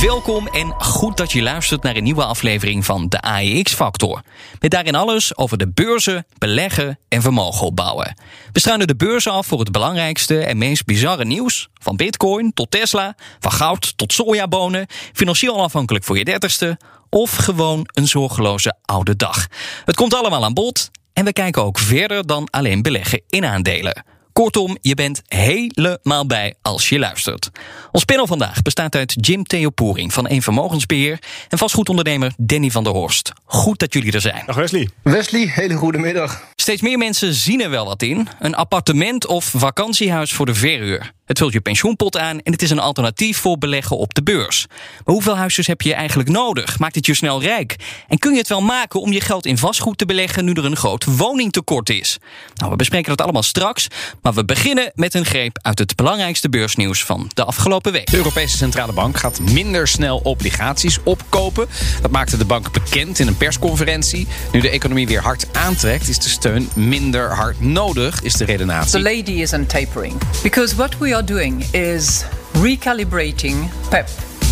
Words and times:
Welkom 0.00 0.46
en 0.46 0.74
goed 0.78 1.16
dat 1.16 1.32
je 1.32 1.42
luistert 1.42 1.82
naar 1.82 1.96
een 1.96 2.02
nieuwe 2.02 2.24
aflevering 2.24 2.84
van 2.84 3.08
de 3.08 3.20
AEX-factor. 3.20 4.22
Met 4.60 4.70
daarin 4.70 4.94
alles 4.94 5.36
over 5.36 5.58
de 5.58 5.68
beurzen, 5.68 6.26
beleggen 6.38 6.98
en 7.08 7.22
vermogen 7.22 7.66
opbouwen. 7.66 8.16
We 8.52 8.60
struinen 8.60 8.86
de 8.86 8.96
beurzen 8.96 9.32
af 9.32 9.46
voor 9.46 9.58
het 9.58 9.72
belangrijkste 9.72 10.44
en 10.44 10.58
meest 10.58 10.84
bizarre 10.84 11.24
nieuws. 11.24 11.68
Van 11.74 11.96
bitcoin 11.96 12.52
tot 12.52 12.70
Tesla, 12.70 13.16
van 13.38 13.52
goud 13.52 13.96
tot 13.96 14.12
sojabonen, 14.12 14.86
financieel 15.12 15.62
afhankelijk 15.62 16.04
voor 16.04 16.18
je 16.18 16.24
dertigste... 16.24 16.78
of 17.10 17.36
gewoon 17.36 17.88
een 17.92 18.08
zorgeloze 18.08 18.76
oude 18.84 19.16
dag. 19.16 19.46
Het 19.84 19.96
komt 19.96 20.14
allemaal 20.14 20.44
aan 20.44 20.54
bod 20.54 20.90
en 21.12 21.24
we 21.24 21.32
kijken 21.32 21.64
ook 21.64 21.78
verder 21.78 22.26
dan 22.26 22.50
alleen 22.50 22.82
beleggen 22.82 23.22
in 23.28 23.44
aandelen. 23.44 24.04
Kortom, 24.38 24.78
je 24.80 24.94
bent 24.94 25.22
helemaal 25.26 26.26
bij 26.26 26.54
als 26.62 26.88
je 26.88 26.98
luistert. 26.98 27.50
Ons 27.92 28.04
panel 28.04 28.26
vandaag 28.26 28.62
bestaat 28.62 28.94
uit 28.94 29.14
Jim 29.20 29.44
Theopoering 29.44 30.12
van 30.12 30.30
Een 30.30 30.42
Vermogensbeheer 30.42 31.18
en 31.48 31.58
vastgoedondernemer 31.58 32.32
Danny 32.36 32.70
van 32.70 32.84
der 32.84 32.92
Horst. 32.92 33.32
Goed 33.44 33.78
dat 33.78 33.92
jullie 33.92 34.12
er 34.12 34.20
zijn. 34.20 34.42
Dag 34.46 34.56
Wesley. 34.56 34.88
Wesley, 35.02 35.46
hele 35.54 35.74
goede 35.74 35.98
middag. 35.98 36.44
Steeds 36.54 36.82
meer 36.82 36.98
mensen 36.98 37.34
zien 37.34 37.60
er 37.60 37.70
wel 37.70 37.84
wat 37.84 38.02
in. 38.02 38.28
Een 38.38 38.54
appartement 38.54 39.26
of 39.26 39.44
vakantiehuis 39.56 40.32
voor 40.32 40.46
de 40.46 40.54
verhuur. 40.54 41.12
Het 41.28 41.38
vult 41.38 41.52
je 41.52 41.60
pensioenpot 41.60 42.18
aan 42.18 42.40
en 42.40 42.52
het 42.52 42.62
is 42.62 42.70
een 42.70 42.78
alternatief 42.78 43.38
voor 43.38 43.58
beleggen 43.58 43.96
op 43.96 44.14
de 44.14 44.22
beurs. 44.22 44.66
Maar 44.68 45.14
hoeveel 45.14 45.36
huisjes 45.36 45.66
heb 45.66 45.80
je 45.80 45.94
eigenlijk 45.94 46.28
nodig? 46.28 46.78
Maakt 46.78 46.94
het 46.94 47.06
je 47.06 47.14
snel 47.14 47.42
rijk? 47.42 47.76
En 48.08 48.18
kun 48.18 48.32
je 48.32 48.38
het 48.38 48.48
wel 48.48 48.60
maken 48.60 49.00
om 49.00 49.12
je 49.12 49.20
geld 49.20 49.46
in 49.46 49.58
vastgoed 49.58 49.98
te 49.98 50.06
beleggen 50.06 50.44
nu 50.44 50.52
er 50.52 50.64
een 50.64 50.76
groot 50.76 51.04
woningtekort 51.04 51.90
is? 51.90 52.18
Nou, 52.54 52.70
we 52.70 52.76
bespreken 52.76 53.08
dat 53.08 53.20
allemaal 53.20 53.42
straks, 53.42 53.88
maar 54.28 54.36
we 54.36 54.44
beginnen 54.44 54.92
met 54.94 55.14
een 55.14 55.24
greep 55.24 55.58
uit 55.62 55.78
het 55.78 55.96
belangrijkste 55.96 56.48
beursnieuws 56.48 57.04
van 57.04 57.30
de 57.34 57.44
afgelopen 57.44 57.92
week. 57.92 58.10
De 58.10 58.16
Europese 58.16 58.56
Centrale 58.56 58.92
Bank 58.92 59.18
gaat 59.18 59.40
minder 59.40 59.88
snel 59.88 60.18
obligaties 60.18 60.98
opkopen. 61.02 61.66
Dat 62.02 62.10
maakte 62.10 62.36
de 62.36 62.44
bank 62.44 62.72
bekend 62.72 63.18
in 63.18 63.26
een 63.26 63.36
persconferentie. 63.36 64.26
Nu 64.52 64.60
de 64.60 64.70
economie 64.70 65.06
weer 65.06 65.22
hard 65.22 65.46
aantrekt, 65.52 66.08
is 66.08 66.18
de 66.18 66.28
steun 66.28 66.68
minder 66.74 67.34
hard 67.34 67.60
nodig, 67.60 68.22
is 68.22 68.32
de 68.32 68.44
redenatie. 68.44 68.90
The 68.90 69.00
lady 69.00 69.30
is 69.30 69.52
on 69.52 69.66
tapering. 69.66 70.14
Because 70.42 70.76
what 70.76 70.98
we 70.98 71.14
are 71.14 71.24
doing 71.24 71.64
is 71.70 72.24
recalibrating 72.52 73.70
PEP, 73.88 74.08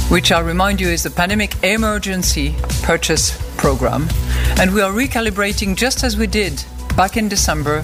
which 0.08 0.30
I'll 0.30 0.47
remind 0.47 0.78
you 0.78 0.92
is 0.92 1.00
the 1.00 1.10
Pandemic 1.10 1.54
Emergency 1.60 2.54
Purchase 2.80 3.32
Program. 3.54 4.06
And 4.58 4.72
we 4.72 4.82
are 4.82 5.06
recalibrating 5.06 5.78
just 5.78 6.04
as 6.04 6.16
we 6.16 6.28
did 6.28 6.64
back 6.94 7.16
in 7.16 7.28
December 7.28 7.82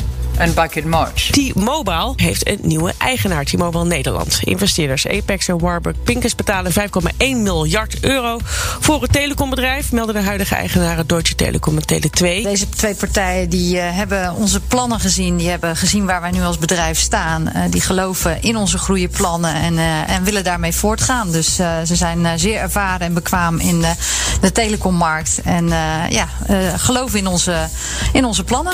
back 0.51 0.75
in 0.75 0.89
March. 0.89 1.31
T-Mobile 1.31 2.12
heeft 2.17 2.48
een 2.48 2.59
nieuwe 2.62 2.93
eigenaar, 2.98 3.45
T-Mobile 3.45 3.85
Nederland. 3.85 4.41
Investeerders 4.45 5.07
Apex 5.07 5.48
en 5.48 5.59
Warburg 5.59 5.97
Pincus 6.03 6.35
betalen 6.35 6.73
5,1 6.73 6.83
miljard 7.19 8.01
euro 8.01 8.39
voor 8.81 9.03
het 9.03 9.13
telecombedrijf, 9.13 9.93
melden 9.93 10.15
de 10.15 10.20
huidige 10.20 10.55
eigenaren 10.55 11.07
Deutsche 11.07 11.35
Telekom 11.35 11.79
en 11.79 11.83
Tele2. 11.83 12.43
Deze 12.43 12.69
twee 12.69 12.95
partijen 12.95 13.48
die 13.48 13.77
uh, 13.77 13.83
hebben 13.97 14.35
onze 14.35 14.61
plannen 14.61 15.01
gezien, 15.01 15.37
die 15.37 15.48
hebben 15.48 15.77
gezien 15.77 16.07
waar 16.07 16.20
wij 16.20 16.31
nu 16.31 16.43
als 16.43 16.59
bedrijf 16.59 16.98
staan. 16.98 17.48
Uh, 17.48 17.63
die 17.70 17.80
geloven 17.80 18.42
in 18.42 18.57
onze 18.57 18.79
groeiplannen 18.79 19.55
en, 19.55 19.74
uh, 19.74 20.11
en 20.11 20.24
willen 20.24 20.45
daarmee 20.45 20.73
voortgaan. 20.73 21.33
Dus 21.33 21.55
ze 21.55 21.97
zijn 21.97 22.39
zeer 22.39 22.59
ervaren 22.59 23.07
en 23.07 23.14
bekwaam 23.14 23.59
in 23.59 23.80
de, 23.80 23.92
de 24.41 24.53
telecommarkt 24.53 25.41
en 25.45 25.69
ja, 26.09 26.29
geloven 26.77 27.19
in 27.19 27.27
onze, 27.27 27.69
in 28.13 28.24
onze 28.24 28.45
plannen. 28.45 28.73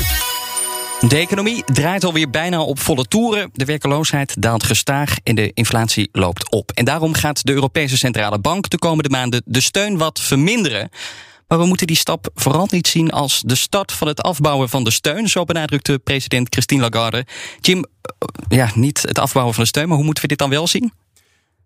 De 1.00 1.16
economie 1.16 1.64
draait 1.64 2.04
alweer 2.04 2.30
bijna 2.30 2.60
op 2.60 2.78
volle 2.78 3.04
toeren. 3.04 3.50
De 3.52 3.64
werkeloosheid 3.64 4.42
daalt 4.42 4.62
gestaag 4.62 5.16
en 5.22 5.34
de 5.34 5.50
inflatie 5.54 6.08
loopt 6.12 6.50
op. 6.50 6.70
En 6.70 6.84
daarom 6.84 7.14
gaat 7.14 7.46
de 7.46 7.52
Europese 7.52 7.96
Centrale 7.96 8.38
Bank 8.38 8.68
de 8.68 8.78
komende 8.78 9.08
maanden 9.08 9.42
de 9.44 9.60
steun 9.60 9.98
wat 9.98 10.20
verminderen. 10.20 10.90
Maar 11.48 11.58
we 11.58 11.66
moeten 11.66 11.86
die 11.86 11.96
stap 11.96 12.30
vooral 12.34 12.68
niet 12.70 12.88
zien 12.88 13.10
als 13.10 13.42
de 13.46 13.54
start 13.54 13.92
van 13.92 14.08
het 14.08 14.22
afbouwen 14.22 14.68
van 14.68 14.84
de 14.84 14.90
steun. 14.90 15.28
Zo 15.28 15.44
benadrukte 15.44 15.98
president 15.98 16.46
Christine 16.50 16.80
Lagarde. 16.80 17.26
Jim, 17.60 17.84
ja, 18.48 18.70
niet 18.74 19.02
het 19.02 19.18
afbouwen 19.18 19.54
van 19.54 19.62
de 19.62 19.68
steun, 19.68 19.88
maar 19.88 19.96
hoe 19.96 20.04
moeten 20.04 20.22
we 20.22 20.28
dit 20.28 20.38
dan 20.38 20.50
wel 20.50 20.66
zien? 20.66 20.92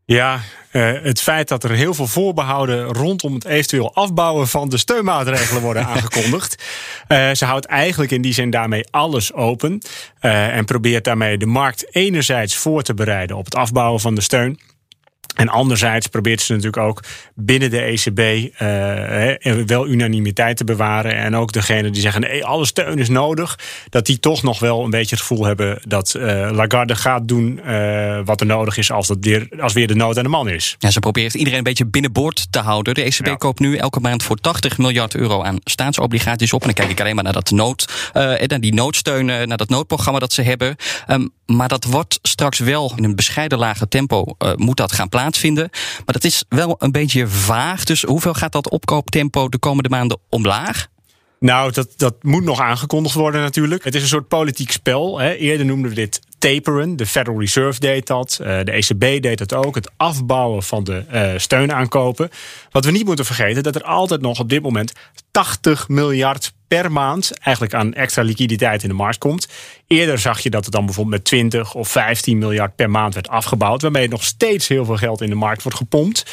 Ja, 0.05 0.41
uh, 0.73 0.93
het 1.03 1.21
feit 1.21 1.49
dat 1.49 1.65
er 1.65 1.71
heel 1.71 1.95
veel 1.95 2.07
voorbehouden 2.07 2.85
rondom 2.85 3.35
het 3.35 3.45
eventueel 3.45 3.95
afbouwen 3.95 4.49
van 4.49 4.69
de 4.69 4.77
steunmaatregelen 4.77 5.63
worden 5.63 5.87
aangekondigd. 5.95 6.65
Uh, 7.09 7.31
ze 7.33 7.45
houdt 7.45 7.67
eigenlijk 7.67 8.11
in 8.11 8.23
die 8.23 8.33
zin 8.33 8.51
daarmee 8.51 8.87
alles 8.91 9.33
open. 9.33 9.81
Uh, 10.21 10.57
en 10.57 10.65
probeert 10.65 11.05
daarmee 11.05 11.39
de 11.39 11.47
markt 11.47 11.95
enerzijds 11.95 12.57
voor 12.57 12.83
te 12.83 12.95
bereiden 12.95 13.37
op 13.37 13.45
het 13.45 13.55
afbouwen 13.55 14.01
van 14.01 14.15
de 14.15 14.21
steun. 14.21 14.61
En 15.35 15.49
anderzijds 15.49 16.07
probeert 16.07 16.41
ze 16.41 16.53
natuurlijk 16.53 16.83
ook 16.83 17.03
binnen 17.35 17.71
de 17.71 17.81
ECB 17.81 18.19
uh, 18.63 19.65
wel 19.67 19.87
unanimiteit 19.89 20.57
te 20.57 20.65
bewaren. 20.65 21.17
En 21.17 21.37
ook 21.37 21.53
degene 21.53 21.91
die 21.91 22.01
zeggen: 22.01 22.21
nee, 22.21 22.45
alle 22.45 22.67
steun 22.67 22.99
is 22.99 23.09
nodig. 23.09 23.59
Dat 23.89 24.07
die 24.07 24.21
toch 24.21 24.43
nog 24.43 24.59
wel 24.59 24.85
een 24.85 24.91
beetje 24.91 25.17
het 25.17 25.25
gevoel 25.25 25.45
hebben 25.45 25.81
dat 25.89 26.15
uh, 26.17 26.51
Lagarde 26.53 26.97
gaat 26.97 27.29
doen 27.29 27.61
uh, 27.67 28.21
wat 28.25 28.41
er 28.41 28.47
nodig 28.47 28.77
is 28.77 28.91
als, 28.91 29.07
dat 29.07 29.17
weer, 29.21 29.49
als 29.61 29.73
weer 29.73 29.87
de 29.87 29.95
nood 29.95 30.17
aan 30.17 30.23
de 30.23 30.29
man 30.29 30.49
is. 30.49 30.77
Ja, 30.79 30.91
ze 30.91 31.01
probeert 31.01 31.35
iedereen 31.35 31.59
een 31.59 31.65
beetje 31.65 31.87
binnenboord 31.87 32.47
te 32.51 32.59
houden. 32.59 32.95
De 32.95 33.03
ECB 33.03 33.27
ja. 33.27 33.35
koopt 33.35 33.61
nu 33.61 33.77
elke 33.77 34.01
maand 34.01 34.23
voor 34.23 34.37
80 34.37 34.79
miljard 34.79 35.15
euro 35.15 35.43
aan 35.43 35.59
staatsobligaties 35.65 36.53
op. 36.53 36.61
En 36.61 36.67
dan 36.67 36.75
kijk 36.75 36.91
ik 36.91 37.01
alleen 37.01 37.15
maar 37.15 37.25
naar, 37.25 37.33
dat 37.33 37.51
nood, 37.51 38.11
naar 38.13 38.61
die 38.61 38.75
noodsteun, 38.75 39.25
naar 39.25 39.57
dat 39.57 39.69
noodprogramma 39.69 40.19
dat 40.19 40.33
ze 40.33 40.43
hebben. 40.43 40.77
Um, 41.09 41.33
maar 41.47 41.69
dat 41.69 41.85
wordt 41.85 42.19
straks 42.23 42.59
wel 42.59 42.93
in 42.97 43.05
een 43.05 43.17
bescheiden 43.17 43.59
lager 43.59 43.89
tempo, 43.89 44.25
moet 44.57 44.77
dat 44.77 44.93
gaan 44.93 45.09
plaatsvinden. 45.13 45.69
Maar 45.73 46.15
dat 46.15 46.25
is 46.25 46.45
wel 46.49 46.77
een 46.79 46.93
beetje 46.93 47.29
vaag. 47.29 47.85
Dus 47.85 48.03
hoeveel 48.03 48.35
gaat 48.35 48.53
dat 48.53 48.71
opkooptempo 48.71 49.49
de 49.49 49.59
komende 49.59 49.89
maanden 49.89 50.19
omlaag? 50.29 50.87
Nou, 51.39 51.73
dat, 51.73 51.89
dat 51.97 52.15
moet 52.23 52.45
nog 52.45 52.61
aangekondigd 52.61 53.15
worden 53.15 53.41
natuurlijk. 53.41 53.85
Het 53.85 53.95
is 53.95 54.03
een 54.03 54.09
soort 54.09 54.29
politiek 54.29 54.73
spel. 54.73 55.19
Hè. 55.19 55.33
Eerder 55.33 55.67
noemden 55.67 55.89
we 55.89 55.97
dit 55.97 56.21
taperen. 56.43 56.97
De 56.97 57.07
Federal 57.07 57.41
Reserve 57.41 57.81
deed 57.81 58.07
dat. 58.07 58.35
De 58.39 58.73
ECB 58.73 59.23
deed 59.23 59.39
dat 59.39 59.55
ook. 59.55 59.75
Het 59.75 59.91
afbouwen 59.97 60.63
van 60.63 60.85
de 60.85 61.05
uh, 61.13 61.33
steunaankopen. 61.37 62.31
Wat 62.71 62.85
we 62.85 62.91
niet 62.91 63.05
moeten 63.05 63.25
vergeten, 63.25 63.63
dat 63.63 63.75
er 63.75 63.85
altijd 63.85 64.21
nog 64.21 64.41
op 64.41 64.49
dit 64.49 64.63
moment 64.63 64.93
80 65.31 65.89
miljard 65.89 66.53
per 66.69 66.93
maand 66.93 67.39
eigenlijk 67.39 67.75
aan 67.75 67.95
extra 67.95 68.23
liquiditeit 68.23 68.83
in 68.83 68.89
de 68.89 68.95
markt 68.95 69.19
komt. 69.19 69.49
Eerder 69.87 70.19
zag 70.19 70.41
je 70.41 70.51
dat 70.51 70.65
het 70.65 70.75
dan 70.75 70.85
bijvoorbeeld 70.85 71.17
met 71.17 71.25
20 71.25 71.75
of 71.75 71.89
15 71.89 72.39
miljard 72.39 72.77
per 72.77 72.91
maand 72.91 73.15
werd 73.15 73.29
afgebouwd, 73.29 73.83
waarmee 73.83 74.09
nog 74.09 74.25
steeds 74.25 74.69
heel 74.69 74.85
veel 74.85 74.97
geld 74.97 75.21
in 75.21 75.29
de 75.29 75.35
markt 75.35 75.63
wordt 75.63 75.79
gepompt. 75.79 76.25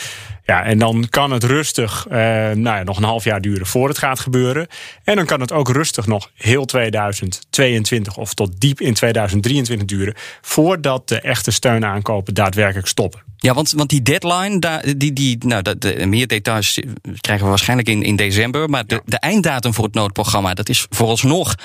Ja, 0.49 0.63
en 0.63 0.77
dan 0.77 1.07
kan 1.09 1.31
het 1.31 1.43
rustig 1.43 2.05
uh, 2.07 2.15
nou 2.15 2.61
ja, 2.61 2.83
nog 2.83 2.97
een 2.97 3.03
half 3.03 3.23
jaar 3.23 3.41
duren 3.41 3.65
voor 3.65 3.87
het 3.87 3.97
gaat 3.97 4.19
gebeuren. 4.19 4.67
En 5.03 5.15
dan 5.15 5.25
kan 5.25 5.41
het 5.41 5.51
ook 5.51 5.69
rustig 5.69 6.07
nog 6.07 6.31
heel 6.35 6.65
2022 6.65 8.17
of 8.17 8.33
tot 8.33 8.59
diep 8.59 8.81
in 8.81 8.93
2023 8.93 9.87
duren 9.87 10.13
voordat 10.41 11.07
de 11.07 11.21
echte 11.21 11.51
steunaankopen 11.51 12.33
daadwerkelijk 12.33 12.87
stoppen. 12.87 13.21
Ja, 13.37 13.53
want, 13.53 13.71
want 13.71 13.89
die 13.89 14.01
deadline, 14.01 14.81
die, 14.97 15.13
die, 15.13 15.37
nou, 15.45 15.61
de, 15.61 15.77
de, 15.77 16.05
meer 16.05 16.27
details 16.27 16.79
krijgen 17.21 17.43
we 17.43 17.49
waarschijnlijk 17.49 17.89
in, 17.89 18.03
in 18.03 18.15
december. 18.15 18.69
Maar 18.69 18.85
de, 18.85 18.95
ja. 18.95 19.01
de 19.05 19.19
einddatum 19.19 19.73
voor 19.73 19.83
het 19.83 19.93
noodprogramma, 19.93 20.53
dat 20.53 20.69
is 20.69 20.85
vooralsnog 20.89 21.55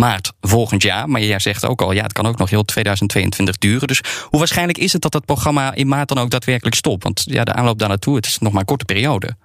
maart 0.00 0.32
volgend 0.40 0.82
jaar. 0.82 1.08
Maar 1.08 1.20
jij 1.20 1.38
zegt 1.38 1.66
ook 1.66 1.82
al, 1.82 1.92
ja, 1.92 2.02
het 2.02 2.12
kan 2.12 2.26
ook 2.26 2.38
nog 2.38 2.50
heel 2.50 2.64
2022 2.64 3.58
duren. 3.58 3.88
Dus 3.88 4.02
hoe 4.22 4.38
waarschijnlijk 4.38 4.78
is 4.78 4.92
het 4.92 5.02
dat 5.02 5.12
dat 5.12 5.24
programma 5.24 5.74
in 5.74 5.88
maart 5.88 6.08
dan 6.08 6.18
ook 6.18 6.30
daadwerkelijk 6.30 6.76
stopt? 6.76 7.02
Want 7.02 7.22
ja, 7.24 7.44
de 7.44 7.52
aanloop 7.52 7.78
daar 7.78 7.88
naartoe, 7.88 8.16
het 8.16 8.26
is 8.26 8.38
nog 8.38 8.52
maar 8.52 8.60
een 8.60 8.66
korte 8.66 8.84
periode. 8.84 9.36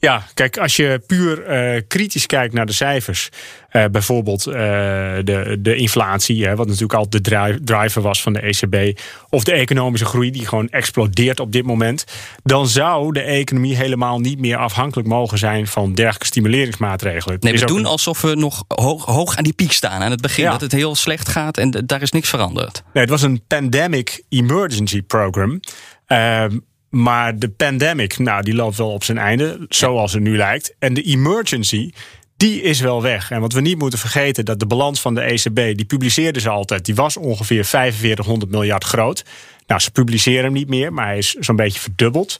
Ja, 0.00 0.22
kijk, 0.34 0.58
als 0.58 0.76
je 0.76 1.02
puur 1.06 1.50
uh, 1.74 1.80
kritisch 1.88 2.26
kijkt 2.26 2.54
naar 2.54 2.66
de 2.66 2.72
cijfers, 2.72 3.28
uh, 3.72 3.84
bijvoorbeeld 3.90 4.46
uh, 4.46 4.54
de, 4.54 5.56
de 5.60 5.76
inflatie, 5.76 6.46
hè, 6.46 6.56
wat 6.56 6.66
natuurlijk 6.66 6.94
altijd 6.94 7.24
de 7.24 7.60
driver 7.64 8.02
was 8.02 8.22
van 8.22 8.32
de 8.32 8.40
ECB, 8.40 8.98
of 9.28 9.44
de 9.44 9.52
economische 9.52 10.06
groei 10.06 10.30
die 10.30 10.46
gewoon 10.46 10.68
explodeert 10.68 11.40
op 11.40 11.52
dit 11.52 11.64
moment, 11.64 12.04
dan 12.42 12.68
zou 12.68 13.12
de 13.12 13.20
economie 13.20 13.76
helemaal 13.76 14.18
niet 14.18 14.38
meer 14.38 14.56
afhankelijk 14.56 15.08
mogen 15.08 15.38
zijn 15.38 15.66
van 15.66 15.94
dergelijke 15.94 16.26
stimuleringsmaatregelen. 16.26 17.36
Nee, 17.40 17.58
we 17.58 17.64
doen 17.64 17.86
alsof 17.86 18.20
we 18.20 18.34
nog 18.34 18.64
hoog, 18.68 19.04
hoog, 19.04 19.36
aan 19.36 19.44
die 19.44 19.52
piek 19.52 19.72
staan 19.72 20.02
aan 20.02 20.10
het 20.10 20.20
begin, 20.20 20.44
ja. 20.44 20.50
dat 20.50 20.60
het 20.60 20.72
heel 20.72 20.94
slecht 20.94 21.28
gaat 21.28 21.58
en 21.58 21.70
daar 21.70 22.02
is 22.02 22.12
niks 22.12 22.28
veranderd. 22.28 22.82
Nee, 22.92 23.02
het 23.02 23.12
was 23.12 23.22
een 23.22 23.42
pandemic 23.46 24.22
emergency 24.28 25.02
program. 25.02 25.60
Uh, 26.08 26.44
maar 26.90 27.38
de 27.38 27.48
pandemic, 27.48 28.18
nou, 28.18 28.42
die 28.42 28.54
loopt 28.54 28.76
wel 28.76 28.92
op 28.92 29.04
zijn 29.04 29.18
einde, 29.18 29.66
zoals 29.68 30.12
het 30.12 30.22
nu 30.22 30.36
lijkt. 30.36 30.74
En 30.78 30.94
de 30.94 31.02
emergency, 31.02 31.90
die 32.36 32.62
is 32.62 32.80
wel 32.80 33.02
weg. 33.02 33.30
En 33.30 33.40
wat 33.40 33.52
we 33.52 33.60
niet 33.60 33.78
moeten 33.78 33.98
vergeten, 33.98 34.44
dat 34.44 34.58
de 34.58 34.66
balans 34.66 35.00
van 35.00 35.14
de 35.14 35.20
ECB, 35.20 35.54
die 35.54 35.84
publiceerden 35.84 36.42
ze 36.42 36.48
altijd, 36.48 36.84
die 36.84 36.94
was 36.94 37.16
ongeveer 37.16 37.64
4500 37.64 38.50
miljard 38.50 38.84
groot. 38.84 39.24
Nou, 39.66 39.80
ze 39.80 39.90
publiceren 39.90 40.44
hem 40.44 40.52
niet 40.52 40.68
meer, 40.68 40.92
maar 40.92 41.06
hij 41.06 41.18
is 41.18 41.32
zo'n 41.32 41.56
beetje 41.56 41.80
verdubbeld. 41.80 42.36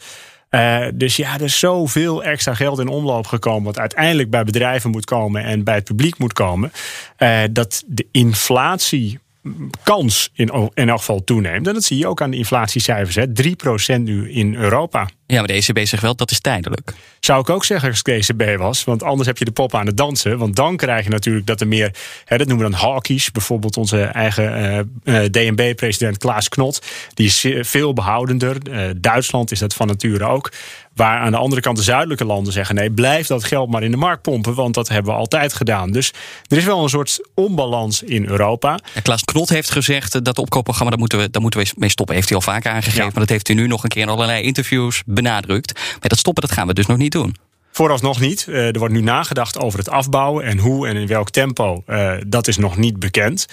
Uh, 0.50 0.86
dus 0.94 1.16
ja, 1.16 1.34
er 1.34 1.42
is 1.42 1.58
zoveel 1.58 2.24
extra 2.24 2.54
geld 2.54 2.78
in 2.78 2.88
omloop 2.88 3.26
gekomen, 3.26 3.62
wat 3.62 3.78
uiteindelijk 3.78 4.30
bij 4.30 4.44
bedrijven 4.44 4.90
moet 4.90 5.04
komen 5.04 5.44
en 5.44 5.64
bij 5.64 5.74
het 5.74 5.84
publiek 5.84 6.18
moet 6.18 6.32
komen, 6.32 6.72
uh, 7.18 7.40
dat 7.50 7.84
de 7.86 8.06
inflatie 8.12 9.18
kans 9.82 10.30
in, 10.32 10.70
in 10.74 10.88
elk 10.88 10.98
geval 10.98 11.24
toeneemt. 11.24 11.66
En 11.66 11.74
dat 11.74 11.84
zie 11.84 11.98
je 11.98 12.06
ook 12.06 12.22
aan 12.22 12.30
de 12.30 12.36
inflatiecijfers. 12.36 13.14
Hè. 13.14 13.26
3% 13.98 14.00
nu 14.00 14.30
in 14.30 14.54
Europa. 14.54 15.08
Ja, 15.30 15.38
maar 15.38 15.46
de 15.46 15.52
ECB 15.52 15.86
zegt 15.86 16.02
wel 16.02 16.14
dat 16.14 16.30
is 16.30 16.40
tijdelijk. 16.40 16.94
Zou 17.20 17.40
ik 17.40 17.50
ook 17.50 17.64
zeggen 17.64 17.88
als 17.88 17.98
ik 17.98 18.04
de 18.04 18.12
ECB 18.12 18.58
was. 18.58 18.84
Want 18.84 19.02
anders 19.02 19.26
heb 19.26 19.38
je 19.38 19.44
de 19.44 19.50
pop 19.50 19.74
aan 19.74 19.86
het 19.86 19.96
dansen. 19.96 20.38
Want 20.38 20.56
dan 20.56 20.76
krijg 20.76 21.04
je 21.04 21.10
natuurlijk 21.10 21.46
dat 21.46 21.60
er 21.60 21.68
meer... 21.68 21.94
Hè, 22.24 22.38
dat 22.38 22.46
noemen 22.46 22.64
we 22.64 22.72
dan 22.72 22.80
hawkish. 22.80 23.28
Bijvoorbeeld 23.28 23.76
onze 23.76 24.02
eigen 24.02 24.88
uh, 25.04 25.22
uh, 25.22 25.28
DNB-president 25.30 26.18
Klaas 26.18 26.48
Knot. 26.48 26.86
Die 27.14 27.26
is 27.26 27.46
veel 27.60 27.92
behoudender. 27.92 28.56
Uh, 28.70 28.90
Duitsland 28.96 29.50
is 29.50 29.58
dat 29.58 29.74
van 29.74 29.86
nature 29.86 30.24
ook. 30.24 30.52
Waar 30.98 31.20
aan 31.20 31.30
de 31.30 31.36
andere 31.36 31.60
kant 31.60 31.76
de 31.76 31.82
zuidelijke 31.82 32.24
landen 32.24 32.52
zeggen: 32.52 32.74
nee, 32.74 32.90
blijf 32.90 33.26
dat 33.26 33.44
geld 33.44 33.70
maar 33.70 33.82
in 33.82 33.90
de 33.90 33.96
markt 33.96 34.22
pompen, 34.22 34.54
want 34.54 34.74
dat 34.74 34.88
hebben 34.88 35.12
we 35.12 35.18
altijd 35.18 35.52
gedaan. 35.52 35.90
Dus 35.90 36.12
er 36.46 36.56
is 36.56 36.64
wel 36.64 36.82
een 36.82 36.88
soort 36.88 37.28
onbalans 37.34 38.02
in 38.02 38.26
Europa. 38.26 38.78
Ja, 38.94 39.00
Klaas 39.00 39.24
Knot 39.24 39.48
heeft 39.48 39.70
gezegd 39.70 40.24
dat 40.24 40.38
opkoopprogramma, 40.38 40.90
daar 40.90 40.98
moeten, 40.98 41.18
we, 41.18 41.30
daar 41.30 41.42
moeten 41.42 41.60
we 41.60 41.72
mee 41.76 41.88
stoppen. 41.88 42.14
Heeft 42.14 42.28
hij 42.28 42.36
al 42.36 42.42
vaker 42.42 42.70
aangegeven, 42.70 43.04
maar 43.04 43.12
dat 43.12 43.28
heeft 43.28 43.46
hij 43.46 43.56
nu 43.56 43.66
nog 43.66 43.82
een 43.82 43.88
keer 43.88 44.02
in 44.02 44.08
allerlei 44.08 44.42
interviews 44.42 45.02
benadrukt. 45.22 45.74
Maar 45.74 46.08
dat 46.08 46.18
stoppen, 46.18 46.42
dat 46.42 46.52
gaan 46.52 46.66
we 46.66 46.74
dus 46.74 46.86
nog 46.86 46.96
niet 46.96 47.12
doen. 47.12 47.36
Vooralsnog 47.70 48.20
niet. 48.20 48.46
Uh, 48.48 48.66
er 48.66 48.78
wordt 48.78 48.94
nu 48.94 49.00
nagedacht 49.00 49.58
over 49.58 49.78
het 49.78 49.88
afbouwen 49.88 50.44
en 50.44 50.58
hoe 50.58 50.88
en 50.88 50.96
in 50.96 51.06
welk 51.06 51.30
tempo. 51.30 51.82
Uh, 51.86 52.12
dat 52.26 52.48
is 52.48 52.56
nog 52.56 52.76
niet 52.76 52.98
bekend. 52.98 53.46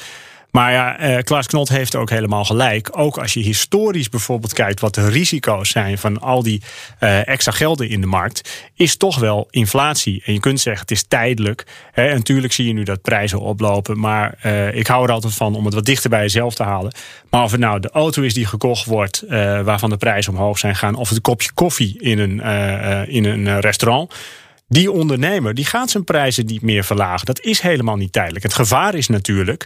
Maar 0.56 0.72
ja, 0.72 0.98
eh, 0.98 1.24
Klaas 1.24 1.48
Knot 1.48 1.70
heeft 1.70 1.96
ook 1.96 2.10
helemaal 2.10 2.46
gelijk. 2.46 2.90
Ook 2.92 3.18
als 3.18 3.34
je 3.34 3.40
historisch 3.40 4.10
bijvoorbeeld 4.10 4.54
kijkt 4.54 4.80
wat 4.80 4.96
de 4.96 5.10
risico's 5.10 5.70
zijn 5.70 5.98
van 5.98 6.22
al 6.22 6.44
die 6.44 6.62
uh, 7.00 7.28
extra 7.28 7.52
gelden 7.52 7.90
in 7.90 8.02
de 8.02 8.08
markt, 8.08 8.70
is 8.74 8.98
toch 8.98 9.20
wel 9.20 9.48
inflatie. 9.50 10.22
En 10.26 10.34
je 10.34 10.40
kunt 10.40 10.60
zeggen 10.60 10.82
het 10.82 10.92
is 10.92 11.04
tijdelijk. 11.08 11.66
Hè, 11.92 12.08
en 12.08 12.16
natuurlijk 12.16 12.54
zie 12.54 12.68
je 12.68 12.74
nu 12.74 12.84
dat 12.84 13.02
prijzen 13.02 13.40
oplopen. 13.40 14.00
Maar 14.00 14.38
uh, 14.46 14.76
ik 14.76 14.88
hou 14.88 15.06
er 15.06 15.12
altijd 15.12 15.34
van 15.34 15.56
om 15.56 15.66
het 15.66 15.74
wat 15.74 15.86
dichter 15.86 16.10
bij 16.10 16.22
jezelf 16.22 16.56
te 16.56 16.64
halen. 16.64 16.94
Maar 17.30 17.44
of 17.44 17.52
het 17.52 17.60
nou 17.60 17.80
de 17.80 17.90
auto 17.90 18.22
is 18.22 18.34
die 18.34 18.46
gekocht 18.46 18.86
wordt, 18.86 19.24
waarvan 19.64 19.90
de 19.90 19.98
prijzen 19.98 20.34
omhoog 20.34 20.58
zijn 20.58 20.76
gaan, 20.76 20.96
of 20.96 21.10
het 21.10 21.22
kopje 21.22 21.52
koffie 21.54 22.00
in 22.00 22.20
een, 22.20 22.40
in 23.08 23.26
een 23.26 23.60
restaurant. 23.60 24.14
Die 24.68 24.92
ondernemer 24.92 25.54
die 25.54 25.66
gaat 25.66 25.90
zijn 25.90 26.04
prijzen 26.04 26.46
niet 26.46 26.62
meer 26.62 26.84
verlagen. 26.84 27.26
Dat 27.26 27.42
is 27.42 27.60
helemaal 27.60 27.96
niet 27.96 28.14
tijdelijk. 28.14 28.44
Het 28.44 28.54
gevaar 28.54 28.96
is 28.96 29.08
natuurlijk 29.08 29.66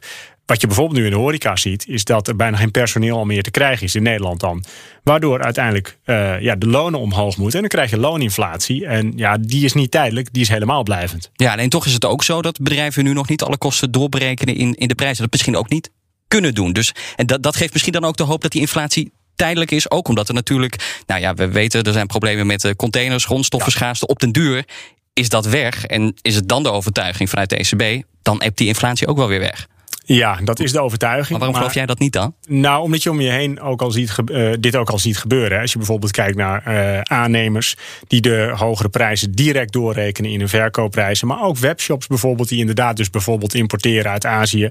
wat 0.50 0.62
je 0.62 0.68
bijvoorbeeld 0.68 1.00
nu 1.00 1.06
in 1.06 1.12
de 1.12 1.18
horeca 1.18 1.56
ziet, 1.56 1.88
is 1.88 2.04
dat 2.04 2.28
er 2.28 2.36
bijna 2.36 2.57
geen 2.57 2.72
personeel 2.72 3.18
al 3.18 3.25
meer 3.25 3.44
te 3.44 3.51
krijgen 3.51 3.86
is 3.86 3.96
in 3.96 4.04
Nederland 4.04 4.40
dan. 4.40 4.63
Waardoor 5.04 5.44
uiteindelijk 5.44 5.98
uh, 6.06 6.42
ja, 6.42 6.56
de 6.56 6.68
lonen 6.68 7.00
omhoog 7.00 7.38
moeten. 7.38 7.56
En 7.56 7.60
dan 7.60 7.69
krijg 7.69 7.90
je 7.90 7.98
looninflatie. 7.98 8.86
En 8.86 9.13
ja, 9.16 9.38
die 9.38 9.66
is 9.66 9.74
niet 9.74 9.92
tijdelijk, 9.92 10.34
die 10.34 10.42
is 10.42 10.50
helemaal 10.50 10.84
blijvend. 10.84 11.31
Ja, 11.34 11.51
alleen 11.51 11.69
toch 11.69 11.86
is 11.86 11.94
het 11.94 12.06
ook 12.06 12.24
zo 12.24 12.42
dat 12.42 12.60
bedrijven 12.60 13.04
nu 13.04 13.13
nog 13.13 13.30
niet 13.30 13.44
alle 13.44 13.57
kosten 13.57 13.92
doorberekenen 13.92 14.56
in, 14.56 14.74
in 14.74 14.88
de 14.88 14.96
prijzen. 14.96 15.22
Dat 15.22 15.31
misschien 15.31 15.57
ook 15.57 15.69
niet 15.69 15.92
kunnen 16.28 16.54
doen. 16.54 16.74
Dus, 16.74 16.94
en 17.16 17.25
dat, 17.25 17.44
dat 17.44 17.56
geeft 17.56 17.72
misschien 17.72 17.94
dan 17.94 18.06
ook 18.06 18.18
de 18.18 18.24
hoop 18.24 18.42
dat 18.42 18.51
die 18.51 18.62
inflatie 18.62 19.12
tijdelijk 19.39 19.71
is. 19.71 19.91
Ook 19.91 20.07
omdat 20.07 20.27
er 20.27 20.33
natuurlijk, 20.33 21.03
nou 21.06 21.21
ja, 21.21 21.33
we 21.33 21.47
weten 21.47 21.83
er 21.83 21.94
zijn 21.94 22.07
problemen 22.07 22.47
met 22.47 22.63
eh, 22.63 22.71
containers, 22.75 23.25
grondstoffenschaarste. 23.25 24.06
Ja. 24.07 24.13
Op 24.13 24.19
den 24.19 24.31
duur 24.31 24.65
is 25.13 25.30
dat 25.30 25.45
weg. 25.45 25.86
En 25.86 26.13
is 26.21 26.36
het 26.36 26.47
dan 26.47 26.63
de 26.63 26.71
overtuiging 26.71 27.30
vanuit 27.30 27.50
de 27.50 27.57
ECB, 27.57 28.03
dan 28.21 28.41
hebt 28.41 28.57
die 28.57 28.68
inflatie 28.68 29.07
ook 29.07 29.18
wel 29.18 29.27
weer 29.27 29.39
weg. 29.39 29.68
Ja, 30.15 30.39
dat 30.44 30.59
is 30.59 30.71
de 30.71 30.81
overtuiging. 30.81 31.30
Maar 31.30 31.39
waarom 31.39 31.56
geloof 31.56 31.74
jij 31.74 31.86
dat 31.86 32.00
niet 32.00 32.13
dan? 32.13 32.33
Nou, 32.47 32.81
omdat 32.81 33.03
je 33.03 33.09
om 33.09 33.21
je 33.21 33.30
heen 33.30 33.62
ook 33.62 33.81
al 33.81 33.91
ziet, 33.91 34.15
uh, 34.25 34.53
dit 34.59 34.75
ook 34.75 34.89
al 34.89 35.00
ziet 35.00 35.18
gebeuren. 35.18 35.62
Als 35.62 35.71
je 35.71 35.77
bijvoorbeeld 35.77 36.12
kijkt 36.12 36.38
naar 36.38 36.63
uh, 36.68 37.01
aannemers 37.01 37.75
die 38.07 38.21
de 38.21 38.51
hogere 38.56 38.89
prijzen 38.89 39.31
direct 39.31 39.74
doorrekenen 39.74 40.31
in 40.31 40.39
hun 40.39 40.50
verkoopprijzen. 40.50 41.27
Maar 41.27 41.41
ook 41.41 41.57
webshops 41.57 42.07
bijvoorbeeld, 42.07 42.50
die 42.50 42.59
inderdaad 42.59 42.97
dus 42.97 43.09
bijvoorbeeld 43.09 43.53
importeren 43.53 44.12
uit 44.12 44.25
Azië 44.25 44.69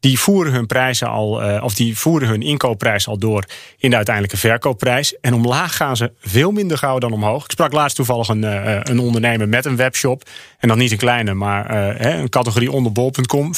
die 0.00 0.18
voeren 0.18 0.52
hun 0.52 0.66
prijzen 0.66 1.08
al, 1.08 1.42
uh, 1.42 1.62
of 1.62 1.74
die 1.74 1.98
voeren 1.98 2.28
hun 2.28 2.42
inkoopprijs 2.42 3.06
al 3.06 3.18
door 3.18 3.44
in 3.78 3.90
de 3.90 3.96
uiteindelijke 3.96 4.38
verkoopprijs. 4.38 5.18
En 5.20 5.34
omlaag 5.34 5.76
gaan 5.76 5.96
ze 5.96 6.12
veel 6.20 6.50
minder 6.50 6.78
gauw 6.78 6.98
dan 6.98 7.12
omhoog. 7.12 7.44
Ik 7.44 7.50
sprak 7.50 7.72
laatst 7.72 7.96
toevallig 7.96 8.28
een, 8.28 8.42
uh, 8.42 8.80
een 8.82 8.98
ondernemer 8.98 9.48
met 9.48 9.64
een 9.64 9.76
webshop. 9.76 10.28
En 10.58 10.68
dan 10.68 10.78
niet 10.78 10.92
een 10.92 10.98
kleine, 10.98 11.34
maar 11.34 11.94
uh, 11.98 12.18
een 12.20 12.28
categorie 12.28 12.72
onder 12.72 12.92
bol.com. 12.92 13.52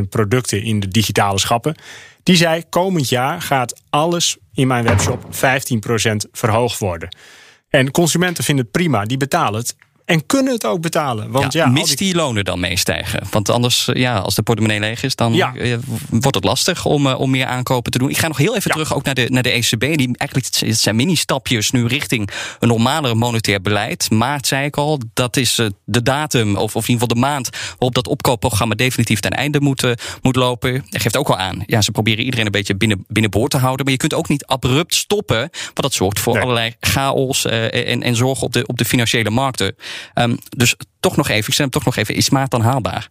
65.000 0.00 0.08
producten 0.08 0.62
in 0.62 0.80
de 0.80 0.88
digitale 0.88 1.38
schappen. 1.38 1.74
Die 2.22 2.36
zei: 2.36 2.62
komend 2.68 3.08
jaar 3.08 3.42
gaat 3.42 3.80
alles 3.90 4.36
in 4.54 4.66
mijn 4.66 4.84
webshop 4.84 5.24
15% 5.24 5.28
verhoogd 6.32 6.78
worden. 6.78 7.16
En 7.68 7.90
consumenten 7.90 8.44
vinden 8.44 8.64
het 8.64 8.72
prima, 8.72 9.04
die 9.04 9.16
betalen 9.16 9.60
het. 9.60 9.76
En 10.08 10.26
kunnen 10.26 10.52
het 10.52 10.66
ook 10.66 10.80
betalen. 10.80 11.30
Want 11.30 11.52
ja, 11.52 11.64
ja 11.64 11.70
mits 11.70 11.88
die... 11.88 11.96
die... 11.96 12.14
lonen 12.14 12.44
dan 12.44 12.60
meestijgen. 12.60 13.20
Want 13.30 13.48
anders, 13.48 13.88
ja, 13.92 14.18
als 14.18 14.34
de 14.34 14.42
portemonnee 14.42 14.80
leeg 14.80 15.02
is, 15.02 15.14
dan 15.14 15.34
ja. 15.34 15.52
wordt 16.10 16.34
het 16.34 16.44
lastig 16.44 16.84
om, 16.84 17.06
uh, 17.06 17.20
om 17.20 17.30
meer 17.30 17.46
aankopen 17.46 17.92
te 17.92 17.98
doen. 17.98 18.10
Ik 18.10 18.18
ga 18.18 18.28
nog 18.28 18.36
heel 18.36 18.56
even 18.56 18.62
ja. 18.64 18.72
terug 18.72 18.94
ook 18.94 19.04
naar 19.04 19.14
de, 19.14 19.26
naar 19.28 19.42
de 19.42 19.50
ECB. 19.50 19.80
Die 19.80 20.16
eigenlijk 20.16 20.56
het 20.60 20.80
zijn 20.80 20.96
mini-stapjes 20.96 21.70
nu 21.70 21.86
richting 21.86 22.30
een 22.58 22.68
normaler 22.68 23.16
monetair 23.16 23.60
beleid. 23.60 24.10
Maart 24.10 24.46
zei 24.46 24.64
ik 24.64 24.76
al, 24.76 25.00
dat 25.14 25.36
is 25.36 25.60
de 25.84 26.02
datum, 26.02 26.56
of, 26.56 26.76
of 26.76 26.88
in 26.88 26.92
ieder 26.92 27.08
geval 27.08 27.22
de 27.22 27.28
maand 27.28 27.50
waarop 27.68 27.94
dat 27.94 28.08
opkoopprogramma 28.08 28.74
definitief 28.74 29.20
ten 29.20 29.30
einde 29.30 29.60
moet, 29.60 29.82
uh, 29.82 29.92
moet 30.22 30.36
lopen. 30.36 30.70
Hij 30.70 31.00
geeft 31.00 31.16
ook 31.16 31.28
al 31.28 31.38
aan. 31.38 31.62
Ja, 31.66 31.80
ze 31.80 31.90
proberen 31.90 32.24
iedereen 32.24 32.46
een 32.46 32.52
beetje 32.52 32.76
binnen, 32.76 33.04
binnenboord 33.08 33.50
te 33.50 33.58
houden. 33.58 33.84
Maar 33.84 33.94
je 33.94 34.00
kunt 34.00 34.14
ook 34.14 34.28
niet 34.28 34.46
abrupt 34.46 34.94
stoppen. 34.94 35.38
Want 35.38 35.82
dat 35.82 35.92
zorgt 35.92 36.20
voor 36.20 36.32
nee. 36.32 36.42
allerlei 36.42 36.74
chaos 36.80 37.44
en, 37.44 38.02
en 38.02 38.16
zorgen 38.16 38.46
op 38.46 38.52
de, 38.52 38.66
op 38.66 38.78
de 38.78 38.84
financiële 38.84 39.30
markten. 39.30 39.76
Um, 40.14 40.38
dus 40.48 40.76
toch 41.00 41.16
nog 41.16 41.28
even, 41.28 41.48
ik 41.48 41.54
stem 41.54 41.70
toch 41.70 41.84
nog 41.84 41.96
even, 41.96 42.14
is 42.14 42.30
maat 42.30 42.50
dan 42.50 42.60
haalbaar? 42.60 43.08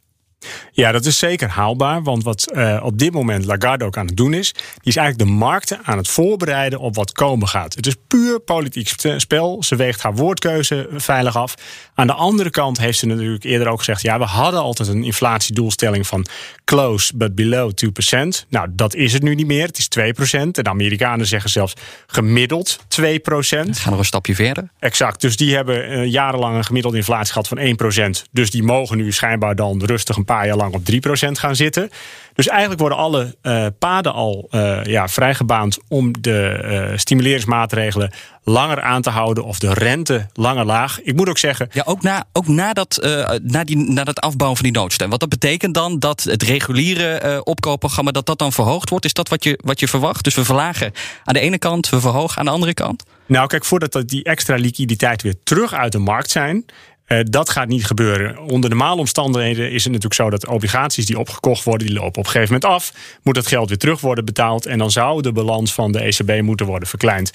Ja, 0.72 0.92
dat 0.92 1.06
is 1.06 1.18
zeker 1.18 1.50
haalbaar. 1.50 2.04
Want 2.04 2.24
wat 2.24 2.52
uh, 2.54 2.82
op 2.84 2.98
dit 2.98 3.14
moment 3.14 3.46
Lagarde 3.46 3.86
ook 3.86 3.98
aan 3.98 4.06
het 4.06 4.18
doen 4.18 4.34
is, 4.34 4.52
die 4.54 4.64
is 4.84 4.96
eigenlijk 4.96 5.30
de 5.30 5.36
markten 5.36 5.80
aan 5.84 5.98
het 5.98 6.08
voorbereiden 6.08 6.80
op 6.80 6.96
wat 6.96 7.12
komen 7.12 7.48
gaat. 7.48 7.76
Het 7.76 7.88
is 7.88 7.96
puur 8.08 8.40
politiek 8.40 8.94
spel. 9.18 9.64
Ze 9.64 9.76
weegt 9.76 10.02
haar 10.02 10.16
woordkeuze 10.16 10.90
veilig 10.92 11.36
af. 11.36 11.54
Aan 11.94 12.08
de 12.08 12.14
andere 12.14 12.50
kant 12.50 12.78
heeft 12.78 12.98
ze 12.98 13.06
natuurlijk 13.06 13.44
eerder 13.44 13.68
ook 13.68 13.80
gezegd: 13.80 14.02
ja, 14.02 14.20
we 14.20 14.26
hadden 14.26 14.62
altijd 14.62 14.90
een 14.90 15.04
inflatiedoelstelling 15.04 16.08
van 16.08 16.26
close 16.68 17.16
but 17.16 17.36
below 17.36 17.72
2%. 18.16 18.46
Nou, 18.50 18.68
dat 18.72 18.96
is 18.96 19.14
het 19.14 19.24
nu 19.24 19.36
niet 19.36 19.48
meer. 19.48 19.66
Het 19.66 19.78
is 19.78 19.88
2%. 20.36 20.40
En 20.40 20.52
de 20.52 20.64
Amerikanen 20.64 21.26
zeggen 21.26 21.50
zelfs 21.50 21.74
gemiddeld 22.08 22.80
2%. 22.80 22.80
We 22.90 23.48
gaan 23.50 23.90
nog 23.90 24.00
een 24.00 24.06
stapje 24.06 24.36
verder. 24.36 24.70
Exact. 24.80 25.22
Dus 25.22 25.38
die 25.38 25.56
hebben 25.56 25.92
uh, 25.92 26.06
jarenlang 26.06 26.56
een 26.56 26.66
gemiddelde 26.66 26.98
inflatie 26.98 27.34
gehad 27.34 27.48
van 27.48 28.22
1%. 28.22 28.28
Dus 28.32 28.52
die 28.52 28.64
mogen 28.64 28.98
nu 28.98 29.12
schijnbaar 29.12 29.56
dan 29.56 29.84
rustig 29.86 30.16
een 30.16 30.26
paar 30.26 30.46
jaar 30.46 30.56
lang 30.56 30.74
op 30.74 30.82
3% 30.92 31.32
gaan 31.32 31.56
zitten. 31.56 31.90
Dus 32.38 32.48
eigenlijk 32.48 32.80
worden 32.80 32.98
alle 32.98 33.36
uh, 33.44 33.66
paden 33.80 34.14
al 34.14 34.48
uh, 34.52 34.84
ja, 34.84 35.08
vrijgebaand 35.08 35.78
om 35.88 36.22
de 36.22 36.60
uh, 36.92 36.98
stimuleringsmaatregelen 36.98 38.12
langer 38.44 38.82
aan 38.82 39.02
te 39.02 39.10
houden 39.10 39.44
of 39.44 39.60
de 39.60 39.74
rente 39.74 40.28
langer 40.34 40.66
laag. 40.66 41.02
Ik 41.02 41.16
moet 41.16 41.30
ook 41.30 41.38
zeggen. 41.38 41.70
Ja, 41.72 41.84
ook 41.86 42.02
na, 42.02 42.26
ook 42.34 42.48
na, 42.48 42.74
dat, 42.74 43.00
na, 43.44 43.64
die, 43.64 43.78
na 43.78 44.04
dat 44.04 44.20
afbouwen 44.20 44.58
van 44.58 44.72
die 44.72 44.82
noodsteun. 44.82 45.10
Wat 45.10 45.20
dat 45.20 45.30
betekent 45.30 45.74
dan 45.74 46.00
dat 46.00 46.24
het 46.24 46.44
reguliere 46.44 47.44
opkoopprogramma 47.44 48.12
dat 48.12 48.26
dat 48.26 48.40
dan 48.40 48.52
verhoogd 48.52 48.90
wordt. 48.90 49.06
Is 49.06 49.14
dat 49.14 49.30
wat 49.30 49.44
je, 49.44 49.60
wat 49.64 49.80
je 49.80 49.88
verwacht? 49.88 50.24
Dus 50.24 50.36
we 50.36 50.46
verlagen 50.46 50.92
aan 51.24 51.34
de 51.34 51.40
ene 51.40 51.58
kant, 51.58 51.90
we 51.90 52.00
verhogen 52.00 52.40
aan 52.40 52.46
de 52.46 52.52
andere 52.52 52.74
kant? 52.74 53.04
Nou, 53.26 53.48
kijk, 53.48 53.66
voordat 53.66 54.04
die 54.06 54.24
extra 54.24 54.56
liquiditeit 54.56 55.22
weer 55.22 55.36
terug 55.44 55.74
uit 55.74 55.92
de 55.92 55.98
markt 55.98 56.32
zijn, 56.32 56.66
uh, 57.08 57.20
dat 57.24 57.50
gaat 57.50 57.68
niet 57.68 57.86
gebeuren. 57.86 58.38
Onder 58.38 58.70
normale 58.70 59.00
omstandigheden 59.00 59.72
is 59.72 59.84
het 59.84 59.94
natuurlijk 59.94 60.22
zo 60.22 60.30
dat 60.30 60.48
obligaties 60.48 61.06
die 61.06 61.20
opgekocht 61.20 61.64
worden, 61.64 61.88
die 61.88 61.96
lopen 61.96 62.20
op 62.20 62.26
een 62.26 62.32
gegeven 62.32 62.54
moment 62.54 62.74
af. 62.74 62.94
Moet 63.24 63.36
dat 63.36 63.48
geld 63.48 63.70
weer 63.70 63.78
terug 63.78 64.02
worden 64.02 64.26
betaald. 64.26 64.66
En 64.66 64.78
dan 64.78 64.92
zou 64.92 65.22
de 65.22 65.32
balans 65.32 65.74
van 65.74 65.92
de 65.92 66.00
ECB 66.00 66.42
moeten 66.42 66.66
worden 66.66 66.88
verkleind. 66.88 67.32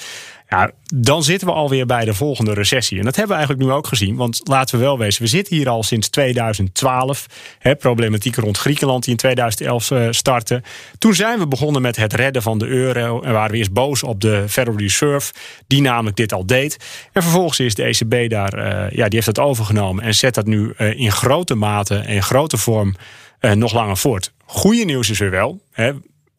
Dan 0.95 1.23
zitten 1.23 1.49
we 1.49 1.55
alweer 1.55 1.87
bij 1.87 2.05
de 2.05 2.15
volgende 2.15 2.55
recessie. 2.55 2.99
En 2.99 3.05
dat 3.05 3.17
hebben 3.17 3.37
we 3.37 3.43
eigenlijk 3.43 3.69
nu 3.69 3.77
ook 3.77 3.87
gezien. 3.87 4.17
Want 4.17 4.41
laten 4.45 4.79
we 4.79 4.85
wel 4.85 4.99
wezen, 4.99 5.23
we 5.23 5.29
zitten 5.29 5.57
hier 5.57 5.69
al 5.69 5.83
sinds 5.83 6.09
2012. 6.09 7.27
Hè, 7.59 7.77
problematiek 7.77 8.37
rond 8.37 8.59
Griekenland 8.59 9.03
die 9.03 9.11
in 9.11 9.19
2011 9.19 9.91
uh, 9.91 10.07
startte. 10.11 10.63
Toen 10.99 11.15
zijn 11.15 11.39
we 11.39 11.47
begonnen 11.47 11.83
met 11.83 11.97
het 11.97 12.13
redden 12.13 12.43
van 12.43 12.59
de 12.59 12.67
euro. 12.67 13.23
En 13.23 13.33
waren 13.33 13.51
we 13.51 13.57
eerst 13.57 13.73
boos 13.73 14.03
op 14.03 14.21
de 14.21 14.45
Federal 14.49 14.79
Reserve, 14.79 15.33
die 15.67 15.81
namelijk 15.81 16.17
dit 16.17 16.33
al 16.33 16.47
deed. 16.47 16.77
En 17.13 17.23
vervolgens 17.23 17.61
is 17.61 17.75
de 17.75 17.83
ECB 17.83 18.31
daar, 18.31 18.59
uh, 18.59 18.91
ja, 18.91 19.05
die 19.09 19.15
heeft 19.21 19.35
dat 19.35 19.39
overgenomen. 19.39 20.05
En 20.05 20.15
zet 20.15 20.35
dat 20.35 20.47
nu 20.47 20.75
uh, 20.79 21.01
in 21.01 21.13
grote 21.13 21.55
mate 21.55 21.95
en 21.95 22.15
in 22.15 22.23
grote 22.23 22.57
vorm 22.57 22.95
nog 23.55 23.73
langer 23.73 23.97
voort. 23.97 24.33
Goede 24.45 24.85
nieuws 24.85 25.11
is 25.11 25.19
weer 25.19 25.31
wel. 25.31 25.61
Hè, 25.73 25.93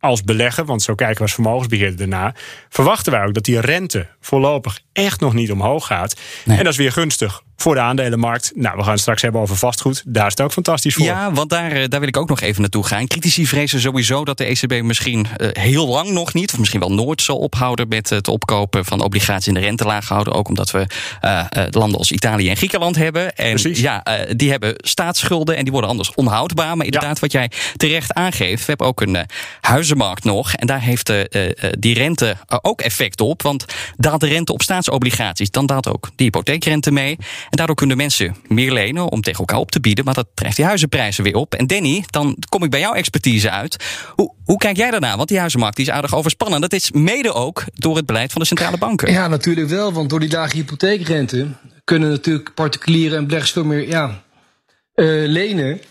als 0.03 0.23
belegger, 0.23 0.65
want 0.65 0.81
zo 0.81 0.95
kijken 0.95 1.15
we 1.15 1.21
als 1.21 1.33
vermogensbeheerder 1.33 1.97
daarna, 1.97 2.35
verwachten 2.69 3.11
wij 3.11 3.25
ook 3.25 3.33
dat 3.33 3.43
die 3.43 3.59
rente 3.59 4.07
voorlopig 4.19 4.79
echt 4.93 5.19
nog 5.19 5.33
niet 5.33 5.51
omhoog 5.51 5.85
gaat. 5.85 6.19
En 6.45 6.57
dat 6.57 6.67
is 6.67 6.77
weer 6.77 6.91
gunstig 6.91 7.43
voor 7.55 7.75
de 7.75 7.81
aandelenmarkt. 7.81 8.51
Nou, 8.55 8.77
we 8.77 8.83
gaan 8.83 8.91
het 8.91 9.01
straks 9.01 9.21
hebben 9.21 9.41
over 9.41 9.55
vastgoed. 9.55 10.03
Daar 10.05 10.25
is 10.25 10.31
het 10.31 10.41
ook 10.41 10.51
fantastisch 10.51 10.93
voor. 10.93 11.05
Ja, 11.05 11.31
want 11.31 11.49
daar, 11.49 11.71
eh, 11.71 11.87
daar 11.87 11.99
wil 11.99 12.09
ik 12.09 12.17
ook 12.17 12.29
nog 12.29 12.41
even 12.41 12.61
naartoe 12.61 12.85
gaan. 12.85 13.07
Critici 13.07 13.47
vrezen 13.47 13.79
sowieso 13.79 14.25
dat 14.25 14.37
de 14.37 14.45
ECB 14.45 14.81
misschien 14.81 15.27
uh, 15.37 15.47
heel 15.51 15.87
lang 15.87 16.09
nog 16.09 16.33
niet, 16.33 16.51
of 16.53 16.59
misschien 16.59 16.79
wel 16.79 16.93
nooit 16.93 17.21
zal 17.21 17.37
ophouden 17.37 17.87
met 17.87 18.09
het 18.09 18.27
opkopen 18.27 18.85
van 18.85 19.01
obligaties 19.01 19.47
in 19.47 19.53
de 19.53 19.59
rente 19.59 19.85
laag 19.85 20.07
houden. 20.07 20.33
Ook 20.33 20.47
omdat 20.47 20.71
we 20.71 20.85
uh, 21.21 21.45
landen 21.69 21.97
als 21.97 22.11
Italië 22.11 22.49
en 22.49 22.57
Griekenland 22.57 22.95
hebben. 22.95 23.35
En 23.35 23.49
Precies. 23.49 23.79
ja, 23.79 24.03
die 24.35 24.51
hebben 24.51 24.73
staatsschulden 24.77 25.55
en 25.55 25.63
die 25.63 25.71
worden 25.71 25.89
anders 25.89 26.13
onhoudbaar. 26.13 26.77
Maar 26.77 26.85
inderdaad, 26.85 27.19
wat 27.19 27.31
jij 27.31 27.51
terecht 27.77 28.13
aangeeft, 28.13 28.59
we 28.59 28.65
hebben 28.65 28.87
ook 28.87 29.01
een 29.01 29.17
huizenmarkt 29.61 30.23
nog. 30.23 30.53
En 30.53 30.67
daar 30.67 30.81
heeft 30.81 31.13
die 31.79 31.93
rente 31.93 32.35
ook 32.61 32.81
effect 32.81 33.21
op. 33.21 33.41
Want 33.41 33.65
daalt 33.95 34.21
de 34.21 34.27
rente 34.27 34.53
op 34.53 34.61
staatsobligaties, 34.61 35.51
dan 35.51 35.65
daalt 35.65 35.87
ook 35.87 36.09
die 36.15 36.25
hypotheekrente 36.25 36.91
mee. 36.91 37.17
En 37.53 37.59
daardoor 37.59 37.77
kunnen 37.77 37.97
mensen 37.97 38.35
meer 38.47 38.71
lenen 38.71 39.11
om 39.11 39.21
tegen 39.21 39.39
elkaar 39.39 39.59
op 39.59 39.71
te 39.71 39.79
bieden. 39.79 40.05
Maar 40.05 40.13
dat 40.13 40.27
drijft 40.33 40.55
die 40.55 40.65
huizenprijzen 40.65 41.23
weer 41.23 41.35
op. 41.35 41.53
En 41.53 41.67
Danny, 41.67 42.03
dan 42.09 42.37
kom 42.49 42.63
ik 42.63 42.69
bij 42.69 42.79
jouw 42.79 42.93
expertise 42.93 43.49
uit. 43.49 43.85
Hoe, 44.15 44.33
hoe 44.43 44.57
kijk 44.57 44.77
jij 44.77 44.91
daarna? 44.91 45.17
Want 45.17 45.29
die 45.29 45.39
huizenmarkt 45.39 45.75
die 45.75 45.85
is 45.85 45.91
aardig 45.91 46.15
overspannen. 46.15 46.61
Dat 46.61 46.73
is 46.73 46.91
mede 46.91 47.33
ook 47.33 47.63
door 47.73 47.95
het 47.95 48.05
beleid 48.05 48.31
van 48.31 48.41
de 48.41 48.47
centrale 48.47 48.77
banken. 48.77 49.11
Ja, 49.11 49.27
natuurlijk 49.27 49.69
wel. 49.69 49.93
Want 49.93 50.09
door 50.09 50.19
die 50.19 50.31
lage 50.31 50.55
hypotheekrente 50.55 51.47
kunnen 51.83 52.09
natuurlijk 52.09 52.53
particulieren 52.53 53.17
en 53.17 53.25
beleggers 53.25 53.51
veel 53.51 53.63
meer 53.63 53.87
ja, 53.87 54.23
uh, 54.95 55.27
lenen. 55.27 55.81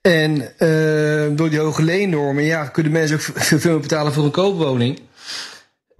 En 0.00 0.34
uh, 0.36 1.36
door 1.36 1.50
die 1.50 1.58
hoge 1.58 1.82
leennormen 1.82 2.44
ja, 2.44 2.64
kunnen 2.64 2.92
mensen 2.92 3.16
ook 3.16 3.22
veel 3.60 3.70
meer 3.72 3.80
betalen 3.80 4.12
voor 4.12 4.24
een 4.24 4.30
koopwoning. 4.30 5.00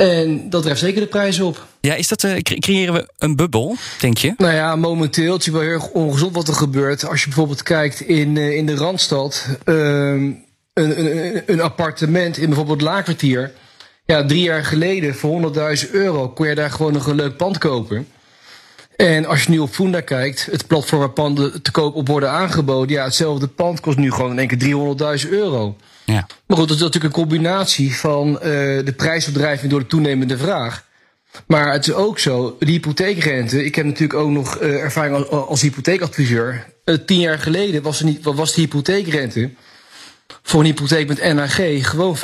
En 0.01 0.51
dat 0.51 0.63
drijft 0.63 0.81
zeker 0.81 1.01
de 1.01 1.07
prijzen 1.07 1.45
op. 1.45 1.67
Ja, 1.81 1.95
is 1.95 2.09
dat, 2.09 2.23
uh, 2.23 2.39
creëren 2.39 2.95
we 2.95 3.09
een 3.19 3.37
bubbel, 3.37 3.77
denk 4.01 4.19
je? 4.19 4.35
Nou 4.37 4.55
ja, 4.55 4.77
momenteel 4.77 5.33
het 5.33 5.47
is 5.47 5.53
wel 5.53 5.61
heel 5.61 5.71
erg 5.71 5.91
ongezond 5.91 6.35
wat 6.35 6.49
er 6.49 6.55
gebeurt. 6.55 7.09
Als 7.09 7.21
je 7.21 7.27
bijvoorbeeld 7.27 7.63
kijkt 7.63 8.01
in, 8.01 8.37
uh, 8.37 8.57
in 8.57 8.67
de 8.67 8.75
Randstad, 8.75 9.47
uh, 9.65 9.75
een, 10.15 10.45
een, 10.75 11.43
een, 11.47 11.61
appartement 11.61 12.39
in 12.39 12.47
bijvoorbeeld 12.47 12.81
Laakkwartier. 12.81 13.53
Ja, 14.05 14.25
drie 14.27 14.43
jaar 14.43 14.65
geleden 14.65 15.15
voor 15.15 15.53
100.000 15.85 15.91
euro 15.91 16.29
kon 16.29 16.49
je 16.49 16.55
daar 16.55 16.71
gewoon 16.71 16.93
nog 16.93 17.07
een 17.07 17.17
leuk 17.17 17.37
pand 17.37 17.59
kopen. 17.59 18.07
En 18.97 19.27
als 19.27 19.43
je 19.43 19.51
nu 19.51 19.59
op 19.59 19.71
Funda 19.71 20.01
kijkt, 20.01 20.49
het 20.51 20.67
platform 20.67 21.01
waar 21.01 21.11
panden 21.11 21.63
te 21.63 21.71
koop 21.71 21.95
op 21.95 22.09
worden 22.09 22.31
aangeboden, 22.31 22.97
ja, 22.97 23.05
hetzelfde 23.05 23.47
pand 23.47 23.81
kost 23.81 23.99
nu 23.99 24.13
gewoon 24.13 24.31
in 24.31 24.39
één 24.39 24.49
keer 24.49 25.23
300.000 25.25 25.31
euro. 25.31 25.77
Ja. 26.13 26.27
Maar 26.47 26.57
goed, 26.59 26.69
dat 26.69 26.77
is 26.77 26.83
natuurlijk 26.83 27.15
een 27.15 27.21
combinatie 27.21 27.97
van 27.97 28.29
uh, 28.29 28.41
de 28.85 28.95
prijsopdrijving 28.97 29.71
door 29.71 29.81
de 29.81 29.87
toenemende 29.87 30.39
vraag. 30.39 30.89
Maar 31.47 31.73
het 31.73 31.87
is 31.87 31.95
ook 31.95 32.19
zo, 32.19 32.57
de 32.59 32.71
hypotheekrente. 32.71 33.65
Ik 33.65 33.75
heb 33.75 33.85
natuurlijk 33.85 34.19
ook 34.19 34.31
nog 34.31 34.61
uh, 34.61 34.83
ervaring 34.83 35.17
als, 35.17 35.29
als 35.29 35.61
hypotheekadviseur. 35.61 36.67
Uh, 36.85 36.95
tien 37.07 37.21
jaar 37.21 37.39
geleden 37.39 37.83
was, 37.83 37.99
er 37.99 38.05
niet, 38.05 38.25
was 38.25 38.55
de 38.55 38.61
hypotheekrente 38.61 39.51
voor 40.43 40.61
een 40.61 40.67
hypotheek 40.67 41.09
met 41.09 41.35
NAG 41.35 41.89
gewoon 41.91 42.17
5%. 42.17 42.21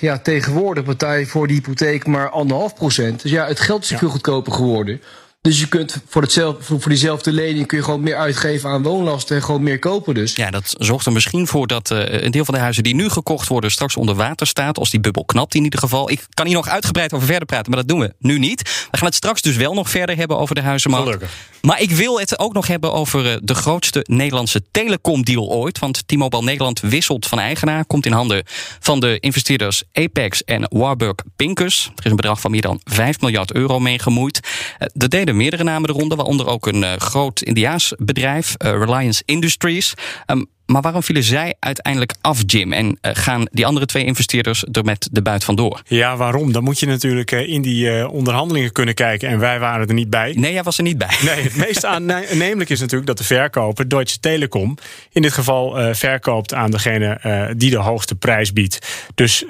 Ja, 0.00 0.18
tegenwoordig 0.18 0.84
betaal 0.84 1.14
je 1.14 1.26
voor 1.26 1.46
die 1.46 1.56
hypotheek 1.56 2.06
maar 2.06 2.30
1,5%. 2.30 3.14
Dus 3.22 3.30
ja, 3.30 3.46
het 3.46 3.60
geld 3.60 3.82
is 3.82 3.88
ja. 3.88 3.98
veel 3.98 4.08
goedkoper 4.08 4.52
geworden. 4.52 5.00
Dus 5.40 5.60
je 5.60 5.68
kunt 5.68 6.02
voor, 6.08 6.22
hetzelfde, 6.22 6.62
voor 6.62 6.88
diezelfde 6.88 7.32
lening 7.32 7.66
kun 7.66 7.78
je 7.78 7.84
gewoon 7.84 8.00
meer 8.00 8.16
uitgeven 8.16 8.70
aan 8.70 8.82
woonlasten 8.82 9.36
en 9.36 9.42
gewoon 9.42 9.62
meer 9.62 9.78
kopen 9.78 10.14
dus. 10.14 10.34
Ja, 10.34 10.50
dat 10.50 10.74
zorgt 10.78 11.06
er 11.06 11.12
misschien 11.12 11.46
voor 11.46 11.66
dat 11.66 11.90
uh, 11.90 12.22
een 12.22 12.30
deel 12.30 12.44
van 12.44 12.54
de 12.54 12.60
huizen 12.60 12.82
die 12.82 12.94
nu 12.94 13.08
gekocht 13.08 13.48
worden 13.48 13.70
straks 13.70 13.96
onder 13.96 14.14
water 14.14 14.46
staat. 14.46 14.78
Als 14.78 14.90
die 14.90 15.00
bubbel 15.00 15.24
knapt 15.24 15.54
in 15.54 15.64
ieder 15.64 15.78
geval. 15.78 16.10
Ik 16.10 16.26
kan 16.34 16.46
hier 16.46 16.54
nog 16.54 16.68
uitgebreid 16.68 17.12
over 17.12 17.26
verder 17.26 17.46
praten, 17.46 17.70
maar 17.70 17.80
dat 17.80 17.88
doen 17.88 18.00
we 18.00 18.14
nu 18.18 18.38
niet. 18.38 18.62
We 18.90 18.96
gaan 18.96 19.06
het 19.06 19.14
straks 19.14 19.42
dus 19.42 19.56
wel 19.56 19.74
nog 19.74 19.90
verder 19.90 20.16
hebben 20.16 20.38
over 20.38 20.54
de 20.54 20.60
huizenmarkt. 20.60 21.06
Gelukkig. 21.06 21.30
Maar 21.62 21.80
ik 21.80 21.90
wil 21.90 22.20
het 22.20 22.38
ook 22.38 22.52
nog 22.52 22.66
hebben 22.66 22.92
over 22.92 23.26
uh, 23.26 23.36
de 23.42 23.54
grootste 23.54 24.04
Nederlandse 24.08 24.62
telecomdeal 24.70 25.48
ooit. 25.48 25.78
Want 25.78 26.08
T-Mobile 26.08 26.42
Nederland 26.42 26.80
wisselt 26.80 27.26
van 27.26 27.38
eigenaar. 27.38 27.84
Komt 27.84 28.06
in 28.06 28.12
handen 28.12 28.42
van 28.80 29.00
de 29.00 29.18
investeerders 29.20 29.82
Apex 29.92 30.44
en 30.44 30.66
Warburg 30.68 31.14
Pincus. 31.36 31.84
Er 31.96 32.04
is 32.04 32.10
een 32.10 32.16
bedrag 32.16 32.40
van 32.40 32.50
meer 32.50 32.60
dan 32.60 32.80
5 32.84 33.20
miljard 33.20 33.52
euro 33.52 33.78
mee 33.78 33.98
gemoeid. 33.98 34.40
Uh, 34.78 34.88
dat 34.92 35.10
meerdere 35.32 35.64
namen 35.64 35.88
de 35.88 35.94
ronde, 35.94 36.16
waaronder 36.16 36.46
ook 36.46 36.66
een 36.66 36.82
uh, 36.82 36.92
groot 36.96 37.40
Indiaas 37.40 37.92
bedrijf, 37.96 38.54
uh, 38.64 38.70
Reliance 38.70 39.22
Industries. 39.24 39.94
Um, 40.26 40.46
maar 40.68 40.82
waarom 40.82 41.02
vielen 41.02 41.22
zij 41.22 41.54
uiteindelijk 41.60 42.14
af, 42.20 42.42
Jim? 42.46 42.72
En 42.72 42.86
uh, 42.86 43.10
gaan 43.14 43.46
die 43.50 43.66
andere 43.66 43.86
twee 43.86 44.04
investeerders 44.04 44.64
er 44.72 44.84
met 44.84 45.08
de 45.12 45.22
buit 45.22 45.44
vandoor? 45.44 45.82
Ja, 45.86 46.16
waarom? 46.16 46.52
Dan 46.52 46.64
moet 46.64 46.78
je 46.78 46.86
natuurlijk 46.86 47.32
uh, 47.32 47.48
in 47.48 47.62
die 47.62 47.86
uh, 47.86 48.12
onderhandelingen 48.12 48.72
kunnen 48.72 48.94
kijken. 48.94 49.28
En 49.28 49.38
wij 49.38 49.58
waren 49.58 49.88
er 49.88 49.94
niet 49.94 50.10
bij. 50.10 50.32
Nee, 50.36 50.52
jij 50.52 50.62
was 50.62 50.76
er 50.76 50.82
niet 50.82 50.98
bij. 50.98 51.16
Nee, 51.24 51.42
het 51.42 51.56
meest 51.56 51.84
aannemelijk 51.84 52.70
is 52.70 52.80
natuurlijk 52.80 53.06
dat 53.06 53.18
de 53.18 53.24
verkoper, 53.24 53.88
Deutsche 53.88 54.20
Telekom, 54.20 54.76
in 55.12 55.22
dit 55.22 55.32
geval 55.32 55.94
verkoopt 55.94 56.54
aan 56.54 56.70
degene 56.70 57.20
die 57.56 57.70
de 57.70 57.76
hoogste 57.76 58.14
prijs 58.14 58.52
biedt. 58.52 59.06
Dus 59.14 59.44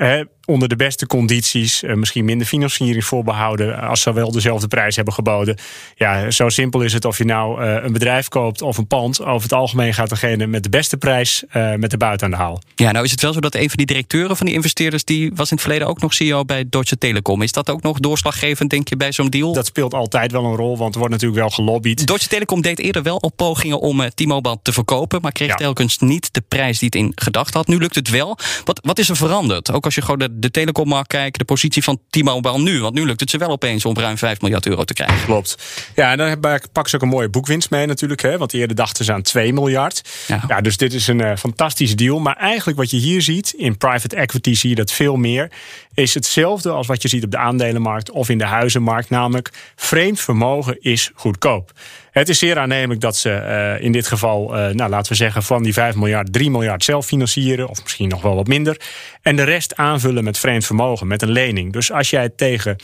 onder 0.45 0.69
de 0.69 0.77
beste 0.77 1.07
condities, 1.07 1.83
misschien 1.95 2.25
minder 2.25 2.47
financiering 2.47 3.05
voorbehouden 3.05 3.81
als 3.81 4.01
ze 4.03 4.13
wel 4.13 4.33
dezelfde 4.33 4.69
prijs 4.69 4.97
hebben 4.97 5.15
geboden. 5.15 5.57
Ja, 5.95 6.31
zo 6.31 6.49
simpel 6.49 6.81
is 6.81 6.93
het 6.93 7.05
of 7.05 7.19
je 7.19 7.25
nou 7.25 7.65
een 7.65 7.93
bedrijf 7.93 8.29
koopt 8.29 8.63
of 8.63 8.79
een 8.79 8.87
pand. 8.87 9.25
Over 9.25 9.43
het 9.43 9.53
algemeen 9.53 9.95
gaat 9.95 10.09
degene 10.09 10.47
met 10.47 10.63
de 10.63 10.69
beste 10.69 10.97
prijs 10.97 11.07
uh, 11.09 11.75
met 11.75 11.91
de 11.91 11.97
buiten 11.97 12.27
aan 12.27 12.33
de 12.33 12.37
haal. 12.37 12.61
Ja, 12.75 12.91
nou 12.91 13.05
is 13.05 13.11
het 13.11 13.21
wel 13.21 13.33
zo 13.33 13.41
dat 13.41 13.55
een 13.55 13.69
van 13.69 13.77
die 13.77 13.87
directeuren 13.87 14.37
van 14.37 14.47
die 14.47 14.55
investeerders, 14.55 15.05
die 15.05 15.31
was 15.35 15.51
in 15.51 15.57
het 15.57 15.61
verleden 15.61 15.89
ook 15.89 16.01
nog 16.01 16.15
CEO 16.15 16.45
bij 16.45 16.65
Deutsche 16.69 16.99
Telekom. 16.99 17.43
Is 17.43 17.53
dat 17.53 17.71
ook 17.71 17.83
nog 17.83 17.99
doorslaggevend, 17.99 18.71
denk 18.71 18.89
je, 18.89 18.97
bij 18.97 19.13
zo'n 19.13 19.31
deal? 19.31 19.53
Dat 19.53 19.67
speelt 19.67 19.95
altijd 19.95 20.33
wel 20.33 20.45
een 20.45 20.57
rol, 20.57 20.77
want 20.77 20.93
er 20.93 20.99
wordt 20.99 21.15
natuurlijk 21.15 21.41
wel 21.41 21.51
gelobbyd. 21.51 22.07
Deutsche 22.07 22.29
Telekom 22.29 22.61
deed 22.61 22.79
eerder 22.79 23.03
wel 23.03 23.17
op 23.17 23.37
pogingen 23.37 23.81
om 23.81 24.01
uh, 24.01 24.07
T-Mobile 24.07 24.59
te 24.63 24.73
verkopen, 24.73 25.21
maar 25.23 25.33
kreeg 25.33 25.49
ja. 25.49 25.55
telkens 25.55 25.99
niet 25.99 26.35
de 26.35 26.43
prijs 26.49 26.79
die 26.79 26.89
het 26.89 26.99
in 26.99 27.13
gedacht 27.15 27.55
had. 27.55 27.67
Nu 27.67 27.79
lukt 27.79 27.95
het 27.95 28.11
wel. 28.11 28.39
Wat, 28.65 28.81
wat 28.83 28.99
is 28.99 29.09
er 29.09 29.17
veranderd? 29.17 29.73
Ook 29.73 29.85
als 29.85 29.95
je 29.95 30.01
gewoon 30.03 30.19
de, 30.19 30.39
de 30.39 30.51
telecommarkt 30.51 31.09
kijkt, 31.09 31.39
de 31.39 31.45
positie 31.45 31.83
van 31.83 32.01
T-Mobile 32.11 32.59
nu. 32.59 32.81
Want 32.81 32.95
nu 32.95 33.07
lukt 33.07 33.21
het 33.21 33.31
ze 33.31 33.39
wel 33.39 33.51
opeens 33.51 33.85
om 33.85 33.97
ruim 33.97 34.19
5 34.19 34.41
miljard 34.41 34.67
euro 34.67 34.85
te 34.85 34.95
krijgen. 34.95 35.25
Klopt. 35.25 35.57
Ja, 35.95 36.11
en 36.11 36.19
dan 36.19 36.41
pakken 36.73 36.91
ze 36.91 36.97
ook 36.97 37.03
een 37.03 37.09
mooie 37.09 37.29
boekwinst 37.29 37.71
mee 37.71 37.87
natuurlijk. 37.87 38.23
Hè, 38.23 38.39
want 38.39 38.55
eerder 38.55 38.77
dachten 38.77 39.05
ze 39.05 39.13
aan 39.13 39.23
2 39.23 39.53
miljard. 39.53 40.03
Ja, 40.27 40.45
ja 40.49 40.61
dus 40.61 40.77
dit 40.77 40.95
is 40.95 40.98
een 41.07 41.21
uh, 41.21 41.37
fantastische 41.37 41.97
deal. 41.97 42.19
Maar 42.19 42.37
eigenlijk 42.37 42.79
wat 42.79 42.91
je 42.91 42.97
hier 42.97 43.23
ziet, 43.23 43.53
in 43.57 43.77
private 43.77 44.17
equity 44.17 44.55
zie 44.55 44.71
je 44.71 44.75
dat 44.75 44.93
veel 44.93 45.17
meer, 45.17 45.51
is 45.95 46.15
hetzelfde 46.15 46.71
als 46.71 46.87
wat 46.87 47.03
je 47.03 47.09
ziet 47.09 47.25
op 47.25 47.31
de 47.31 47.37
aandelenmarkt 47.37 48.11
of 48.11 48.29
in 48.29 48.39
de 48.39 48.45
huizenmarkt. 48.45 49.11
Namelijk, 49.11 49.51
vreemd 49.77 50.21
vermogen 50.21 50.81
is 50.81 51.11
goedkoop. 51.15 51.73
Het 52.11 52.29
is 52.29 52.39
zeer 52.39 52.59
aannemelijk 52.59 53.01
dat 53.01 53.17
ze 53.17 53.31
uh, 53.79 53.85
in 53.85 53.93
dit 53.93 54.07
geval, 54.07 54.57
uh, 54.57 54.75
nou, 54.75 54.91
laten 54.91 55.13
we 55.13 55.19
zeggen, 55.19 55.43
van 55.43 55.63
die 55.63 55.73
5 55.73 55.95
miljard, 55.95 56.33
3 56.33 56.51
miljard 56.51 56.85
zelf 56.85 57.07
financieren. 57.07 57.69
Of 57.69 57.83
misschien 57.83 58.09
nog 58.09 58.23
wel 58.23 58.35
wat 58.35 58.47
minder. 58.47 58.81
En 59.23 59.37
de 59.37 59.43
rest 59.43 59.77
aanvullen 59.77 60.25
met 60.25 60.39
vreemd 60.39 60.67
vermogen, 60.67 61.07
met 61.07 61.23
een 61.23 61.31
lening. 61.31 61.73
Dus 61.73 61.93
als 61.93 62.11
jij 62.11 62.29
tegen 62.29 62.77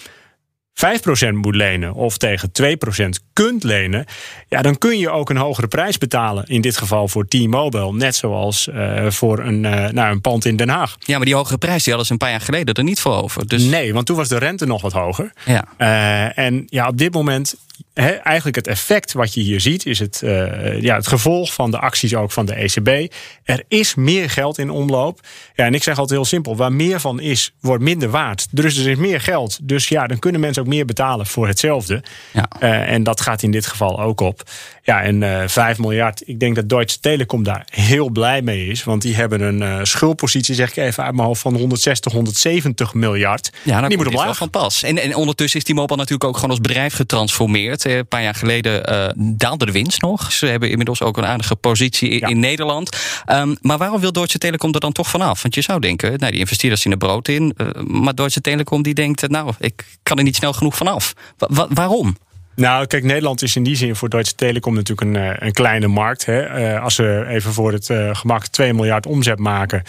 5% 0.75 1.33
moet 1.33 1.55
lenen 1.55 1.95
of 1.95 2.19
tegen 2.19 2.51
2% 2.63 3.09
kunt 3.33 3.63
lenen, 3.63 4.05
ja, 4.49 4.63
dan 4.63 4.79
kun 4.79 4.99
je 4.99 5.11
ook 5.11 5.31
een 5.31 5.37
hogere 5.37 5.69
prijs 5.69 5.99
betalen. 5.99 6.45
In 6.47 6.61
dit 6.61 6.77
geval 6.77 7.09
voor 7.09 7.29
T-Mobile, 7.29 7.93
net 7.93 8.17
zoals 8.17 8.69
uh, 8.69 9.11
voor 9.11 9.39
een, 9.39 9.65
uh, 9.65 9.89
nou, 9.89 10.13
een 10.13 10.21
pand 10.21 10.45
in 10.45 10.57
Den 10.57 10.69
Haag. 10.69 10.97
Ja, 10.99 11.17
maar 11.17 11.27
die 11.27 11.35
hogere 11.35 11.59
prijs 11.59 11.83
die 11.83 11.95
hadden 11.95 12.07
ze 12.07 12.13
een 12.13 12.19
paar 12.19 12.31
jaar 12.31 12.41
geleden 12.41 12.75
er 12.75 12.85
niet 12.85 13.01
voor 13.01 13.23
over. 13.23 13.47
Dus... 13.47 13.63
Nee, 13.63 13.95
want 13.95 14.07
toen 14.07 14.17
was 14.17 14.29
de 14.29 14.39
rente 14.39 14.67
nog 14.67 14.83
wat 14.83 14.93
hoger. 14.93 15.33
Ja. 15.45 15.65
Uh, 15.79 16.39
en 16.39 16.65
ja, 16.67 16.89
op 16.89 16.99
dit 16.99 17.13
moment 17.13 17.55
He, 17.95 18.09
eigenlijk 18.11 18.57
het 18.57 18.67
effect 18.67 19.13
wat 19.13 19.35
je 19.35 19.41
hier 19.41 19.61
ziet, 19.61 19.87
is 19.87 19.99
het, 19.99 20.21
uh, 20.25 20.81
ja, 20.81 20.97
het 20.97 21.07
gevolg 21.07 21.53
van 21.53 21.71
de 21.71 21.79
acties 21.79 22.15
ook 22.15 22.33
van 22.33 22.47
de 22.47 22.55
ECB. 22.55 23.13
Er 23.45 23.65
is 23.69 23.95
meer 23.95 24.31
geld 24.31 24.59
in 24.59 24.71
omloop. 24.71 25.21
Ja, 25.55 25.65
en 25.65 25.75
ik 25.75 25.83
zeg 25.83 25.99
altijd 25.99 26.19
heel 26.19 26.29
simpel: 26.29 26.57
waar 26.57 26.73
meer 26.73 27.01
van 27.01 27.21
is, 27.21 27.55
wordt 27.61 27.83
minder 27.83 28.11
waard. 28.11 28.47
Dus 28.51 28.79
er 28.79 28.91
is 28.91 28.97
meer 28.97 29.21
geld. 29.21 29.59
Dus 29.63 29.89
ja, 29.89 30.07
dan 30.07 30.19
kunnen 30.19 30.41
mensen 30.41 30.63
ook 30.63 30.69
meer 30.69 30.85
betalen 30.85 31.27
voor 31.27 31.47
hetzelfde. 31.47 32.03
Ja. 32.33 32.49
Uh, 32.61 32.93
en 32.93 33.03
dat 33.03 33.21
gaat 33.21 33.43
in 33.43 33.51
dit 33.51 33.67
geval 33.67 34.01
ook 34.01 34.21
op. 34.21 34.43
Ja, 34.83 35.03
en 35.03 35.23
uh, 35.23 35.43
5 35.47 35.79
miljard. 35.79 36.23
Ik 36.29 36.41
denk 36.41 36.55
dat 36.55 36.69
Deutsche 36.69 37.01
Telekom 37.01 37.43
daar 37.43 37.67
heel 37.71 38.09
blij 38.09 38.43
mee 38.43 38.67
is. 38.67 38.85
Want 38.85 39.03
die 39.03 39.15
hebben 39.15 39.41
een 39.41 39.87
schuldpositie, 39.87 40.55
zeg 40.55 40.71
ik 40.71 40.77
even 40.77 41.05
uit 41.05 41.15
mijn 41.15 41.27
hoofd, 41.27 41.41
van 41.41 41.57
160, 41.57 42.13
170 42.13 42.95
miljard. 42.95 43.51
Ja, 43.63 43.89
die 43.89 43.97
moet 43.97 44.07
omlaag 44.07 44.37
van 44.37 44.51
pas. 44.51 44.83
En, 44.83 44.99
en 44.99 45.15
ondertussen 45.15 45.59
is 45.59 45.65
die 45.65 45.75
mobile 45.75 45.97
natuurlijk 45.97 46.25
ook 46.25 46.35
gewoon 46.35 46.51
als 46.51 46.61
bedrijf 46.61 46.95
getransformeerd. 46.95 47.64
Een 47.71 48.07
paar 48.09 48.23
jaar 48.23 48.35
geleden 48.35 48.93
uh, 48.93 49.07
daalde 49.37 49.67
de 49.67 49.73
winst 49.73 50.01
nog. 50.01 50.33
Ze 50.33 50.47
hebben 50.47 50.71
inmiddels 50.71 51.03
ook 51.03 51.17
een 51.17 51.27
aardige 51.27 51.57
positie 51.57 52.09
in, 52.09 52.19
ja. 52.19 52.29
in 52.29 52.41
Nederland. 52.41 52.97
Um, 53.31 53.57
maar 53.61 53.79
waarom 53.79 54.01
wil 54.01 54.13
Deutsche 54.13 54.39
Telekom 54.39 54.75
er 54.75 54.81
dan 54.81 54.93
toch 54.93 55.09
vanaf? 55.09 55.43
Want 55.43 55.55
je 55.55 55.61
zou 55.61 55.81
denken, 55.81 56.19
nou, 56.19 56.31
die 56.31 56.41
investeerders 56.41 56.83
zien 56.83 56.93
er 56.93 56.99
brood 56.99 57.29
in. 57.29 57.55
Uh, 57.57 57.69
maar 57.83 58.15
Deutsche 58.15 58.41
Telekom 58.41 58.83
die 58.83 58.95
denkt, 58.95 59.29
nou, 59.29 59.53
ik 59.59 59.85
kan 60.03 60.19
er 60.19 60.25
niet 60.25 60.37
snel 60.37 60.53
genoeg 60.53 60.77
vanaf. 60.77 61.13
Wa 61.37 61.67
waarom? 61.71 62.17
Nou, 62.57 62.87
kijk, 62.87 63.05
Nederland 63.05 63.43
is 63.43 63.57
in 63.57 63.63
die 63.63 63.77
zin 63.77 63.97
voor 63.97 64.09
Deutsche 64.09 64.35
Telekom 64.35 64.75
natuurlijk 64.75 65.01
een, 65.01 65.17
eh, 65.17 65.47
een 65.47 65.53
kleine 65.53 65.87
markt. 65.87 66.27
Hè. 66.27 66.73
Uh, 66.75 66.83
als 66.83 66.95
ze 66.95 67.25
even 67.29 67.53
voor 67.53 67.73
het 67.73 67.89
uh, 67.89 68.15
gemak 68.15 68.47
2 68.47 68.75
miljard 68.75 69.07
omzet 69.07 69.39
maken 69.39 69.83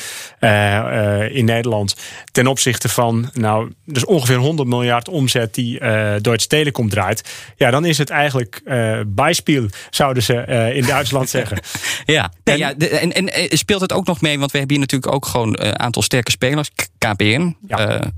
in 1.31 1.45
Nederland. 1.45 1.95
Ten 2.31 2.47
opzichte 2.47 2.89
van, 2.89 3.29
nou, 3.33 3.71
dus 3.85 4.05
ongeveer 4.05 4.35
100 4.35 4.69
miljard 4.69 5.09
omzet 5.09 5.53
die 5.53 5.79
Deutsche 6.21 6.47
Telekom 6.47 6.89
draait. 6.89 7.33
Ja, 7.55 7.71
dan 7.71 7.85
is 7.85 7.97
het 7.97 8.09
eigenlijk 8.09 8.61
bijspiel, 9.07 9.67
zouden 9.89 10.23
ze 10.23 10.33
in 10.73 10.85
Duitsland 10.85 11.29
zeggen. 11.39 11.59
ja, 12.05 12.31
en, 12.43 12.57
ja 12.57 12.73
en, 12.75 13.11
en, 13.11 13.57
speelt 13.57 13.81
het 13.81 13.93
ook 13.93 14.05
nog 14.05 14.21
mee, 14.21 14.39
want 14.39 14.51
we 14.51 14.57
hebben 14.57 14.77
hier 14.77 14.85
natuurlijk 14.85 15.13
ook 15.13 15.25
gewoon 15.25 15.59
een 15.59 15.79
aantal 15.79 16.01
sterke 16.01 16.31
spelers. 16.31 16.69
KPN, 16.97 17.55
ja. 17.67 18.11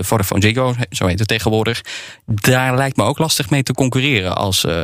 Vodafone 0.00 0.42
Ziggo, 0.42 0.74
zo 0.90 1.06
heet 1.06 1.18
het 1.18 1.28
tegenwoordig. 1.28 1.80
Daar 2.26 2.76
lijkt 2.76 2.96
me 2.96 3.02
ook 3.02 3.18
lastig 3.18 3.50
mee 3.50 3.62
te 3.62 3.72
concurreren 3.72 3.89
als 4.34 4.64
uh, 4.64 4.82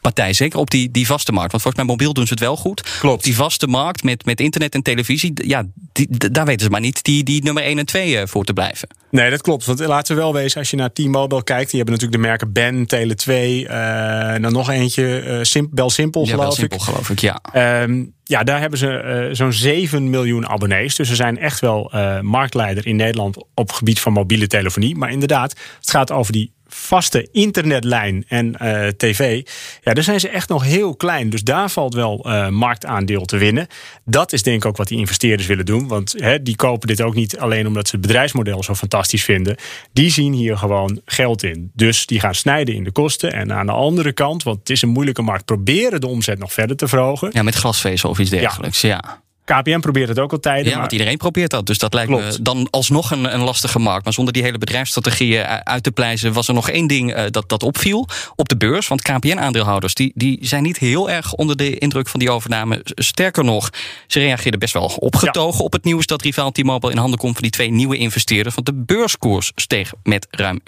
partij. 0.00 0.32
Zeker 0.32 0.58
op 0.58 0.70
die, 0.70 0.90
die 0.90 1.06
vaste 1.06 1.32
markt. 1.32 1.50
Want 1.50 1.62
volgens 1.62 1.82
mij 1.84 1.92
mobiel 1.94 2.12
doen 2.12 2.26
ze 2.26 2.32
het 2.32 2.42
wel 2.42 2.56
goed. 2.56 2.98
Klopt. 2.98 3.16
Op 3.16 3.22
die 3.22 3.36
vaste 3.36 3.66
markt 3.66 4.02
met, 4.02 4.24
met 4.24 4.40
internet 4.40 4.74
en 4.74 4.82
televisie. 4.82 5.32
Ja, 5.34 5.64
die, 5.92 6.30
daar 6.30 6.46
weten 6.46 6.64
ze 6.64 6.70
maar 6.70 6.80
niet 6.80 7.02
die, 7.02 7.24
die 7.24 7.42
nummer 7.42 7.62
1 7.62 7.78
en 7.78 7.86
2 7.86 8.12
uh, 8.12 8.22
voor 8.26 8.44
te 8.44 8.52
blijven. 8.52 8.88
Nee, 9.10 9.30
dat 9.30 9.40
klopt. 9.40 9.64
Want 9.64 9.78
laten 9.78 10.14
we 10.14 10.20
wel 10.20 10.32
wezen, 10.32 10.58
als 10.58 10.70
je 10.70 10.76
naar 10.76 10.92
T-Mobile 10.92 11.44
kijkt, 11.44 11.70
die 11.70 11.80
hebben 11.82 11.94
natuurlijk 11.94 12.22
de 12.22 12.28
merken 12.28 12.52
Ben, 12.52 12.86
Tele2, 12.94 13.32
uh, 13.32 14.42
dan 14.42 14.52
nog 14.52 14.70
eentje, 14.70 15.24
uh, 15.24 15.38
Sim, 15.42 15.68
Bel 15.70 15.90
Simpel, 15.90 16.24
ja, 16.24 16.30
geloof 16.30 16.44
Bel 16.44 16.54
Simpel, 16.54 16.76
ik. 16.76 16.82
geloof 16.82 17.10
ik, 17.10 17.18
ja. 17.18 17.40
Um, 17.82 18.16
ja, 18.28 18.42
daar 18.44 18.60
hebben 18.60 18.78
ze 18.78 19.26
uh, 19.28 19.34
zo'n 19.34 19.52
7 19.52 20.10
miljoen 20.10 20.48
abonnees. 20.48 20.94
Dus 20.94 21.08
ze 21.08 21.14
zijn 21.14 21.38
echt 21.38 21.60
wel 21.60 21.92
uh, 21.94 22.20
marktleider 22.20 22.86
in 22.86 22.96
Nederland 22.96 23.36
op 23.36 23.66
het 23.66 23.72
gebied 23.72 24.00
van 24.00 24.12
mobiele 24.12 24.46
telefonie. 24.46 24.96
Maar 24.96 25.10
inderdaad, 25.10 25.54
het 25.78 25.90
gaat 25.90 26.12
over 26.12 26.32
die 26.32 26.52
vaste 26.68 27.28
internetlijn 27.32 28.24
en 28.28 28.56
uh, 28.62 28.86
tv, 28.86 29.42
ja, 29.82 29.94
daar 29.94 30.04
zijn 30.04 30.20
ze 30.20 30.28
echt 30.28 30.48
nog 30.48 30.64
heel 30.64 30.96
klein. 30.96 31.30
Dus 31.30 31.42
daar 31.42 31.70
valt 31.70 31.94
wel 31.94 32.26
uh, 32.26 32.48
marktaandeel 32.48 33.24
te 33.24 33.36
winnen. 33.36 33.66
Dat 34.04 34.32
is 34.32 34.42
denk 34.42 34.56
ik 34.56 34.64
ook 34.64 34.76
wat 34.76 34.88
die 34.88 34.98
investeerders 34.98 35.48
willen 35.48 35.66
doen. 35.66 35.88
Want 35.88 36.14
hè, 36.16 36.42
die 36.42 36.56
kopen 36.56 36.88
dit 36.88 37.02
ook 37.02 37.14
niet 37.14 37.38
alleen 37.38 37.66
omdat 37.66 37.88
ze 37.88 37.96
het 37.96 38.06
bedrijfsmodel 38.06 38.62
zo 38.62 38.74
fantastisch 38.74 39.24
vinden. 39.24 39.56
Die 39.92 40.10
zien 40.10 40.32
hier 40.32 40.56
gewoon 40.56 41.00
geld 41.04 41.42
in. 41.42 41.70
Dus 41.74 42.06
die 42.06 42.20
gaan 42.20 42.34
snijden 42.34 42.74
in 42.74 42.84
de 42.84 42.92
kosten. 42.92 43.32
En 43.32 43.52
aan 43.52 43.66
de 43.66 43.72
andere 43.72 44.12
kant, 44.12 44.42
want 44.42 44.58
het 44.58 44.70
is 44.70 44.82
een 44.82 44.88
moeilijke 44.88 45.22
markt, 45.22 45.44
proberen 45.44 46.00
de 46.00 46.06
omzet 46.06 46.38
nog 46.38 46.52
verder 46.52 46.76
te 46.76 46.88
verhogen. 46.88 47.30
Ja, 47.32 47.42
met 47.42 47.54
glasvezel 47.54 48.10
of 48.10 48.18
iets 48.18 48.30
dergelijks. 48.30 48.80
ja. 48.80 48.88
ja. 48.88 49.26
KPN 49.54 49.78
probeert 49.78 50.08
het 50.08 50.18
ook 50.18 50.32
al 50.32 50.40
tijden. 50.40 50.64
Ja, 50.64 50.70
maar... 50.70 50.80
want 50.80 50.92
iedereen 50.92 51.16
probeert 51.16 51.50
dat. 51.50 51.66
Dus 51.66 51.78
dat 51.78 51.94
lijkt 51.94 52.10
Klopt. 52.10 52.24
me 52.24 52.42
dan 52.42 52.68
alsnog 52.70 53.10
een, 53.10 53.34
een 53.34 53.40
lastige 53.40 53.78
markt. 53.78 54.04
Maar 54.04 54.12
zonder 54.12 54.32
die 54.32 54.42
hele 54.42 54.58
bedrijfsstrategieën 54.58 55.44
uit 55.46 55.82
te 55.82 55.90
pleizen... 55.90 56.32
was 56.32 56.48
er 56.48 56.54
nog 56.54 56.70
één 56.70 56.86
ding 56.86 57.16
uh, 57.16 57.24
dat, 57.30 57.48
dat 57.48 57.62
opviel 57.62 58.08
op 58.36 58.48
de 58.48 58.56
beurs. 58.56 58.88
Want 58.88 59.02
KPN-aandeelhouders 59.02 59.94
die, 59.94 60.12
die 60.14 60.38
zijn 60.40 60.62
niet 60.62 60.78
heel 60.78 61.10
erg 61.10 61.32
onder 61.34 61.56
de 61.56 61.78
indruk 61.78 62.08
van 62.08 62.20
die 62.20 62.30
overname. 62.30 62.80
Sterker 62.84 63.44
nog, 63.44 63.70
ze 64.06 64.18
reageerden 64.18 64.60
best 64.60 64.72
wel 64.72 64.84
opgetogen 64.84 65.58
ja. 65.58 65.64
op 65.64 65.72
het 65.72 65.84
nieuws... 65.84 66.06
dat 66.06 66.22
rivaal 66.22 66.50
T-Mobile 66.50 66.92
in 66.92 66.98
handen 66.98 67.18
komt 67.18 67.32
van 67.32 67.42
die 67.42 67.50
twee 67.50 67.70
nieuwe 67.70 67.96
investeerders. 67.96 68.54
Want 68.54 68.66
de 68.66 68.74
beurskoers 68.74 69.52
steeg 69.54 69.92
met 70.02 70.26
ruim 70.30 70.60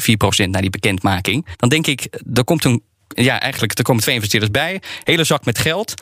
4% 0.46 0.48
na 0.50 0.60
die 0.60 0.70
bekendmaking. 0.70 1.46
Dan 1.56 1.68
denk 1.68 1.86
ik, 1.86 2.20
er 2.34 2.44
komt 2.44 2.64
een... 2.64 2.82
Ja, 3.08 3.40
eigenlijk, 3.40 3.78
er 3.78 3.84
komen 3.84 4.02
twee 4.02 4.14
investeerders 4.14 4.52
bij. 4.52 4.82
Hele 5.04 5.24
zak 5.24 5.44
met 5.44 5.58
geld 5.58 5.94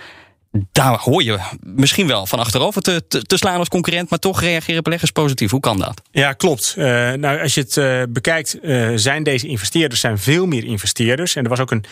daar 0.72 0.98
hoor 0.98 1.22
je 1.22 1.38
misschien 1.60 2.06
wel 2.06 2.26
van 2.26 2.38
achterover 2.38 2.82
te, 2.82 3.06
te, 3.26 3.36
slaan 3.36 3.58
als 3.58 3.68
concurrent, 3.68 4.10
maar 4.10 4.18
toch 4.18 4.40
reageren 4.40 4.82
beleggers 4.82 5.10
positief. 5.10 5.50
Hoe 5.50 5.60
kan 5.60 5.78
dat? 5.78 6.02
Ja, 6.10 6.32
klopt. 6.32 6.74
Uh, 6.78 6.84
nou, 7.12 7.40
als 7.40 7.54
je 7.54 7.60
het 7.60 7.76
uh, 7.76 8.02
bekijkt, 8.08 8.58
uh, 8.62 8.92
zijn 8.94 9.22
deze 9.22 9.46
investeerders 9.46 10.00
zijn 10.00 10.18
veel 10.18 10.46
meer 10.46 10.64
investeerders. 10.64 11.36
En 11.36 11.42
er 11.42 11.48
was 11.48 11.60
ook 11.60 11.70
een 11.70 11.84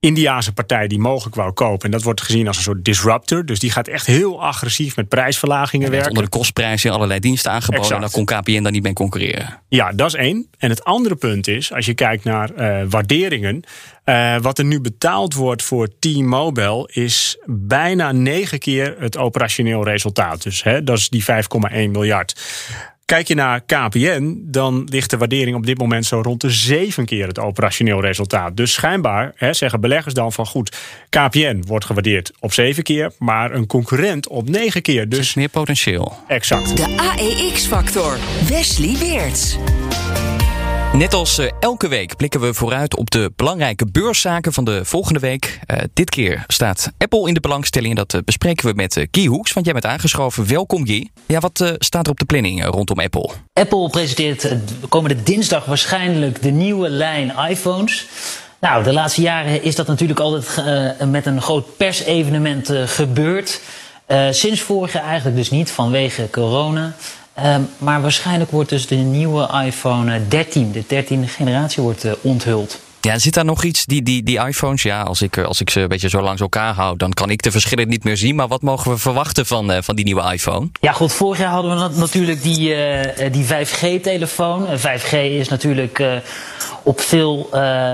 Indiaanse 0.00 0.52
partij 0.52 0.88
die 0.88 0.98
mogelijk 0.98 1.36
wou 1.36 1.52
kopen. 1.52 1.84
En 1.84 1.90
dat 1.90 2.02
wordt 2.02 2.20
gezien 2.20 2.46
als 2.46 2.56
een 2.56 2.62
soort 2.62 2.84
disruptor. 2.84 3.44
Dus 3.44 3.58
die 3.58 3.70
gaat 3.70 3.88
echt 3.88 4.06
heel 4.06 4.42
agressief 4.42 4.96
met 4.96 5.08
prijsverlagingen 5.08 5.86
ja, 5.86 5.92
werken. 5.92 6.08
Onder 6.08 6.24
de 6.24 6.30
kostprijs 6.30 6.84
in 6.84 6.90
allerlei 6.90 7.20
diensten 7.20 7.50
aangeboden. 7.50 7.80
Exact. 7.80 8.02
En 8.02 8.10
dan 8.10 8.26
kon 8.26 8.38
KPN 8.38 8.62
daar 8.62 8.72
niet 8.72 8.82
mee 8.82 8.92
concurreren. 8.92 9.60
Ja, 9.68 9.92
dat 9.92 10.06
is 10.06 10.14
één. 10.14 10.50
En 10.58 10.70
het 10.70 10.84
andere 10.84 11.14
punt 11.14 11.48
is, 11.48 11.72
als 11.72 11.86
je 11.86 11.94
kijkt 11.94 12.24
naar 12.24 12.50
uh, 12.50 12.88
waarderingen. 12.88 13.62
Uh, 14.04 14.36
wat 14.40 14.58
er 14.58 14.64
nu 14.64 14.80
betaald 14.80 15.34
wordt 15.34 15.62
voor 15.62 15.88
T-Mobile 15.98 16.88
is 16.92 17.38
bijna 17.46 18.12
negen 18.12 18.58
keer 18.58 18.96
het 18.98 19.16
operationeel 19.16 19.84
resultaat. 19.84 20.42
Dus 20.42 20.62
hè, 20.62 20.84
dat 20.84 20.98
is 20.98 21.08
die 21.08 21.24
5,1 21.24 21.28
miljard. 21.70 22.40
Kijk 23.08 23.28
je 23.28 23.34
naar 23.34 23.60
KPN, 23.60 24.38
dan 24.42 24.86
ligt 24.90 25.10
de 25.10 25.16
waardering 25.16 25.56
op 25.56 25.66
dit 25.66 25.78
moment 25.78 26.06
zo 26.06 26.20
rond 26.20 26.40
de 26.40 26.50
zeven 26.50 27.04
keer 27.04 27.26
het 27.26 27.38
operationeel 27.38 28.00
resultaat. 28.00 28.56
Dus 28.56 28.72
schijnbaar 28.72 29.32
hè, 29.34 29.52
zeggen 29.52 29.80
beleggers 29.80 30.14
dan 30.14 30.32
van 30.32 30.46
goed, 30.46 30.76
KPN 31.08 31.62
wordt 31.66 31.84
gewaardeerd 31.84 32.32
op 32.40 32.52
zeven 32.52 32.82
keer, 32.82 33.12
maar 33.18 33.54
een 33.54 33.66
concurrent 33.66 34.28
op 34.28 34.48
negen 34.48 34.82
keer. 34.82 35.08
Dus 35.08 35.34
meer 35.34 35.48
potentieel. 35.48 36.16
Exact. 36.26 36.76
De 36.76 36.96
AEX-factor. 36.96 38.18
Wesley 38.48 38.96
Weerts. 38.98 39.58
Net 40.92 41.14
als 41.14 41.38
uh, 41.38 41.46
elke 41.60 41.88
week 41.88 42.16
blikken 42.16 42.40
we 42.40 42.54
vooruit 42.54 42.96
op 42.96 43.10
de 43.10 43.32
belangrijke 43.36 43.86
beurszaken 43.86 44.52
van 44.52 44.64
de 44.64 44.84
volgende 44.84 45.18
week. 45.20 45.60
Uh, 45.66 45.78
dit 45.92 46.10
keer 46.10 46.44
staat 46.46 46.92
Apple 46.98 47.28
in 47.28 47.34
de 47.34 47.40
belangstelling. 47.40 47.96
Dat 47.96 48.14
uh, 48.14 48.20
bespreken 48.24 48.66
we 48.66 48.72
met 48.74 49.06
Guy 49.10 49.26
Hoeks, 49.26 49.52
want 49.52 49.66
jij 49.66 49.74
bent 49.74 49.86
aangeschoven. 49.86 50.48
Welkom 50.48 50.86
Guy. 50.86 51.08
Ja, 51.26 51.40
wat 51.40 51.74
staat 51.78 52.04
er 52.04 52.10
op 52.10 52.18
de 52.18 52.24
planning 52.24 52.64
rondom 52.64 53.00
Apple? 53.00 53.30
Apple 53.52 53.90
presenteert 53.90 54.54
komende 54.88 55.22
dinsdag 55.22 55.64
waarschijnlijk 55.64 56.42
de 56.42 56.50
nieuwe 56.50 56.88
lijn 56.88 57.32
iPhones. 57.48 58.06
Nou, 58.60 58.84
de 58.84 58.92
laatste 58.92 59.20
jaren 59.20 59.62
is 59.62 59.74
dat 59.74 59.86
natuurlijk 59.86 60.20
altijd 60.20 60.64
met 61.10 61.26
een 61.26 61.42
groot 61.42 61.76
persevenement 61.76 62.70
gebeurd. 62.84 63.60
sinds 64.30 64.60
vorig 64.60 64.92
jaar 64.92 65.04
eigenlijk 65.04 65.36
dus 65.36 65.50
niet, 65.50 65.70
vanwege 65.70 66.28
corona. 66.30 66.94
Um, 67.44 67.68
maar 67.78 68.00
waarschijnlijk 68.00 68.50
wordt 68.50 68.70
dus 68.70 68.86
de 68.86 68.94
nieuwe 68.94 69.62
iPhone 69.64 70.28
13, 70.28 70.72
de 70.72 70.84
13e 70.84 71.24
generatie, 71.24 71.82
wordt 71.82 72.04
uh, 72.04 72.12
onthuld. 72.20 72.80
Ja, 73.00 73.18
zit 73.18 73.34
daar 73.34 73.44
nog 73.44 73.64
iets, 73.64 73.86
die, 73.86 74.02
die, 74.02 74.22
die 74.22 74.46
iPhones? 74.46 74.82
Ja, 74.82 75.02
als 75.02 75.22
ik, 75.22 75.38
als 75.38 75.60
ik 75.60 75.70
ze 75.70 75.80
een 75.80 75.88
beetje 75.88 76.08
zo 76.08 76.20
langs 76.20 76.40
elkaar 76.40 76.74
hou, 76.74 76.96
dan 76.96 77.12
kan 77.12 77.30
ik 77.30 77.42
de 77.42 77.50
verschillen 77.50 77.88
niet 77.88 78.04
meer 78.04 78.16
zien. 78.16 78.34
Maar 78.34 78.48
wat 78.48 78.62
mogen 78.62 78.90
we 78.90 78.98
verwachten 78.98 79.46
van, 79.46 79.70
uh, 79.70 79.76
van 79.80 79.96
die 79.96 80.04
nieuwe 80.04 80.32
iPhone? 80.32 80.68
Ja, 80.80 80.92
goed, 80.92 81.12
vorig 81.12 81.38
jaar 81.38 81.50
hadden 81.50 81.90
we 81.90 81.98
natuurlijk 81.98 82.42
die, 82.42 82.68
uh, 82.68 83.32
die 83.32 83.44
5G-telefoon. 83.44 84.66
5G 84.78 85.12
is 85.12 85.48
natuurlijk 85.48 86.02
op 86.82 87.00
veel 87.00 87.48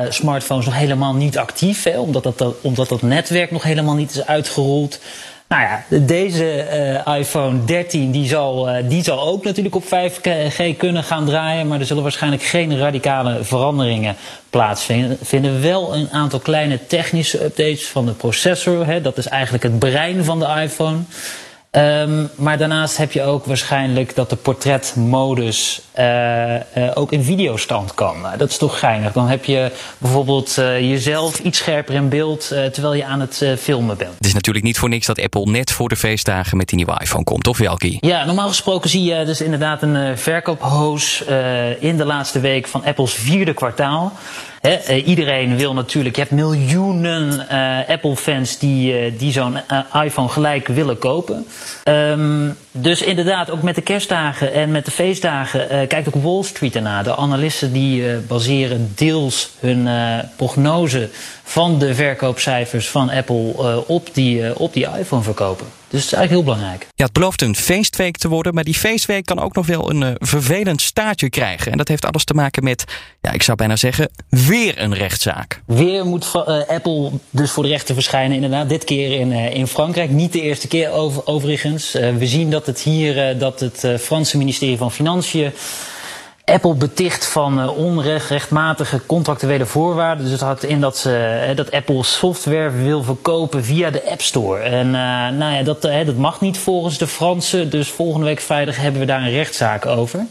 smartphones 0.08 0.64
nog 0.64 0.74
helemaal 0.74 1.14
niet 1.14 1.38
actief, 1.38 1.82
hè, 1.82 1.98
omdat, 1.98 2.22
dat, 2.22 2.54
omdat 2.60 2.88
dat 2.88 3.02
netwerk 3.02 3.50
nog 3.50 3.62
helemaal 3.62 3.94
niet 3.94 4.10
is 4.10 4.26
uitgerold. 4.26 5.00
Nou 5.54 5.66
ja, 5.66 5.84
deze 6.06 6.66
uh, 7.06 7.18
iPhone 7.18 7.64
13 7.64 8.10
die 8.10 8.28
zal, 8.28 8.68
uh, 8.68 8.76
die 8.88 9.02
zal 9.02 9.20
ook 9.20 9.44
natuurlijk 9.44 9.74
op 9.74 9.84
5G 9.84 10.76
kunnen 10.76 11.04
gaan 11.04 11.24
draaien. 11.24 11.68
Maar 11.68 11.80
er 11.80 11.86
zullen 11.86 12.02
waarschijnlijk 12.02 12.42
geen 12.42 12.78
radicale 12.78 13.44
veranderingen 13.44 14.16
plaatsvinden. 14.50 15.60
Wel 15.60 15.94
een 15.94 16.10
aantal 16.10 16.38
kleine 16.38 16.86
technische 16.86 17.44
updates 17.44 17.86
van 17.86 18.06
de 18.06 18.12
processor. 18.12 18.86
Hè, 18.86 19.00
dat 19.00 19.18
is 19.18 19.26
eigenlijk 19.26 19.62
het 19.64 19.78
brein 19.78 20.24
van 20.24 20.38
de 20.38 20.46
iPhone. 20.62 20.98
Um, 21.76 22.30
maar 22.34 22.58
daarnaast 22.58 22.96
heb 22.96 23.12
je 23.12 23.22
ook 23.22 23.44
waarschijnlijk 23.44 24.14
dat 24.14 24.30
de 24.30 24.36
portretmodus 24.36 25.80
uh, 25.98 26.54
uh, 26.54 26.60
ook 26.94 27.12
in 27.12 27.22
videostand 27.22 27.94
kan. 27.94 28.20
Nou, 28.20 28.36
dat 28.36 28.50
is 28.50 28.56
toch 28.56 28.78
geinig. 28.78 29.12
Dan 29.12 29.28
heb 29.28 29.44
je 29.44 29.70
bijvoorbeeld 29.98 30.56
uh, 30.58 30.80
jezelf 30.80 31.38
iets 31.38 31.58
scherper 31.58 31.94
in 31.94 32.08
beeld 32.08 32.48
terwijl 32.48 32.94
je 32.94 33.04
aan 33.04 33.20
het 33.20 33.46
filmen 33.58 33.96
bent. 33.96 34.14
Het 34.16 34.26
is 34.26 34.34
natuurlijk 34.34 34.64
niet 34.64 34.78
voor 34.78 34.88
niks 34.88 35.06
dat 35.06 35.22
Apple 35.22 35.44
net 35.44 35.72
voor 35.72 35.88
de 35.88 35.96
feestdagen 35.96 36.56
met 36.56 36.68
die 36.68 36.76
nieuwe 36.76 37.00
iPhone 37.00 37.24
komt, 37.24 37.46
of 37.46 37.58
Welkie? 37.58 37.96
Ja, 38.00 38.24
normaal 38.24 38.48
gesproken 38.48 38.90
zie 38.90 39.04
je 39.04 39.24
dus 39.24 39.40
inderdaad 39.40 39.82
een 39.82 40.18
verkoophoos 40.18 41.24
in 41.80 41.96
de 41.96 42.04
laatste 42.04 42.40
week 42.40 42.66
van 42.66 42.84
Apples 42.84 43.12
vierde 43.12 43.54
kwartaal. 43.54 44.12
He, 44.64 44.78
uh, 44.90 45.06
iedereen 45.06 45.56
wil 45.56 45.74
natuurlijk, 45.74 46.14
je 46.14 46.20
hebt 46.20 46.34
miljoenen 46.34 47.46
uh, 47.50 47.88
Apple-fans 47.88 48.58
die, 48.58 49.12
uh, 49.12 49.18
die 49.18 49.32
zo'n 49.32 49.58
iPhone 50.04 50.28
gelijk 50.28 50.66
willen 50.68 50.98
kopen. 50.98 51.46
Um, 51.84 52.56
dus 52.70 53.02
inderdaad, 53.02 53.50
ook 53.50 53.62
met 53.62 53.74
de 53.74 53.80
kerstdagen 53.80 54.52
en 54.52 54.70
met 54.70 54.84
de 54.84 54.90
feestdagen 54.90 55.88
kijkt 55.88 56.08
ook 56.08 56.22
Wall 56.22 56.42
Street 56.42 56.76
ernaar. 56.76 57.04
De 57.04 57.16
analisten 57.16 57.72
die 57.72 58.16
baseren 58.16 58.92
deels 58.94 59.50
hun 59.60 59.88
prognose 60.36 61.08
van 61.42 61.78
de 61.78 61.94
verkoopcijfers 61.94 62.88
van 62.88 63.10
Apple 63.10 63.84
op, 63.86 64.14
die, 64.14 64.58
op 64.58 64.72
die 64.72 64.86
iPhone 64.98 65.22
verkopen. 65.22 65.66
Dus 65.94 66.02
het 66.02 66.12
is 66.12 66.18
eigenlijk 66.18 66.46
heel 66.46 66.54
belangrijk. 66.54 66.88
Ja, 66.94 67.04
het 67.04 67.12
belooft 67.12 67.42
een 67.42 67.56
feestweek 67.56 68.16
te 68.16 68.28
worden, 68.28 68.54
maar 68.54 68.64
die 68.64 68.74
feestweek 68.74 69.26
kan 69.26 69.38
ook 69.40 69.54
nog 69.54 69.66
wel 69.66 69.90
een 69.90 70.00
uh, 70.00 70.10
vervelend 70.14 70.82
staartje 70.82 71.30
krijgen. 71.30 71.72
En 71.72 71.78
dat 71.78 71.88
heeft 71.88 72.04
alles 72.04 72.24
te 72.24 72.34
maken 72.34 72.64
met, 72.64 72.84
ja, 73.20 73.30
ik 73.30 73.42
zou 73.42 73.56
bijna 73.56 73.76
zeggen, 73.76 74.10
weer 74.28 74.80
een 74.80 74.94
rechtszaak. 74.94 75.62
Weer 75.66 76.06
moet 76.06 76.32
uh, 76.34 76.42
Apple 76.68 77.10
dus 77.30 77.50
voor 77.50 77.62
de 77.62 77.68
rechter 77.68 77.94
verschijnen, 77.94 78.34
inderdaad. 78.34 78.68
Dit 78.68 78.84
keer 78.84 79.20
in, 79.20 79.30
uh, 79.30 79.54
in 79.54 79.66
Frankrijk. 79.66 80.10
Niet 80.10 80.32
de 80.32 80.40
eerste 80.40 80.68
keer 80.68 80.90
over, 80.90 81.26
overigens. 81.26 81.92
we 81.92 82.26
zien 82.26 82.50
dat 82.50 82.66
het 82.66 82.80
hier, 82.80 83.38
dat 83.38 83.60
het 83.60 83.86
Franse 84.00 84.38
ministerie 84.38 84.76
van 84.76 84.92
Financiën 84.92 85.52
Apple 86.44 86.74
beticht 86.74 87.26
van 87.26 87.60
uh, 87.60 87.78
onrechtmatige 87.78 89.06
contractuele 89.06 89.66
voorwaarden. 89.66 90.24
Dus 90.24 90.32
het 90.32 90.40
houdt 90.40 90.64
in 90.64 90.80
dat, 90.80 90.96
ze, 90.96 91.52
dat 91.54 91.70
Apple 91.70 92.02
software 92.02 92.70
wil 92.70 93.02
verkopen 93.02 93.64
via 93.64 93.90
de 93.90 94.10
App 94.10 94.22
Store. 94.22 94.60
En 94.60 94.90
nou 95.36 95.54
ja, 95.54 95.62
dat, 95.62 95.82
dat 95.82 96.16
mag 96.16 96.40
niet 96.40 96.58
volgens 96.58 96.98
de 96.98 97.06
Fransen. 97.06 97.70
Dus 97.70 97.88
volgende 97.88 98.26
week 98.26 98.40
vrijdag 98.40 98.76
hebben 98.76 99.00
we 99.00 99.06
daar 99.06 99.22
een 99.22 99.30
rechtszaak 99.30 99.86
over. 99.86 100.26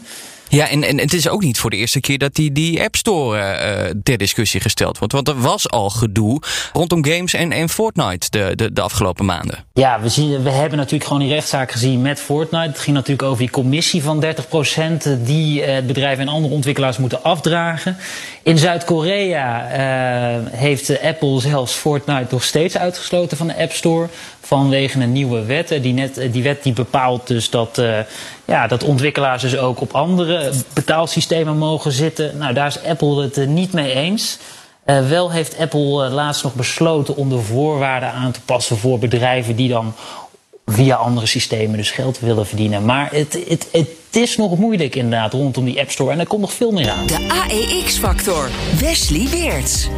Ja, 0.54 0.68
en, 0.68 0.82
en 0.82 0.98
het 0.98 1.12
is 1.12 1.28
ook 1.28 1.42
niet 1.42 1.58
voor 1.58 1.70
de 1.70 1.76
eerste 1.76 2.00
keer 2.00 2.18
dat 2.18 2.34
die, 2.34 2.52
die 2.52 2.82
App 2.82 2.96
Store 2.96 3.38
uh, 3.38 3.90
ter 4.02 4.18
discussie 4.18 4.60
gesteld 4.60 4.98
wordt. 4.98 5.12
Want 5.12 5.28
er 5.28 5.40
was 5.40 5.70
al 5.70 5.90
gedoe 5.90 6.40
rondom 6.72 7.04
games 7.04 7.34
en, 7.34 7.52
en 7.52 7.68
Fortnite 7.68 8.30
de, 8.30 8.52
de, 8.54 8.72
de 8.72 8.80
afgelopen 8.80 9.24
maanden. 9.24 9.64
Ja, 9.72 10.00
we, 10.00 10.08
zien, 10.08 10.42
we 10.42 10.50
hebben 10.50 10.78
natuurlijk 10.78 11.04
gewoon 11.04 11.22
die 11.22 11.32
rechtszaak 11.32 11.72
gezien 11.72 12.02
met 12.02 12.20
Fortnite. 12.20 12.66
Het 12.68 12.78
ging 12.78 12.96
natuurlijk 12.96 13.28
over 13.28 13.38
die 13.38 13.50
commissie 13.50 14.02
van 14.02 14.24
30% 14.24 14.28
die 15.24 15.60
uh, 15.60 15.74
het 15.74 15.86
bedrijf 15.86 16.18
en 16.18 16.28
andere 16.28 16.54
ontwikkelaars 16.54 16.96
moeten 16.96 17.22
afdragen. 17.22 17.96
In 18.42 18.58
Zuid-Korea 18.58 19.66
heeft 20.50 21.00
Apple 21.02 21.40
zelfs 21.40 21.74
Fortnite 21.74 22.26
nog 22.30 22.44
steeds 22.44 22.76
uitgesloten 22.76 23.36
van 23.36 23.46
de 23.46 23.56
App 23.56 23.72
Store 23.72 24.08
vanwege 24.58 25.00
een 25.00 25.12
nieuwe 25.12 25.44
wet. 25.44 25.68
Die, 25.68 25.92
net, 25.92 26.20
die 26.32 26.42
wet 26.42 26.62
die 26.62 26.72
bepaalt 26.72 27.26
dus 27.26 27.50
dat, 27.50 27.78
uh, 27.78 27.98
ja, 28.44 28.66
dat 28.66 28.84
ontwikkelaars 28.84 29.42
dus 29.42 29.56
ook 29.56 29.80
op 29.80 29.92
andere 29.92 30.52
betaalsystemen 30.72 31.58
mogen 31.58 31.92
zitten. 31.92 32.36
Nou, 32.38 32.54
daar 32.54 32.66
is 32.66 32.84
Apple 32.84 33.22
het 33.22 33.38
uh, 33.38 33.46
niet 33.46 33.72
mee 33.72 33.92
eens. 33.92 34.38
Wel 34.84 35.30
heeft 35.30 35.58
Apple 35.58 36.08
laatst 36.08 36.42
nog 36.42 36.54
besloten 36.54 37.16
om 37.16 37.28
de 37.28 37.38
voorwaarden 37.38 38.12
aan 38.12 38.32
te 38.32 38.40
passen 38.44 38.76
voor 38.76 38.98
bedrijven 38.98 39.56
die 39.56 39.68
dan 39.68 39.94
via 40.66 40.96
andere 40.96 41.26
systemen 41.26 41.76
dus 41.76 41.90
geld 41.90 42.20
willen 42.20 42.46
verdienen. 42.46 42.84
Maar 42.84 43.08
het, 43.12 43.38
het, 43.48 43.68
het 43.72 43.88
is 44.10 44.36
nog 44.36 44.58
moeilijk 44.58 44.94
inderdaad 44.94 45.32
rondom 45.32 45.64
die 45.64 45.80
App 45.80 45.90
Store 45.90 46.12
en 46.12 46.20
er 46.20 46.26
komt 46.26 46.40
nog 46.40 46.52
veel 46.52 46.72
meer 46.72 46.90
aan. 46.90 47.06
De 47.06 47.26
AEX-factor. 47.28 48.48
Wesley 48.80 49.28
Weerts. 49.30 49.88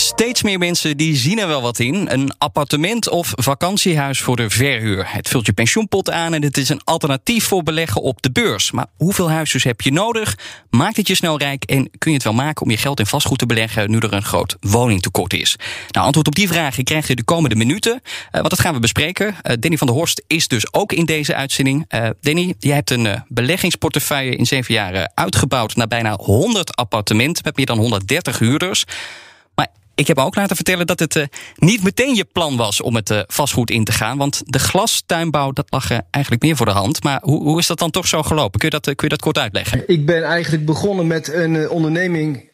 Steeds 0.00 0.42
meer 0.42 0.58
mensen 0.58 0.96
die 0.96 1.16
zien 1.16 1.38
er 1.38 1.46
wel 1.46 1.62
wat 1.62 1.78
in. 1.78 2.12
Een 2.12 2.32
appartement 2.38 3.08
of 3.08 3.32
vakantiehuis 3.34 4.20
voor 4.20 4.36
de 4.36 4.50
verhuur. 4.50 5.12
Het 5.12 5.28
vult 5.28 5.46
je 5.46 5.52
pensioenpot 5.52 6.10
aan 6.10 6.34
en 6.34 6.42
het 6.42 6.56
is 6.56 6.68
een 6.68 6.80
alternatief 6.84 7.44
voor 7.44 7.62
beleggen 7.62 8.02
op 8.02 8.22
de 8.22 8.30
beurs. 8.30 8.70
Maar 8.70 8.86
hoeveel 8.96 9.30
huisjes 9.30 9.64
heb 9.64 9.80
je 9.80 9.92
nodig? 9.92 10.38
Maakt 10.70 10.96
het 10.96 11.06
je 11.06 11.14
snel 11.14 11.38
rijk 11.38 11.64
en 11.64 11.90
kun 11.98 12.10
je 12.10 12.16
het 12.16 12.24
wel 12.24 12.32
maken 12.32 12.62
om 12.62 12.70
je 12.70 12.76
geld 12.76 12.98
in 12.98 13.06
vastgoed 13.06 13.38
te 13.38 13.46
beleggen 13.46 13.90
nu 13.90 13.98
er 13.98 14.12
een 14.12 14.22
groot 14.22 14.56
woningtekort 14.60 15.32
is? 15.32 15.56
Nou, 15.90 16.06
antwoord 16.06 16.26
op 16.26 16.34
die 16.34 16.48
vragen 16.48 16.84
krijg 16.84 17.06
je 17.06 17.16
de 17.16 17.24
komende 17.24 17.56
minuten. 17.56 17.92
Uh, 17.92 18.00
want 18.30 18.50
dat 18.50 18.60
gaan 18.60 18.74
we 18.74 18.80
bespreken. 18.80 19.26
Uh, 19.26 19.54
Danny 19.58 19.76
van 19.76 19.86
der 19.86 19.96
Horst 19.96 20.22
is 20.26 20.48
dus 20.48 20.72
ook 20.72 20.92
in 20.92 21.04
deze 21.04 21.34
uitzending. 21.34 21.84
Uh, 21.94 22.08
Danny, 22.20 22.54
jij 22.58 22.74
hebt 22.74 22.90
een 22.90 23.24
beleggingsportefeuille 23.28 24.36
in 24.36 24.46
zeven 24.46 24.74
jaar 24.74 25.10
uitgebouwd 25.14 25.76
naar 25.76 25.88
bijna 25.88 26.16
100 26.16 26.76
appartementen 26.76 27.42
met 27.44 27.56
meer 27.56 27.66
dan 27.66 27.78
130 27.78 28.38
huurders. 28.38 28.84
Ik 30.00 30.06
heb 30.06 30.16
me 30.16 30.24
ook 30.24 30.34
laten 30.34 30.56
vertellen 30.56 30.86
dat 30.86 30.98
het 30.98 31.16
uh, 31.16 31.24
niet 31.56 31.82
meteen 31.82 32.14
je 32.14 32.24
plan 32.32 32.56
was 32.56 32.80
om 32.80 32.94
het 32.94 33.10
uh, 33.10 33.20
vastgoed 33.26 33.70
in 33.70 33.84
te 33.84 33.92
gaan. 33.92 34.18
Want 34.18 34.42
de 34.44 34.58
glastuinbouw, 34.58 35.52
dat 35.52 35.66
lag 35.70 35.90
uh, 35.90 35.98
eigenlijk 36.10 36.44
meer 36.44 36.56
voor 36.56 36.66
de 36.66 36.72
hand. 36.72 37.02
Maar 37.02 37.20
hoe, 37.22 37.42
hoe 37.42 37.58
is 37.58 37.66
dat 37.66 37.78
dan 37.78 37.90
toch 37.90 38.06
zo 38.06 38.22
gelopen? 38.22 38.60
Kun 38.60 38.68
je 38.70 38.80
dat, 38.80 38.94
kun 38.94 39.08
je 39.08 39.08
dat 39.08 39.20
kort 39.20 39.38
uitleggen? 39.38 39.82
Ik 39.86 40.06
ben 40.06 40.22
eigenlijk 40.22 40.64
begonnen 40.64 41.06
met 41.06 41.32
een 41.32 41.68
onderneming 41.68 42.48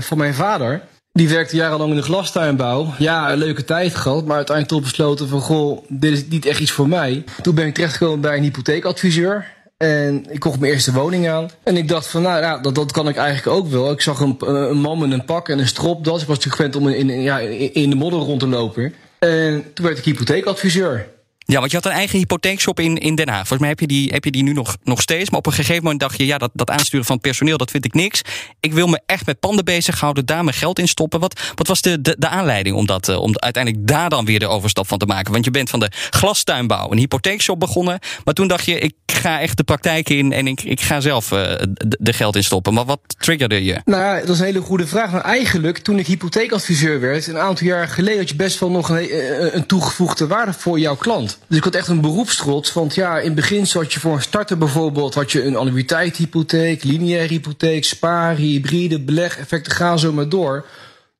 van 0.00 0.18
mijn 0.18 0.34
vader. 0.34 0.82
Die 1.12 1.28
werkte 1.28 1.56
jarenlang 1.56 1.90
in 1.90 1.96
de 1.96 2.02
glastuinbouw. 2.02 2.94
Ja, 2.98 3.32
een 3.32 3.38
leuke 3.38 3.64
tijd 3.64 3.94
gehad, 3.94 4.24
maar 4.24 4.36
uiteindelijk 4.36 4.76
toch 4.76 4.90
besloten 4.90 5.28
van... 5.28 5.40
goh, 5.40 5.84
dit 5.88 6.12
is 6.12 6.26
niet 6.28 6.46
echt 6.46 6.60
iets 6.60 6.70
voor 6.70 6.88
mij. 6.88 7.24
Toen 7.42 7.54
ben 7.54 7.66
ik 7.66 7.74
terechtgekomen 7.74 8.20
bij 8.20 8.36
een 8.36 8.42
hypotheekadviseur. 8.42 9.53
En 9.76 10.24
ik 10.30 10.40
kocht 10.40 10.60
mijn 10.60 10.72
eerste 10.72 10.92
woning 10.92 11.28
aan. 11.28 11.50
En 11.62 11.76
ik 11.76 11.88
dacht 11.88 12.06
van, 12.06 12.22
nou 12.22 12.42
ja, 12.42 12.58
dat, 12.58 12.74
dat 12.74 12.92
kan 12.92 13.08
ik 13.08 13.16
eigenlijk 13.16 13.56
ook 13.56 13.68
wel. 13.68 13.90
Ik 13.90 14.00
zag 14.00 14.20
een, 14.20 14.36
een 14.38 14.80
man 14.80 14.98
met 14.98 15.10
een 15.10 15.24
pak 15.24 15.48
en 15.48 15.58
een 15.58 15.66
stropdas. 15.66 16.22
Ik 16.22 16.28
was 16.28 16.44
natuurlijk 16.44 16.74
gewend 16.74 16.76
om 16.76 17.08
in, 17.08 17.22
ja, 17.22 17.38
in 17.38 17.90
de 17.90 17.96
modder 17.96 18.20
rond 18.20 18.40
te 18.40 18.46
lopen. 18.46 18.94
En 19.18 19.72
toen 19.74 19.86
werd 19.86 19.98
ik 19.98 20.04
hypotheekadviseur. 20.04 21.08
Ja, 21.46 21.58
want 21.58 21.70
je 21.70 21.76
had 21.76 21.86
een 21.86 21.92
eigen 21.92 22.18
hypotheekshop 22.18 22.80
in, 22.80 22.98
in 22.98 23.14
Den 23.14 23.28
Haag. 23.28 23.38
Volgens 23.38 23.58
mij 23.58 23.68
heb 23.68 23.80
je 23.80 23.86
die, 23.86 24.10
heb 24.12 24.24
je 24.24 24.30
die 24.30 24.42
nu 24.42 24.52
nog, 24.52 24.76
nog 24.82 25.00
steeds. 25.00 25.30
Maar 25.30 25.38
op 25.38 25.46
een 25.46 25.52
gegeven 25.52 25.82
moment 25.82 26.00
dacht 26.00 26.18
je, 26.18 26.26
ja, 26.26 26.38
dat, 26.38 26.50
dat 26.52 26.70
aansturen 26.70 27.06
van 27.06 27.14
het 27.14 27.24
personeel, 27.24 27.56
dat 27.56 27.70
vind 27.70 27.84
ik 27.84 27.94
niks. 27.94 28.22
Ik 28.60 28.72
wil 28.72 28.86
me 28.86 29.00
echt 29.06 29.26
met 29.26 29.40
panden 29.40 29.64
bezighouden, 29.64 30.26
daar 30.26 30.44
mijn 30.44 30.56
geld 30.56 30.78
in 30.78 30.88
stoppen. 30.88 31.20
Wat, 31.20 31.40
wat 31.54 31.66
was 31.66 31.80
de, 31.80 32.00
de, 32.00 32.16
de 32.18 32.28
aanleiding 32.28 32.76
om, 32.76 32.86
dat, 32.86 33.08
uh, 33.08 33.20
om 33.20 33.32
uiteindelijk 33.38 33.86
daar 33.86 34.10
dan 34.10 34.24
weer 34.24 34.38
de 34.38 34.46
overstap 34.46 34.88
van 34.88 34.98
te 34.98 35.06
maken? 35.06 35.32
Want 35.32 35.44
je 35.44 35.50
bent 35.50 35.70
van 35.70 35.80
de 35.80 35.90
glastuinbouw, 36.10 36.90
een 36.90 36.98
hypotheekshop 36.98 37.60
begonnen. 37.60 37.98
Maar 38.24 38.34
toen 38.34 38.48
dacht 38.48 38.64
je, 38.64 38.78
ik 38.78 38.94
ga 39.06 39.40
echt 39.40 39.56
de 39.56 39.64
praktijk 39.64 40.08
in 40.08 40.32
en 40.32 40.46
ik, 40.46 40.62
ik 40.62 40.80
ga 40.80 41.00
zelf 41.00 41.30
uh, 41.30 41.38
de, 41.78 42.12
geld 42.12 42.36
in 42.36 42.44
stoppen. 42.44 42.74
Maar 42.74 42.84
wat 42.84 43.00
triggerde 43.18 43.64
je? 43.64 43.80
Nou 43.84 44.20
dat 44.20 44.28
is 44.28 44.38
een 44.38 44.44
hele 44.44 44.60
goede 44.60 44.86
vraag. 44.86 45.10
Maar 45.10 45.24
eigenlijk, 45.24 45.78
toen 45.78 45.98
ik 45.98 46.06
hypotheekadviseur 46.06 47.00
werd, 47.00 47.26
een 47.26 47.38
aantal 47.38 47.66
jaar 47.66 47.88
geleden, 47.88 48.18
had 48.18 48.28
je 48.28 48.36
best 48.36 48.60
wel 48.60 48.70
nog 48.70 48.88
een, 48.88 49.56
een 49.56 49.66
toegevoegde 49.66 50.26
waarde 50.26 50.52
voor 50.52 50.78
jouw 50.78 50.96
klant. 50.96 51.33
Dus 51.46 51.58
ik 51.58 51.64
had 51.64 51.74
echt 51.74 51.88
een 51.88 52.00
beroepstrots. 52.00 52.72
Want 52.72 52.94
ja, 52.94 53.18
in 53.18 53.24
het 53.24 53.34
begin 53.34 53.66
zat 53.66 53.92
je 53.92 54.00
voor 54.00 54.14
een 54.14 54.22
starter 54.22 54.58
bijvoorbeeld... 54.58 55.14
had 55.14 55.32
je 55.32 55.44
een 55.44 55.56
annuïteithypotheek, 55.56 56.84
lineaire 56.84 57.28
hypotheek... 57.28 57.84
spaar, 57.84 58.36
hybride, 58.36 59.00
beleg, 59.00 59.38
effecten, 59.38 59.72
gaan 59.72 59.98
zo 59.98 60.12
maar 60.12 60.28
door. 60.28 60.66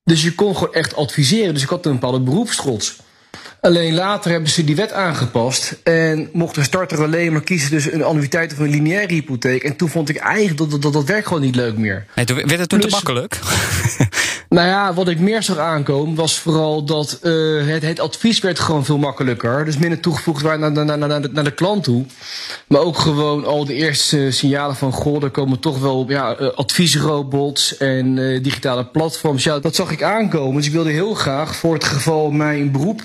Dus 0.05 0.22
je 0.22 0.35
kon 0.35 0.57
gewoon 0.57 0.74
echt 0.74 0.96
adviseren. 0.96 1.55
Dus 1.55 1.62
ik 1.62 1.68
had 1.68 1.87
een 1.87 1.92
bepaalde 1.92 2.20
beroepstrots. 2.20 2.96
Alleen 3.64 3.94
later 3.94 4.31
hebben 4.31 4.50
ze 4.50 4.64
die 4.64 4.77
wet 4.77 4.92
aangepast. 4.92 5.81
En 5.83 6.29
mocht 6.33 6.57
een 6.57 6.64
starter 6.64 7.03
alleen 7.03 7.33
maar 7.33 7.42
kiezen 7.42 7.70
tussen 7.70 7.94
een 7.94 8.03
annuïteit 8.03 8.53
of 8.53 8.59
een 8.59 8.68
lineaire 8.68 9.14
hypotheek. 9.14 9.62
En 9.62 9.77
toen 9.77 9.88
vond 9.88 10.09
ik 10.09 10.16
eigenlijk 10.16 10.59
dat 10.59 10.70
dat, 10.70 10.83
dat, 10.83 10.92
dat 10.92 11.05
werk 11.05 11.27
gewoon 11.27 11.42
niet 11.42 11.57
leuk 11.57 11.77
meer. 11.77 12.07
Nee, 12.14 12.24
toen 12.24 12.37
werd 12.37 12.59
het 12.59 12.68
toen 12.68 12.81
te 12.81 12.88
makkelijk? 12.88 13.38
Nou 14.55 14.68
ja, 14.68 14.94
wat 14.94 15.09
ik 15.09 15.18
meer 15.18 15.42
zag 15.42 15.59
aankomen 15.59 16.14
was 16.14 16.38
vooral 16.38 16.85
dat 16.85 17.18
uh, 17.22 17.66
het, 17.66 17.83
het, 17.83 18.00
advies 18.00 18.40
werd 18.40 18.59
gewoon 18.59 18.85
veel 18.85 18.98
makkelijker. 18.98 19.64
Dus 19.64 19.79
minder 19.79 20.00
toegevoegd 20.00 20.42
naar, 20.42 20.59
naar, 20.59 20.85
naar, 20.85 20.98
naar, 20.98 21.22
de, 21.22 21.29
naar 21.33 21.44
de 21.44 21.50
klant 21.50 21.85
toe. 21.85 22.05
Maar 22.66 22.81
ook 22.81 22.98
gewoon 22.98 23.44
al 23.44 23.64
de 23.64 23.74
eerste 23.74 24.31
signalen 24.31 24.77
van... 24.77 24.92
goh, 24.92 25.22
er 25.22 25.31
komen 25.31 25.61
toch 25.61 25.79
wel 25.79 26.05
ja, 26.09 26.40
uh, 26.40 26.48
adviesrobots 26.55 27.77
en 27.77 28.16
uh, 28.16 28.42
digitale 28.42 28.85
platforms. 28.85 29.44
Ja, 29.44 29.59
dat 29.59 29.74
zag 29.74 29.90
ik 29.90 30.03
aankomen. 30.03 30.57
Dus 30.57 30.66
ik 30.66 30.72
wilde 30.72 30.90
heel 30.90 31.14
graag 31.14 31.57
voor 31.57 31.74
het 31.74 31.85
geval 31.85 32.31
mijn 32.31 32.72
beroep 32.72 33.03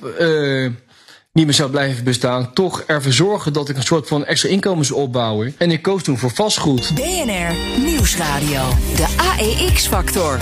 niet 1.34 1.46
meer 1.46 1.54
zou 1.54 1.70
blijven 1.70 2.04
bestaan, 2.04 2.54
toch 2.54 2.82
ervoor 2.82 3.12
zorgen 3.12 3.54
dat 3.54 3.70
ik 3.70 3.76
een 3.76 3.84
soort 3.84 4.08
van 4.08 4.26
extra 4.26 4.50
inkomen 4.50 4.86
zou 4.86 5.00
opbouwen. 5.00 5.56
En 5.58 5.72
ik 5.72 5.82
koos 5.82 6.04
toen 6.04 6.18
voor 6.18 6.32
vastgoed. 6.32 6.92
BNR 6.96 7.82
Nieuwsradio, 7.84 8.70
de 8.96 9.08
AEX-factor. 9.18 10.40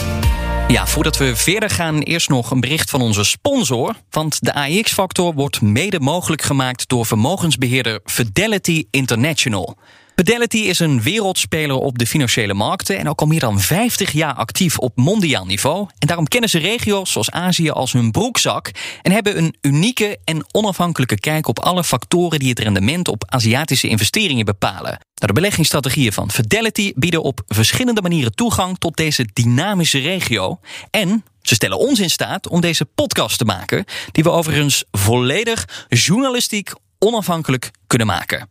Ja, 0.68 0.88
voordat 0.88 1.18
we 1.18 1.36
verder 1.36 1.70
gaan, 1.70 2.00
eerst 2.00 2.30
nog 2.30 2.52
een 2.52 2.60
bericht 2.60 2.90
van 2.90 3.02
onze 3.02 3.24
sponsor. 3.24 3.96
Want 4.10 4.38
de 4.44 4.54
AEX-factor 4.54 5.34
wordt 5.34 5.62
mede 5.62 6.00
mogelijk 6.00 6.42
gemaakt 6.42 6.88
door 6.88 7.06
vermogensbeheerder 7.06 8.00
Fidelity 8.04 8.86
International. 8.92 9.78
Fidelity 10.20 10.58
is 10.58 10.80
een 10.80 11.02
wereldspeler 11.02 11.76
op 11.76 11.98
de 11.98 12.08
financiële 12.08 12.54
markten 12.54 12.98
en 12.98 13.10
ook 13.10 13.22
al 13.22 13.28
meer 13.28 13.40
dan 13.40 13.60
50 13.60 14.12
jaar 14.12 14.34
actief 14.34 14.78
op 14.78 14.96
mondiaal 14.96 15.46
niveau. 15.46 15.88
En 16.00 16.08
daarom 16.08 16.28
kennen 16.28 16.50
ze 16.50 16.60
regio's 16.60 17.12
zoals 17.12 17.32
Azië 17.32 17.70
als 17.70 17.94
hun 17.94 18.12
broekzak 18.12 18.72
en 19.02 19.12
hebben 19.12 19.38
een 19.38 19.56
unieke 19.62 20.18
en 20.24 20.46
onafhankelijke 20.52 21.20
kijk 21.20 21.48
op 21.48 21.60
alle 21.60 21.84
factoren 21.84 22.40
die 22.40 22.50
het 22.50 22.60
rendement 22.60 23.08
op 23.08 23.24
Aziatische 23.28 23.88
investeringen 23.88 24.46
bepalen. 24.46 24.92
Nou, 24.92 25.00
de 25.16 25.34
beleggingsstrategieën 25.34 26.14
van 26.14 26.32
Fidelity 26.32 26.92
bieden 26.96 27.24
op 27.24 27.42
verschillende 27.48 28.02
manieren 28.02 28.36
toegang 28.36 28.78
tot 28.78 28.98
deze 28.98 29.28
dynamische 29.34 30.00
regio. 30.00 30.60
En 30.92 31.24
ze 31.42 31.56
stellen 31.56 31.78
ons 31.78 32.00
in 32.00 32.10
staat 32.10 32.48
om 32.48 32.62
deze 32.62 32.86
podcast 32.86 33.38
te 33.38 33.46
maken, 33.46 33.86
die 34.12 34.24
we 34.24 34.30
overigens 34.30 34.84
volledig 34.92 35.86
journalistiek 35.88 36.72
onafhankelijk 37.00 37.72
kunnen 37.88 38.08
maken. 38.08 38.50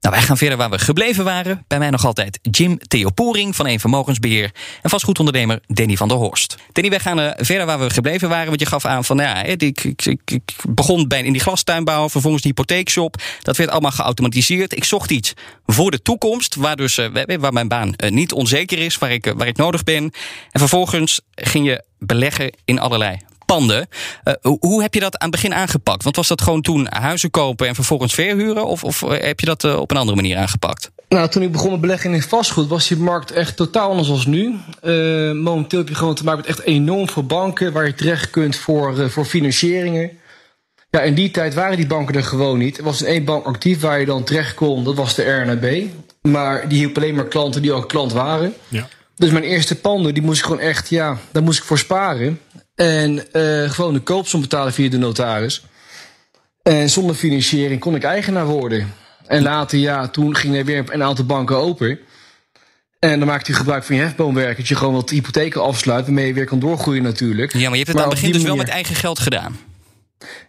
Nou, 0.00 0.14
wij 0.14 0.22
gaan 0.22 0.36
verder 0.36 0.56
waar 0.56 0.70
we 0.70 0.78
gebleven 0.78 1.24
waren. 1.24 1.64
Bij 1.66 1.78
mij 1.78 1.90
nog 1.90 2.04
altijd 2.04 2.38
Jim 2.42 2.78
Theoporing 2.78 3.56
van 3.56 3.66
een 3.66 3.80
vermogensbeheer 3.80 4.50
en 4.82 4.90
vastgoedondernemer 4.90 5.60
Danny 5.66 5.96
van 5.96 6.08
der 6.08 6.16
Horst. 6.16 6.56
Danny, 6.72 6.90
wij 6.90 7.00
gaan 7.00 7.20
uh, 7.20 7.30
verder 7.36 7.66
waar 7.66 7.78
we 7.78 7.90
gebleven 7.90 8.28
waren. 8.28 8.46
Want 8.46 8.60
je 8.60 8.66
gaf 8.66 8.84
aan 8.84 9.04
van, 9.04 9.16
nou 9.16 9.28
ja, 9.28 9.42
ik, 9.42 9.62
ik, 9.62 10.20
ik, 10.24 10.42
begon 10.68 11.08
bij 11.08 11.22
in 11.22 11.32
die 11.32 11.40
glastuinbouw, 11.40 12.08
vervolgens 12.08 12.42
die 12.42 12.52
hypotheekshop. 12.56 13.22
Dat 13.42 13.56
werd 13.56 13.70
allemaal 13.70 13.90
geautomatiseerd. 13.90 14.76
Ik 14.76 14.84
zocht 14.84 15.10
iets 15.10 15.32
voor 15.66 15.90
de 15.90 16.02
toekomst, 16.02 16.54
waar, 16.54 16.76
dus, 16.76 16.98
uh, 16.98 17.06
waar 17.38 17.52
mijn 17.52 17.68
baan 17.68 17.94
uh, 17.96 18.10
niet 18.10 18.32
onzeker 18.32 18.78
is, 18.78 18.98
waar 18.98 19.12
ik, 19.12 19.32
waar 19.36 19.46
ik 19.46 19.56
nodig 19.56 19.84
ben. 19.84 20.02
En 20.50 20.60
vervolgens 20.60 21.20
ging 21.34 21.66
je 21.66 21.82
beleggen 21.98 22.52
in 22.64 22.78
allerlei 22.78 23.18
panden. 23.54 23.88
Uh, 24.24 24.54
hoe 24.60 24.82
heb 24.82 24.94
je 24.94 25.00
dat 25.00 25.18
aan 25.18 25.30
het 25.30 25.40
begin 25.40 25.54
aangepakt? 25.54 26.02
Want 26.02 26.16
was 26.16 26.28
dat 26.28 26.42
gewoon 26.42 26.62
toen 26.62 26.86
huizen 26.90 27.30
kopen 27.30 27.68
en 27.68 27.74
vervolgens 27.74 28.14
verhuren? 28.14 28.66
Of, 28.66 28.84
of 28.84 29.00
heb 29.00 29.40
je 29.40 29.46
dat 29.46 29.64
uh, 29.64 29.78
op 29.78 29.90
een 29.90 29.96
andere 29.96 30.16
manier 30.16 30.36
aangepakt? 30.36 30.90
Nou, 31.08 31.28
toen 31.28 31.42
ik 31.42 31.52
begon 31.52 31.70
met 31.70 31.80
beleggen 31.80 32.14
in 32.14 32.22
vastgoed, 32.22 32.68
was 32.68 32.88
die 32.88 32.96
markt 32.96 33.30
echt 33.30 33.56
totaal 33.56 33.90
anders 33.90 34.10
als 34.10 34.26
nu. 34.26 34.54
Uh, 34.82 35.32
momenteel 35.32 35.78
heb 35.78 35.88
je 35.88 35.94
gewoon 35.94 36.14
te 36.14 36.24
maken 36.24 36.40
met 36.40 36.50
echt 36.50 36.66
enorm 36.66 37.08
veel 37.08 37.26
banken 37.26 37.72
waar 37.72 37.86
je 37.86 37.94
terecht 37.94 38.30
kunt 38.30 38.56
voor, 38.56 39.10
voor 39.10 39.24
financieringen. 39.24 40.10
Ja, 40.90 41.00
in 41.00 41.14
die 41.14 41.30
tijd 41.30 41.54
waren 41.54 41.76
die 41.76 41.86
banken 41.86 42.14
er 42.14 42.24
gewoon 42.24 42.58
niet. 42.58 42.78
Er 42.78 42.84
was 42.84 43.02
één 43.02 43.24
bank 43.24 43.46
actief 43.46 43.80
waar 43.80 44.00
je 44.00 44.06
dan 44.06 44.24
terecht 44.24 44.54
kon, 44.54 44.84
dat 44.84 44.94
was 44.94 45.14
de 45.14 45.22
RNB. 45.22 45.86
Maar 46.22 46.68
die 46.68 46.78
hielp 46.78 46.96
alleen 46.96 47.14
maar 47.14 47.28
klanten 47.28 47.62
die 47.62 47.72
al 47.72 47.86
klant 47.86 48.12
waren. 48.12 48.54
Ja. 48.68 48.88
Dus 49.16 49.30
mijn 49.30 49.44
eerste 49.44 49.80
panden, 49.80 50.14
die 50.14 50.22
moest 50.22 50.38
ik 50.38 50.44
gewoon 50.44 50.60
echt, 50.60 50.88
ja, 50.88 51.18
daar 51.32 51.42
moest 51.42 51.58
ik 51.58 51.64
voor 51.64 51.78
sparen. 51.78 52.40
En 52.78 53.32
eh, 53.32 53.70
gewoon 53.70 53.94
de 53.94 54.00
koopsom 54.00 54.40
betalen 54.40 54.72
via 54.72 54.88
de 54.88 54.98
notaris. 54.98 55.64
En 56.62 56.90
zonder 56.90 57.16
financiering 57.16 57.80
kon 57.80 57.94
ik 57.94 58.02
eigenaar 58.02 58.46
worden. 58.46 58.94
En 59.26 59.42
later, 59.42 59.78
ja, 59.78 60.08
toen 60.08 60.36
gingen 60.36 60.58
er 60.58 60.64
weer 60.64 60.84
een 60.88 61.02
aantal 61.02 61.24
banken 61.24 61.56
open. 61.56 61.98
En 62.98 63.18
dan 63.18 63.28
maakt 63.28 63.48
u 63.48 63.54
gebruik 63.54 63.84
van 63.84 63.96
je 63.96 64.02
hefboomwerk. 64.02 64.56
Dat 64.56 64.68
je 64.68 64.74
gewoon 64.74 64.94
wat 64.94 65.10
hypotheken 65.10 65.62
afsluit, 65.62 66.04
waarmee 66.04 66.26
je 66.26 66.32
weer 66.32 66.44
kan 66.44 66.58
doorgroeien 66.58 67.02
natuurlijk. 67.02 67.52
Ja, 67.52 67.58
maar 67.58 67.78
je 67.78 67.84
hebt 67.84 67.88
het 67.88 67.96
aan 67.96 68.02
het 68.02 68.14
begin 68.14 68.32
dus 68.32 68.42
wel 68.42 68.56
met 68.56 68.68
eigen 68.68 68.94
geld 68.94 69.18
gedaan. 69.18 69.58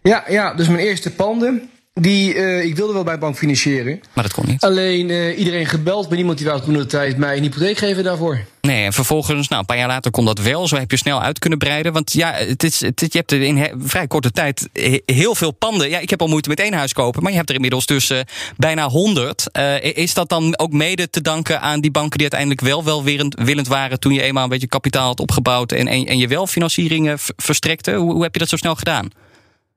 Ja, 0.01 0.23
ja, 0.27 0.53
dus 0.53 0.67
mijn 0.67 0.79
eerste 0.79 1.11
panden, 1.11 1.69
die, 2.01 2.33
eh, 2.33 2.63
ik 2.63 2.75
wilde 2.75 2.93
wel 2.93 3.03
bij 3.03 3.17
bank 3.17 3.37
financieren. 3.37 4.01
Maar 4.13 4.23
dat 4.23 4.33
kon 4.33 4.45
niet. 4.47 4.63
Alleen 4.63 5.09
eh, 5.09 5.37
iedereen 5.39 5.65
gebeld, 5.65 6.07
maar 6.07 6.17
niemand 6.17 6.37
die 6.37 6.47
wou 6.47 6.61
toen 6.61 6.73
de 6.73 6.85
tijd 6.85 7.17
mij 7.17 7.37
een 7.37 7.43
hypotheek 7.43 7.77
geven 7.77 8.03
daarvoor. 8.03 8.39
Nee, 8.61 8.85
en 8.85 8.93
vervolgens, 8.93 9.47
nou, 9.47 9.59
een 9.61 9.65
paar 9.67 9.77
jaar 9.77 9.87
later 9.87 10.11
kon 10.11 10.25
dat 10.25 10.39
wel. 10.39 10.67
Zo 10.67 10.75
heb 10.77 10.91
je 10.91 10.97
snel 10.97 11.21
uit 11.21 11.39
kunnen 11.39 11.59
breiden. 11.59 11.93
Want 11.93 12.13
ja, 12.13 12.33
het 12.33 12.63
is, 12.63 12.79
het, 12.81 12.99
je 12.99 13.17
hebt 13.17 13.31
er 13.31 13.41
in 13.41 13.67
vrij 13.79 14.07
korte 14.07 14.31
tijd 14.31 14.69
he- 14.73 15.01
heel 15.05 15.35
veel 15.35 15.51
panden. 15.51 15.89
Ja, 15.89 15.99
ik 15.99 16.09
heb 16.09 16.21
al 16.21 16.27
moeite 16.27 16.49
met 16.49 16.59
één 16.59 16.73
huis 16.73 16.93
kopen, 16.93 17.21
maar 17.21 17.31
je 17.31 17.37
hebt 17.37 17.49
er 17.49 17.55
inmiddels 17.55 17.85
dus 17.85 18.09
eh, 18.09 18.19
bijna 18.57 18.87
honderd. 18.87 19.47
is 19.81 20.13
dat 20.13 20.29
dan 20.29 20.59
ook 20.59 20.71
mede 20.71 21.09
te 21.09 21.21
danken 21.21 21.61
aan 21.61 21.81
die 21.81 21.91
banken 21.91 22.17
die 22.17 22.21
uiteindelijk 22.31 22.61
wel 22.61 22.83
welwillend 22.83 23.35
willend 23.43 23.67
waren 23.67 23.99
toen 23.99 24.13
je 24.13 24.21
eenmaal 24.21 24.43
een 24.43 24.49
beetje 24.49 24.67
kapitaal 24.67 25.05
had 25.07 25.19
opgebouwd 25.19 25.71
en, 25.71 25.87
en, 25.87 26.05
en 26.05 26.17
je 26.17 26.27
wel 26.27 26.47
financieringen 26.47 27.17
verstrekte? 27.35 27.93
Hoe, 27.93 28.13
hoe 28.13 28.23
heb 28.23 28.33
je 28.33 28.39
dat 28.39 28.49
zo 28.49 28.55
snel 28.55 28.75
gedaan? 28.75 29.09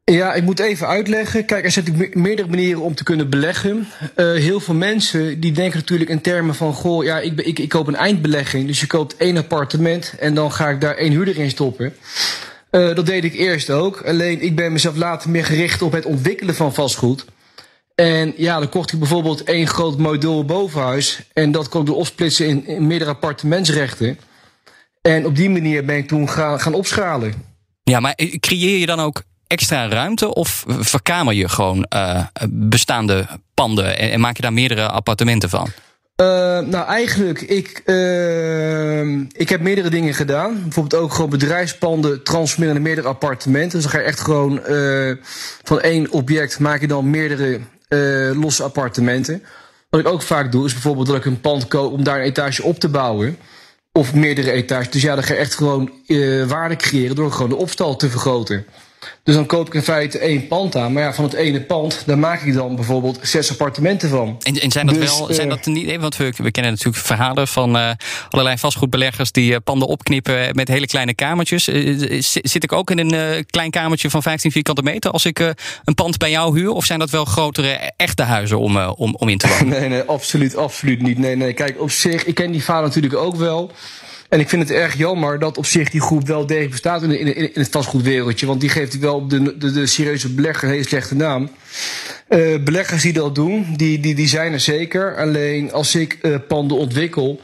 Ja, 0.04 0.34
ik 0.34 0.42
moet 0.42 0.58
even 0.58 0.86
uitleggen. 0.86 1.44
Kijk, 1.44 1.64
er 1.64 1.70
zijn 1.70 1.84
natuurlijk 1.84 2.14
me- 2.14 2.22
meerdere 2.22 2.48
manieren 2.48 2.80
om 2.80 2.94
te 2.94 3.04
kunnen 3.04 3.30
beleggen. 3.30 3.88
Eh, 4.14 4.32
heel 4.32 4.60
veel 4.60 4.74
mensen 4.74 5.40
die 5.40 5.52
denken 5.52 5.78
natuurlijk 5.78 6.10
in 6.10 6.20
termen 6.20 6.54
van... 6.54 6.72
goh, 6.72 7.04
ja, 7.04 7.18
ik, 7.18 7.40
ik, 7.40 7.58
ik 7.58 7.68
koop 7.68 7.86
een 7.86 7.96
eindbelegging. 7.96 8.66
Dus 8.66 8.80
je 8.80 8.86
koopt 8.86 9.16
één 9.16 9.36
appartement 9.36 10.14
en 10.18 10.34
dan 10.34 10.52
ga 10.52 10.68
ik 10.68 10.80
daar 10.80 10.94
één 10.94 11.10
huurder 11.12 11.38
in 11.38 11.50
stoppen. 11.50 11.94
Eh, 12.70 12.94
dat 12.94 13.06
deed 13.06 13.24
ik 13.24 13.34
eerst 13.34 13.70
ook. 13.70 14.02
Alleen 14.06 14.42
ik 14.42 14.56
ben 14.56 14.72
mezelf 14.72 14.96
later 14.96 15.30
meer 15.30 15.44
gericht 15.44 15.82
op 15.82 15.92
het 15.92 16.04
ontwikkelen 16.04 16.54
van 16.54 16.74
vastgoed. 16.74 17.24
En 17.94 18.32
ja, 18.36 18.58
dan 18.58 18.68
kocht 18.68 18.92
ik 18.92 18.98
bijvoorbeeld 18.98 19.44
één 19.44 19.66
groot 19.66 19.98
mooi 19.98 20.18
dubbel 20.18 20.44
bovenhuis. 20.44 21.20
En 21.32 21.52
dat 21.52 21.68
kon 21.68 21.80
ik 21.80 21.86
door 21.86 21.96
opsplitsen 21.96 22.46
in, 22.46 22.66
in 22.66 22.86
meerdere 22.86 23.10
appartementsrechten. 23.10 24.18
En 25.02 25.26
op 25.26 25.36
die 25.36 25.50
manier 25.50 25.84
ben 25.84 25.96
ik 25.96 26.08
toen 26.08 26.28
gaan, 26.28 26.60
gaan 26.60 26.74
opschalen. 26.74 27.32
Ja, 27.82 28.00
maar 28.00 28.12
eh, 28.12 28.38
creëer 28.38 28.78
je 28.78 28.86
dan 28.86 29.00
ook 29.00 29.22
extra 29.52 29.88
ruimte 29.88 30.34
of 30.34 30.64
verkamer 30.66 31.34
je 31.34 31.48
gewoon 31.48 31.84
eh, 31.84 32.24
bestaande 32.48 33.26
panden 33.54 33.98
en, 33.98 34.20
maak 34.20 34.36
je 34.36 34.42
daar 34.42 34.52
meerdere 34.52 34.88
appartementen 34.88 35.48
van? 35.48 35.68
Uh, 36.16 36.26
nou, 36.58 36.86
eigenlijk, 36.86 37.40
ik, 37.40 37.82
uh, 37.86 39.20
ik 39.32 39.48
heb 39.48 39.60
meerdere 39.60 39.90
dingen 39.90 40.14
gedaan. 40.14 40.62
Bijvoorbeeld 40.62 41.02
ook 41.02 41.14
gewoon 41.14 41.30
bedrijfspanden 41.30 42.22
transformeren 42.22 42.74
naar 42.74 42.84
meerdere 42.84 43.08
appartementen. 43.08 43.70
Dus 43.70 43.82
dan 43.82 43.90
ga 43.90 43.98
je 43.98 44.04
echt 44.04 44.20
gewoon 44.20 44.60
van 45.62 45.80
één 45.80 46.10
object 46.10 46.58
maak 46.58 46.80
je 46.80 46.86
dan 46.86 47.10
meerdere 47.10 47.60
losse 48.34 48.62
appartementen. 48.62 49.42
Wat 49.90 50.00
ik 50.00 50.06
ook 50.06 50.22
vaak 50.22 50.52
doe, 50.52 50.66
is 50.66 50.72
bijvoorbeeld 50.72 51.06
dat 51.06 51.16
ik 51.16 51.24
een 51.24 51.40
pand 51.40 51.68
koop 51.68 51.92
om 51.92 52.04
daar 52.04 52.18
een 52.18 52.24
etage 52.24 52.62
op 52.62 52.78
te 52.78 52.88
bouwen. 52.88 53.36
Of 53.92 54.14
meerdere 54.14 54.50
etages. 54.50 54.90
Dus 54.90 55.02
ja, 55.02 55.14
dan 55.14 55.24
ga 55.24 55.32
je 55.32 55.38
echt 55.38 55.54
gewoon 55.54 55.90
waarde 56.48 56.76
creëren 56.76 57.16
door 57.16 57.32
gewoon 57.32 57.50
de 57.50 57.56
opstal 57.56 57.96
te 57.96 58.10
vergroten. 58.10 58.66
Dus 59.22 59.34
dan 59.34 59.46
koop 59.46 59.66
ik 59.66 59.74
in 59.74 59.82
feite 59.82 60.18
één 60.18 60.46
pand 60.48 60.76
aan. 60.76 60.92
Maar 60.92 61.02
ja, 61.02 61.14
van 61.14 61.24
het 61.24 61.32
ene 61.34 61.60
pand, 61.62 62.02
daar 62.06 62.18
maak 62.18 62.42
ik 62.42 62.54
dan 62.54 62.74
bijvoorbeeld 62.74 63.18
zes 63.22 63.50
appartementen 63.50 64.08
van. 64.08 64.36
En, 64.42 64.60
en 64.60 64.70
zijn 64.70 64.86
dat 64.86 64.94
Dus, 64.94 65.18
wel, 65.18 65.32
zijn 65.32 65.50
eh, 65.50 65.56
dat 65.56 65.66
niet, 65.66 65.96
want 65.96 66.16
we, 66.16 66.32
we 66.36 66.50
kennen 66.50 66.72
natuurlijk 66.72 67.04
verhalen 67.04 67.48
van 67.48 67.76
eh, 67.76 67.90
allerlei 68.28 68.58
vastgoedbeleggers 68.58 69.32
die 69.32 69.54
eh, 69.54 69.60
panden 69.64 69.88
opknippen 69.88 70.54
met 70.54 70.68
hele 70.68 70.86
kleine 70.86 71.14
kamertjes. 71.14 71.64
Zi- 71.64 72.40
zit 72.42 72.62
ik 72.64 72.72
ook 72.72 72.90
in 72.90 72.98
een 72.98 73.46
klein 73.50 73.70
kamertje 73.70 74.10
van 74.10 74.22
15 74.22 74.50
vierkante 74.50 74.82
meter 74.82 75.10
als 75.10 75.24
ik 75.24 75.38
een 75.84 75.94
pand 75.94 76.18
bij 76.18 76.30
jou 76.30 76.58
huur? 76.58 76.70
Of 76.70 76.84
zijn 76.84 76.98
dat 76.98 77.10
wel 77.10 77.24
grotere, 77.24 77.92
echte 77.96 78.22
huizen 78.22 78.58
om, 78.58 78.76
om, 78.78 79.14
om 79.14 79.28
in 79.28 79.38
te 79.38 79.48
wonen? 79.48 79.68
Nee, 79.80 79.88
nee, 79.88 80.02
absoluut, 80.02 80.56
absoluut 80.56 81.02
niet. 81.02 81.18
Nee, 81.18 81.36
nee, 81.36 81.52
kijk, 81.52 81.80
op 81.80 81.90
zich, 81.90 82.24
ik 82.24 82.34
ken 82.34 82.50
die 82.52 82.64
vader 82.64 82.82
natuurlijk 82.82 83.14
ook 83.14 83.36
wel. 83.36 83.70
En 84.32 84.40
ik 84.40 84.48
vind 84.48 84.68
het 84.68 84.78
erg 84.78 84.96
jammer 84.96 85.38
dat 85.38 85.58
op 85.58 85.66
zich 85.66 85.90
die 85.90 86.00
groep 86.00 86.26
wel 86.26 86.46
degelijk 86.46 86.70
bestaat 86.70 87.02
in, 87.02 87.10
in, 87.10 87.36
in 87.36 87.50
het 87.54 87.68
vastgoedwereldje. 87.70 88.46
Want 88.46 88.60
die 88.60 88.68
geeft 88.68 88.98
wel 88.98 89.28
de, 89.28 89.58
de, 89.58 89.72
de 89.72 89.86
serieuze 89.86 90.34
belegger 90.34 90.64
een 90.64 90.74
hele 90.74 90.86
slechte 90.86 91.14
naam. 91.14 91.50
Eh, 92.28 92.62
beleggers 92.64 93.02
die 93.02 93.12
dat 93.12 93.34
doen, 93.34 93.74
die, 93.76 94.00
die, 94.00 94.14
die 94.14 94.28
zijn 94.28 94.52
er 94.52 94.60
zeker. 94.60 95.16
Alleen 95.16 95.72
als 95.72 95.94
ik 95.94 96.18
eh, 96.22 96.34
panden 96.48 96.76
ontwikkel. 96.76 97.40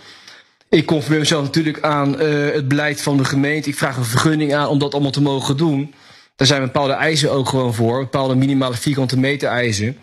Ik 0.68 0.86
conformeer 0.86 1.18
mezelf 1.18 1.42
natuurlijk 1.42 1.80
aan 1.80 2.20
eh, 2.20 2.28
het 2.52 2.68
beleid 2.68 3.02
van 3.02 3.16
de 3.16 3.24
gemeente. 3.24 3.68
Ik 3.68 3.76
vraag 3.76 3.96
een 3.96 4.04
vergunning 4.04 4.54
aan 4.54 4.68
om 4.68 4.78
dat 4.78 4.92
allemaal 4.92 5.10
te 5.10 5.22
mogen 5.22 5.56
doen. 5.56 5.94
Daar 6.36 6.46
zijn 6.46 6.62
bepaalde 6.62 6.92
eisen 6.92 7.32
ook 7.32 7.48
gewoon 7.48 7.74
voor. 7.74 7.98
Bepaalde 7.98 8.34
minimale 8.34 8.74
vierkante 8.74 9.18
meter 9.18 9.48
eisen. 9.48 9.96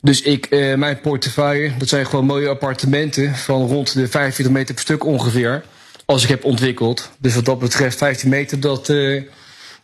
Dus 0.00 0.22
ik, 0.22 0.50
mijn 0.76 1.00
portefeuille, 1.00 1.72
dat 1.78 1.88
zijn 1.88 2.06
gewoon 2.06 2.24
mooie 2.24 2.48
appartementen 2.48 3.34
van 3.34 3.66
rond 3.66 3.94
de 3.94 4.08
45 4.08 4.54
meter 4.54 4.74
per 4.74 4.82
stuk 4.82 5.04
ongeveer. 5.04 5.62
Als 6.10 6.22
ik 6.22 6.28
heb 6.28 6.44
ontwikkeld. 6.44 7.10
Dus 7.18 7.34
wat 7.34 7.44
dat 7.44 7.58
betreft, 7.58 7.98
15 7.98 8.28
meter, 8.28 8.60
dat 8.60 8.88
eh 8.88 9.22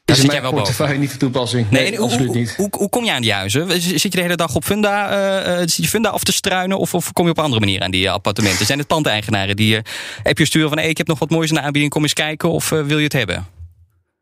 is 0.04 0.20
in 0.20 0.26
mijn 0.26 0.42
wel 0.42 0.52
portefeuille 0.52 0.92
boven. 0.92 1.00
niet 1.00 1.10
van 1.10 1.18
toepassing. 1.18 1.70
Nee, 1.70 1.82
Nee, 1.82 1.90
en 1.90 1.96
hoe, 1.96 2.04
absoluut 2.04 2.26
hoe, 2.26 2.36
niet. 2.36 2.54
hoe, 2.56 2.68
hoe 2.70 2.88
kom 2.88 3.04
je 3.04 3.12
aan 3.12 3.22
die 3.22 3.32
huizen? 3.32 3.80
Zit 3.80 4.02
je 4.02 4.08
de 4.08 4.20
hele 4.20 4.36
dag 4.36 4.54
op 4.54 4.64
funda, 4.64 5.10
eh, 5.10 5.52
eh, 5.52 5.58
zit 5.58 5.74
je 5.74 5.88
funda 5.88 6.08
af 6.08 6.24
te 6.24 6.32
struinen? 6.32 6.78
Of, 6.78 6.94
of 6.94 7.12
kom 7.12 7.24
je 7.24 7.30
op 7.30 7.38
een 7.38 7.44
andere 7.44 7.60
manier 7.60 7.82
aan 7.82 7.90
die 7.90 8.10
appartementen? 8.10 8.66
Zijn 8.66 8.78
het 8.78 8.86
pandeigenaren 8.86 9.56
die 9.56 9.68
je 9.68 9.82
heb 10.22 10.38
je 10.38 10.44
sturen 10.44 10.68
van... 10.68 10.78
Hey, 10.78 10.88
ik 10.88 10.98
heb 10.98 11.06
nog 11.06 11.18
wat 11.18 11.30
moois 11.30 11.48
in 11.48 11.54
de 11.54 11.60
aanbieding, 11.60 11.92
kom 11.92 12.02
eens 12.02 12.12
kijken 12.12 12.50
of 12.50 12.68
wil 12.68 12.98
je 12.98 13.04
het 13.04 13.12
hebben? 13.12 13.46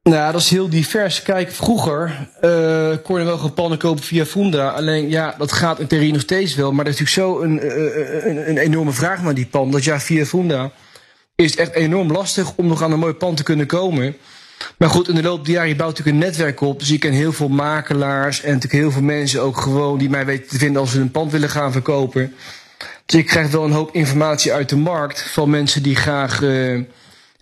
Nou, 0.03 0.33
dat 0.33 0.41
is 0.41 0.51
heel 0.51 0.69
divers. 0.69 1.23
Kijk, 1.23 1.53
vroeger 1.53 2.29
kon 3.03 3.19
je 3.19 3.25
wel 3.25 3.37
gewoon 3.37 3.55
pannen 3.55 3.79
kopen 3.79 4.05
via 4.05 4.27
Funda. 4.27 4.69
Alleen, 4.69 5.11
ja, 5.11 5.35
dat 5.39 5.53
gaat 5.53 5.81
in 5.81 5.87
theorie 5.87 6.13
nog 6.13 6.21
steeds 6.21 6.55
wel. 6.55 6.73
Maar 6.73 6.85
er 6.85 6.93
is 6.93 6.99
natuurlijk 6.99 7.29
zo 7.29 7.43
een, 7.43 7.79
een, 8.29 8.49
een 8.49 8.59
enorme 8.59 8.93
vraag 8.93 9.23
naar 9.23 9.35
die 9.35 9.47
pan. 9.47 9.71
Dat 9.71 9.85
ja, 9.85 10.01
via 10.01 10.25
Funda 10.25 10.73
is 11.37 11.51
het 11.51 11.61
echt 11.61 11.73
enorm 11.73 12.13
lastig 12.13 12.53
om 12.57 12.67
nog 12.67 12.83
aan 12.83 12.93
een 12.93 12.99
mooi 12.99 13.13
pand 13.13 13.37
te 13.37 13.43
kunnen 13.43 13.67
komen. 13.67 14.17
Maar 14.79 14.89
goed, 14.89 15.09
in 15.09 15.15
de 15.15 15.23
loop 15.23 15.45
der 15.45 15.55
jaren, 15.55 15.77
bouwt 15.77 15.99
natuurlijk 15.99 16.17
een 16.17 16.31
netwerk 16.31 16.61
op. 16.61 16.79
Dus 16.79 16.91
ik 16.91 17.01
ken 17.01 17.13
heel 17.13 17.33
veel 17.33 17.49
makelaars 17.49 18.43
en 18.43 18.53
natuurlijk 18.53 18.83
heel 18.83 18.91
veel 18.91 19.03
mensen 19.03 19.43
ook 19.43 19.57
gewoon 19.57 19.99
die 19.99 20.11
mij 20.11 20.25
weten 20.25 20.49
te 20.49 20.59
vinden 20.59 20.81
als 20.81 20.91
ze 20.91 21.01
een 21.01 21.11
pand 21.11 21.33
willen 21.33 21.51
gaan 21.51 21.73
verkopen. 21.73 22.35
Dus 23.07 23.21
ik 23.21 23.27
krijg 23.27 23.51
wel 23.51 23.65
een 23.65 23.73
hoop 23.73 23.95
informatie 23.95 24.53
uit 24.53 24.69
de 24.69 24.77
markt 24.77 25.23
van 25.23 25.51
mensen 25.51 25.83
die 25.83 25.97
graag 25.97 26.43
eh, 26.43 26.81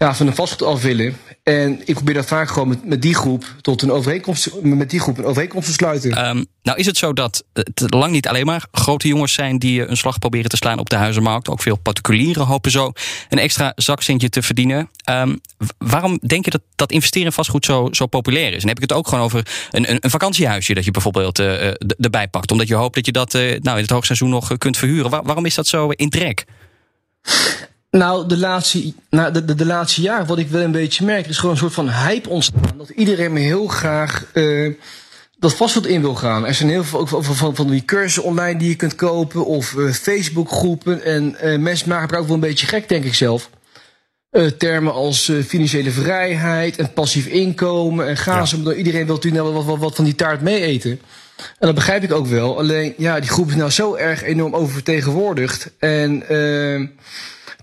ja, 0.03 0.15
van 0.15 0.27
een 0.27 0.35
vastgoed 0.35 0.69
af 0.69 0.83
willen. 0.83 1.17
En 1.43 1.81
ik 1.85 1.95
probeer 1.95 2.15
dat 2.15 2.27
vaak 2.27 2.49
gewoon 2.49 2.81
met, 2.85 3.03
die 3.03 3.15
groep 3.15 3.45
tot 3.61 3.83
een 3.83 3.91
overeenkomst, 3.91 4.51
met 4.63 4.91
die 4.91 5.01
groep 5.01 5.19
een 5.19 5.25
overeenkomst 5.25 5.67
te 5.67 5.73
sluiten. 5.73 6.11
Ehm, 6.11 6.45
nou 6.63 6.79
is 6.79 6.87
het 6.87 6.97
zo 6.97 7.13
dat 7.13 7.45
het 7.53 7.95
lang 7.95 8.13
niet 8.13 8.29
alleen 8.29 8.47
maar 8.47 8.67
grote 8.73 9.09
jongens 9.09 9.33
zijn... 9.33 9.59
die 9.59 9.83
eh, 9.83 9.91
een 9.91 9.97
slag 9.97 10.19
proberen 10.19 10.51
te 10.51 10.57
slaan 10.57 10.79
op 10.79 10.91
de 10.91 10.97
huizenmarkt. 10.97 11.49
Ook 11.49 11.63
veel 11.63 11.77
particulieren 11.77 12.47
hopen 12.47 12.71
zo 12.71 12.93
een 13.29 13.39
extra 13.39 13.73
zakcentje 13.75 14.29
te 14.29 14.43
verdienen. 14.43 14.91
Ehm, 15.05 15.37
waarom 15.79 16.19
denk 16.27 16.45
je 16.45 16.51
dat, 16.51 16.63
dat 16.75 16.93
investeren 16.93 17.27
in 17.27 17.33
vastgoed 17.33 17.65
zo, 17.65 17.89
zo 17.91 18.07
populair 18.07 18.53
is? 18.53 18.63
En 18.63 18.69
heb 18.69 18.77
ik 18.77 18.89
het 18.89 18.93
ook 18.93 19.09
gewoon 19.09 19.25
over 19.25 19.47
een, 19.71 19.91
een, 19.91 19.97
een 20.01 20.11
vakantiehuisje... 20.11 20.75
dat 20.75 20.85
je 20.85 20.91
bijvoorbeeld 20.91 21.39
eh, 21.39 21.69
eh, 21.69 21.75
erbij 22.01 22.29
pakt. 22.29 22.51
Omdat 22.51 22.69
je 22.69 22.75
hoopt 22.75 22.95
dat 22.95 23.07
je 23.07 23.13
dat 23.13 23.33
nou, 23.33 23.77
in 23.77 23.83
het 23.83 23.91
hoogseizoen 23.91 24.31
nog 24.31 24.59
kunt 24.59 24.77
verhuren. 24.77 25.11
Waar- 25.11 25.25
waarom 25.25 25.47
is 25.47 25.55
dat 25.55 25.67
zo 25.67 25.89
in 25.89 26.11
trek? 26.11 26.45
Nou, 27.99 28.29
de 28.29 28.39
laatste, 28.39 28.93
nou 29.11 29.33
de, 29.33 29.45
de, 29.45 29.55
de 29.55 29.67
laatste 29.67 30.01
jaren, 30.01 30.27
wat 30.27 30.39
ik 30.39 30.49
wel 30.49 30.63
een 30.63 30.73
beetje 30.73 31.05
merk, 31.05 31.27
is 31.27 31.37
gewoon 31.37 31.51
een 31.51 31.61
soort 31.61 31.73
van 31.73 31.91
hype 31.91 32.29
ontstaan. 32.29 32.79
Dat 32.79 32.89
iedereen 32.89 33.33
me 33.33 33.41
heel 33.41 33.67
graag 33.67 34.25
eh, 34.33 34.75
dat 35.39 35.55
vastgoed 35.55 35.87
in 35.87 36.01
wil 36.01 36.15
gaan. 36.15 36.47
Er 36.47 36.55
zijn 36.55 36.69
heel 36.69 36.85
veel 36.85 36.99
ook 36.99 37.09
van, 37.09 37.25
van, 37.25 37.55
van 37.55 37.71
die 37.71 37.85
cursussen 37.85 38.23
online 38.23 38.59
die 38.59 38.69
je 38.69 38.77
kunt 38.77 38.95
kopen, 38.95 39.47
of 39.47 39.77
eh, 39.77 39.91
Facebookgroepen. 39.91 41.03
En 41.03 41.37
eh, 41.37 41.59
mensen 41.59 41.89
maken 41.89 42.09
het 42.09 42.17
ook 42.17 42.27
wel 42.27 42.35
een 42.35 42.41
beetje 42.41 42.67
gek, 42.67 42.89
denk 42.89 43.05
ik 43.05 43.15
zelf. 43.15 43.51
Termen 44.59 44.93
als 44.93 45.33
financiële 45.47 45.91
vrijheid 45.91 46.77
en 46.77 46.93
passief 46.93 47.27
inkomen 47.27 48.09
en 48.09 48.17
ga 48.17 48.45
zo. 48.45 48.73
Iedereen 48.73 49.07
wil 49.07 49.15
natuurlijk 49.15 49.43
nou 49.43 49.55
wat, 49.55 49.65
wat, 49.65 49.79
wat 49.79 49.95
van 49.95 50.05
die 50.05 50.15
taart 50.15 50.41
mee 50.41 50.61
eten. 50.61 50.91
En 51.37 51.67
dat 51.67 51.75
begrijp 51.75 52.03
ik 52.03 52.13
ook 52.13 52.27
wel. 52.27 52.59
Alleen, 52.59 52.95
ja, 52.97 53.21
die 53.21 53.31
groep 53.31 53.49
is 53.49 53.55
nou 53.55 53.71
zo 53.71 53.95
erg 53.95 54.23
enorm 54.23 54.55
oververtegenwoordigd. 54.55 55.71
En 55.79 56.29
eh, 56.29 56.89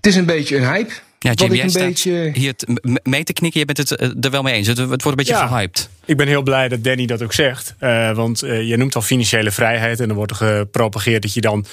het 0.00 0.06
is 0.06 0.16
een 0.16 0.24
beetje 0.26 0.56
een 0.56 0.66
hype. 0.66 0.92
Ja, 1.18 1.28
Wat 1.28 1.40
Jim, 1.40 1.54
jij 1.54 1.64
een 1.64 1.70
staat 1.70 1.86
beetje... 1.86 2.30
hier 2.34 2.54
mee 3.02 3.24
te 3.24 3.32
knikken. 3.32 3.60
Je 3.60 3.66
bent 3.66 3.78
het 3.78 3.96
eh, 3.96 4.08
er 4.20 4.30
wel 4.30 4.42
mee 4.42 4.54
eens. 4.54 4.66
Het, 4.66 4.78
wordt 4.78 5.04
een 5.04 5.14
beetje 5.14 5.32
Ja. 5.32 5.46
gehyped. 5.46 5.88
Ik 6.04 6.16
ben 6.16 6.26
heel 6.28 6.42
blij 6.42 6.68
dat 6.68 6.84
Danny 6.84 7.06
dat 7.06 7.22
ook 7.22 7.32
zegt. 7.32 7.74
Eh, 7.78 8.14
want 8.14 8.42
eh, 8.42 8.68
je 8.68 8.76
noemt 8.76 8.94
al 8.94 9.02
financiële 9.02 9.50
vrijheid. 9.50 10.00
En 10.00 10.08
er 10.08 10.14
wordt 10.14 10.30
er 10.30 10.36
gepropageerd 10.36 11.22
dat 11.22 11.34
je 11.34 11.40
dan 11.40 11.64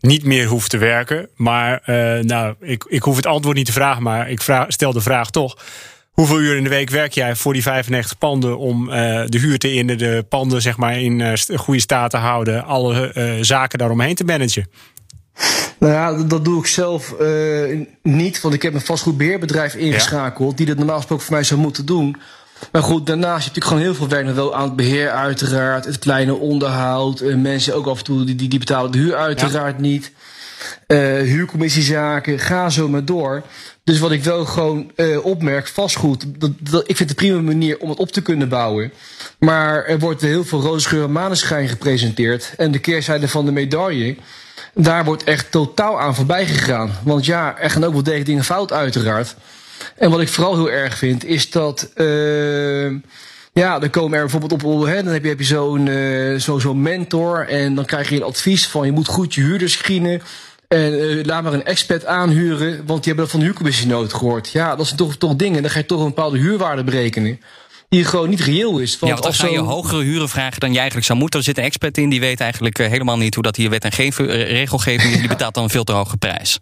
niet 0.00 0.24
meer 0.24 0.46
hoeft 0.46 0.70
te 0.70 0.78
werken. 0.78 1.28
Maar 1.36 1.80
eh, 1.84 2.24
nou, 2.24 2.54
ik, 2.60 2.84
ik 2.88 3.02
hoef 3.02 3.16
het 3.16 3.26
antwoord 3.26 3.56
niet 3.56 3.66
te 3.66 3.72
vragen. 3.72 4.02
Maar 4.02 4.30
ik 4.30 4.42
vraag, 4.42 4.66
stel 4.68 4.92
de 4.92 5.00
vraag 5.00 5.30
toch. 5.30 5.56
Hoeveel 6.10 6.40
uur 6.40 6.56
in 6.56 6.62
de 6.62 6.68
week 6.68 6.90
werk 6.90 7.12
jij 7.12 7.36
voor 7.36 7.52
die 7.52 7.62
95 7.62 8.18
panden 8.18 8.58
om 8.58 8.90
eh, 8.90 9.22
de 9.26 9.38
huur 9.38 9.58
te 9.58 9.74
innen, 9.74 9.98
de 9.98 10.24
panden 10.28 10.62
zeg 10.62 10.76
maar 10.76 11.00
in 11.00 11.20
eh, 11.20 11.32
goede 11.56 11.80
staat 11.80 12.10
te 12.10 12.16
houden, 12.16 12.64
alle 12.64 13.12
eh, 13.12 13.32
zaken 13.40 13.78
daaromheen 13.78 14.14
te 14.14 14.24
managen? 14.24 14.68
Nou 15.84 15.96
ja, 15.96 16.24
dat, 16.24 16.44
doe 16.44 16.60
ik 16.60 16.66
zelf 16.66 17.12
eh, 17.12 17.80
niet, 18.02 18.40
want 18.40 18.54
ik 18.54 18.62
heb 18.62 18.74
een 18.74 18.80
vastgoedbeheerbedrijf 18.80 19.74
ingeschakeld 19.74 20.56
die 20.56 20.66
dat 20.66 20.76
normaal 20.76 20.96
gesproken 20.96 21.24
voor 21.24 21.34
mij 21.34 21.44
zou 21.44 21.60
moeten 21.60 21.86
doen. 21.86 22.16
Maar 22.72 22.82
goed, 22.82 23.06
daarnaast 23.06 23.46
heb 23.46 23.56
ik 23.56 23.64
gewoon 23.64 23.82
heel 23.82 23.94
veel 23.94 24.08
werk 24.08 24.26
nog 24.26 24.34
wel 24.34 24.54
aan 24.54 24.64
het 24.64 24.76
beheer, 24.76 25.10
uiteraard. 25.10 25.84
Het 25.84 25.98
kleine 25.98 26.34
onderhoud. 26.34 27.20
eh, 27.20 27.36
mensen 27.36 27.74
ook 27.74 27.86
af 27.86 27.98
en 27.98 28.04
toe 28.04 28.24
die, 28.24 28.34
die, 28.34 28.48
die 28.48 28.58
betalen 28.58 28.92
de 28.92 28.98
huur 28.98 29.16
uiteraard 29.16 29.78
niet. 29.78 30.12
Eh, 30.86 30.98
huurcommissiezaken, 31.18 32.38
ga 32.38 32.70
zo 32.70 32.88
maar 32.88 33.04
door. 33.04 33.42
Dus 33.84 33.98
wat 33.98 34.10
ik 34.12 34.24
wel 34.24 34.44
gewoon 34.44 34.90
eh, 34.94 35.24
opmerk, 35.24 35.68
vastgoed. 35.68 36.24
Dat, 36.38 36.50
dat, 36.58 36.88
ik 36.88 36.96
vind 36.96 37.10
het 37.10 37.20
een 37.20 37.26
prima 37.26 37.40
manier 37.40 37.78
om 37.78 37.88
het 37.88 37.98
op 37.98 38.12
te 38.12 38.22
kunnen 38.22 38.48
bouwen. 38.48 38.92
Maar 39.38 39.84
er 39.84 39.98
wordt 39.98 40.20
heel 40.20 40.44
veel 40.44 40.60
roze 40.60 40.88
geur 40.88 41.04
en 41.04 41.12
maneschijn 41.12 41.68
gepresenteerd. 41.68 42.52
En 42.56 42.70
de 42.70 42.78
keerzijde 42.78 43.28
van 43.28 43.44
de 43.44 43.52
medaille, 43.52 44.16
daar 44.74 45.04
wordt 45.04 45.24
echt 45.24 45.50
totaal 45.50 46.00
aan 46.00 46.14
voorbij 46.14 46.46
gegaan. 46.46 46.90
Want 47.02 47.26
ja, 47.26 47.58
er 47.58 47.70
gaan 47.70 47.84
ook 47.84 47.92
wel 47.92 48.02
degelijk 48.02 48.26
dingen 48.26 48.44
fout 48.44 48.72
uiteraard. 48.72 49.34
En 49.96 50.10
wat 50.10 50.20
ik 50.20 50.28
vooral 50.28 50.54
heel 50.54 50.70
erg 50.70 50.98
vind, 50.98 51.24
is 51.24 51.50
dat. 51.50 51.90
eh, 51.94 52.90
ja, 53.52 53.78
dan 53.78 53.90
komen 53.90 54.14
er 54.18 54.20
bijvoorbeeld 54.20 54.64
op. 54.64 54.86
Hè, 54.86 55.02
dan 55.02 55.12
heb 55.12 55.22
je, 55.22 55.28
heb 55.28 55.38
je 55.38 55.44
zo'n 55.44 55.88
eh, 55.88 56.34
zo, 56.34 56.58
zo'n 56.58 56.82
mentor. 56.82 57.48
En 57.48 57.74
dan 57.74 57.84
krijg 57.84 58.08
je 58.08 58.16
een 58.16 58.22
advies 58.22 58.66
van 58.66 58.86
je 58.86 58.92
moet 58.92 59.08
goed 59.08 59.34
je 59.34 59.40
huurders 59.40 59.72
screenen. 59.72 60.22
En 60.68 61.00
eh, 61.00 61.24
laat 61.24 61.42
maar 61.42 61.52
een 61.52 61.64
expert 61.64 62.06
aanhuren, 62.06 62.70
want 62.86 63.04
die 63.04 63.12
hebben 63.12 63.16
dat 63.16 63.30
van 63.30 63.38
de 63.38 63.44
huurcommissie 63.46 63.86
nooit 63.86 64.14
gehoord. 64.14 64.50
Ja, 64.50 64.76
dat 64.76 64.86
zijn 64.86 64.98
toch, 64.98 65.16
toch 65.16 65.36
dingen. 65.36 65.62
Dan 65.62 65.70
ga 65.70 65.78
je 65.78 65.86
toch 65.86 66.00
een 66.00 66.06
bepaalde 66.06 66.38
huurwaarde 66.38 66.84
berekenen. 66.84 67.40
Die 67.94 68.04
gewoon 68.04 68.28
niet 68.28 68.40
reëel 68.40 68.78
is. 68.78 68.92
Ja, 68.92 68.98
Want 69.00 69.16
dan 69.16 69.26
als 69.26 69.38
ga 69.38 69.46
je 69.46 69.56
zo'n- 69.56 69.66
hogere 69.66 70.02
huren 70.02 70.28
vragen 70.28 70.60
dan 70.60 70.70
je 70.70 70.76
eigenlijk 70.76 71.06
zou 71.06 71.18
moeten. 71.18 71.38
Er 71.38 71.44
zit 71.44 71.58
een 71.58 71.64
expert 71.64 71.98
in 71.98 72.08
die 72.08 72.20
weet 72.20 72.40
eigenlijk 72.40 72.78
eh, 72.78 72.88
helemaal 72.88 73.16
niet 73.16 73.34
hoe 73.34 73.42
dat 73.42 73.56
hier 73.56 73.70
wet 73.70 73.84
en 73.84 73.92
geef- 73.92 74.18
eh, 74.18 74.26
regelgeving 74.50 75.12
is. 75.12 75.18
Die 75.18 75.28
betaalt 75.28 75.54
dan 75.54 75.62
een 75.64 75.70
veel 75.70 75.84
te 75.84 75.92
hoge 75.92 76.16
prijs. 76.16 76.58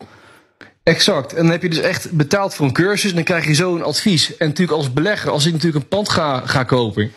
Exact. 0.83 1.33
En 1.33 1.43
dan 1.43 1.51
heb 1.51 1.63
je 1.63 1.69
dus 1.69 1.79
echt 1.81 2.11
betaald 2.11 2.55
voor 2.55 2.67
een 2.67 2.73
cursus. 2.73 3.09
En 3.11 3.15
dan 3.17 3.25
krijg 3.25 3.47
je 3.47 3.55
zo 3.55 3.75
een 3.75 3.83
advies. 3.83 4.37
En 4.37 4.47
natuurlijk 4.49 4.79
als 4.79 4.93
belegger, 4.93 5.31
als 5.31 5.47
ik 5.47 5.53
natuurlijk 5.53 5.83
een 5.83 5.89
pand 5.89 6.09
ga, 6.09 6.43
ga 6.47 6.65
kopen. 6.65 7.13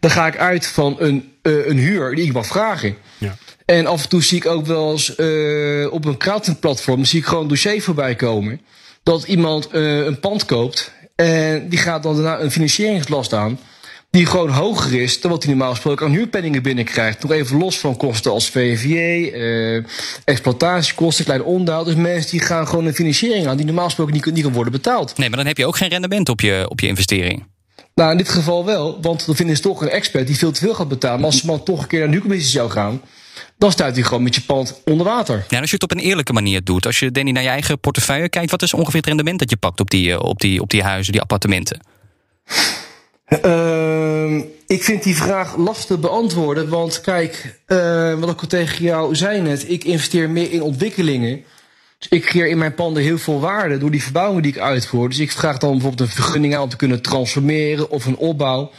Dan 0.00 0.10
ga 0.10 0.26
ik 0.26 0.36
uit 0.38 0.66
van 0.66 0.96
een, 0.98 1.32
eh, 1.42 1.66
een 1.66 1.78
huur 1.78 2.14
die 2.14 2.24
ik 2.24 2.32
mag 2.32 2.46
vragen. 2.46 2.96
Ja. 3.18 3.36
En 3.64 3.86
af 3.86 4.02
en 4.02 4.08
toe 4.08 4.22
zie 4.22 4.36
ik 4.36 4.46
ook 4.46 4.66
wel 4.66 4.90
eens 4.90 5.14
eh, 5.14 5.92
op 5.92 6.04
een 6.04 6.16
crowdfunding 6.16 7.06
zie 7.08 7.18
ik 7.20 7.26
gewoon 7.26 7.42
een 7.42 7.48
dossier 7.48 7.82
voorbij 7.82 8.14
komen. 8.14 8.60
Dat 9.02 9.22
iemand 9.24 9.68
eh, 9.70 10.04
een 10.04 10.20
pand 10.20 10.44
koopt. 10.44 10.92
En 11.14 11.68
die 11.68 11.78
gaat 11.78 12.02
dan 12.02 12.14
daarna 12.14 12.40
een 12.40 12.50
financieringslast 12.50 13.32
aan. 13.32 13.58
Die 14.10 14.26
gewoon 14.26 14.48
hoger 14.48 15.00
is 15.00 15.20
dan 15.20 15.30
wat 15.30 15.42
hij 15.42 15.52
normaal 15.52 15.70
gesproken 15.70 16.06
aan 16.06 16.12
huurpenningen 16.12 16.62
binnenkrijgt. 16.62 17.22
Nog 17.22 17.32
even 17.32 17.58
los 17.58 17.78
van 17.78 17.96
kosten 17.96 18.30
als 18.30 18.50
VVJ, 18.50 18.94
eh, 18.94 19.84
exploitatiekosten, 20.24 21.24
klein 21.24 21.42
onderhoud. 21.42 21.86
Dus 21.86 21.94
mensen 21.94 22.30
die 22.30 22.40
gaan 22.40 22.68
gewoon 22.68 22.86
een 22.86 22.94
financiering 22.94 23.46
aan 23.46 23.56
die 23.56 23.66
normaal 23.66 23.84
gesproken 23.84 24.12
niet, 24.12 24.24
niet 24.24 24.42
kan 24.42 24.52
worden 24.52 24.72
betaald. 24.72 25.16
Nee, 25.16 25.28
maar 25.28 25.38
dan 25.38 25.46
heb 25.46 25.56
je 25.56 25.66
ook 25.66 25.76
geen 25.76 25.88
rendement 25.88 26.28
op 26.28 26.40
je, 26.40 26.66
op 26.68 26.80
je 26.80 26.86
investering. 26.86 27.46
Nou, 27.94 28.10
in 28.10 28.16
dit 28.16 28.28
geval 28.28 28.64
wel, 28.64 28.98
want 29.00 29.26
dan 29.26 29.36
vinden 29.36 29.56
ze 29.56 29.62
toch 29.62 29.82
een 29.82 29.88
expert 29.88 30.26
die 30.26 30.36
veel 30.36 30.52
te 30.52 30.60
veel 30.60 30.74
gaat 30.74 30.88
betalen. 30.88 31.20
Maar 31.20 31.30
als 31.30 31.40
de 31.40 31.46
man 31.46 31.62
toch 31.62 31.82
een 31.82 31.86
keer 31.86 31.98
naar 31.98 32.08
de 32.08 32.14
huurcommissie 32.14 32.50
zou 32.50 32.70
gaan, 32.70 33.00
dan 33.58 33.72
stuit 33.72 33.94
hij 33.94 34.04
gewoon 34.04 34.22
met 34.22 34.34
je 34.34 34.42
pand 34.42 34.80
onder 34.84 35.06
water. 35.06 35.44
Ja, 35.48 35.60
als 35.60 35.68
je 35.68 35.74
het 35.74 35.84
op 35.84 35.90
een 35.90 35.98
eerlijke 35.98 36.32
manier 36.32 36.64
doet. 36.64 36.86
Als 36.86 36.98
je, 36.98 37.10
Danny, 37.10 37.30
naar 37.30 37.42
je 37.42 37.48
eigen 37.48 37.78
portefeuille 37.78 38.28
kijkt. 38.28 38.50
Wat 38.50 38.62
is 38.62 38.74
ongeveer 38.74 39.00
het 39.00 39.06
rendement 39.06 39.38
dat 39.38 39.50
je 39.50 39.56
pakt 39.56 39.80
op 39.80 39.90
die, 39.90 40.12
eh, 40.12 40.18
op 40.20 40.40
die, 40.40 40.60
op 40.60 40.70
die 40.70 40.82
huizen, 40.82 41.12
die 41.12 41.20
appartementen? 41.20 41.80
Ehm, 43.40 44.42
ik 44.66 44.82
vind 44.82 45.02
die 45.02 45.16
vraag 45.16 45.56
lastig 45.56 45.86
te 45.86 45.98
beantwoorden. 45.98 46.68
Want 46.68 47.00
kijk, 47.00 47.60
eh, 47.66 48.14
wat 48.14 48.30
ik 48.30 48.40
al 48.40 48.46
tegen 48.46 48.84
jou 48.84 49.14
zei 49.14 49.40
net, 49.40 49.70
ik 49.70 49.84
investeer 49.84 50.30
meer 50.30 50.52
in 50.52 50.62
ontwikkelingen. 50.62 51.44
Dus 51.98 52.10
ik 52.10 52.24
creëer 52.24 52.48
in 52.48 52.58
mijn 52.58 52.74
panden 52.74 53.02
heel 53.02 53.18
veel 53.18 53.40
waarde 53.40 53.78
door 53.78 53.90
die 53.90 54.02
verbouwingen 54.02 54.42
die 54.42 54.52
ik 54.52 54.58
uitvoer. 54.58 55.08
Dus 55.08 55.18
ik 55.18 55.32
vraag 55.32 55.58
dan 55.58 55.70
bijvoorbeeld 55.70 56.08
een 56.08 56.14
vergunning 56.14 56.54
aan 56.56 56.62
om 56.62 56.68
te 56.68 56.76
kunnen 56.76 57.02
transformeren 57.02 57.90
of 57.90 58.06
een 58.06 58.16
opbouw. 58.16 58.70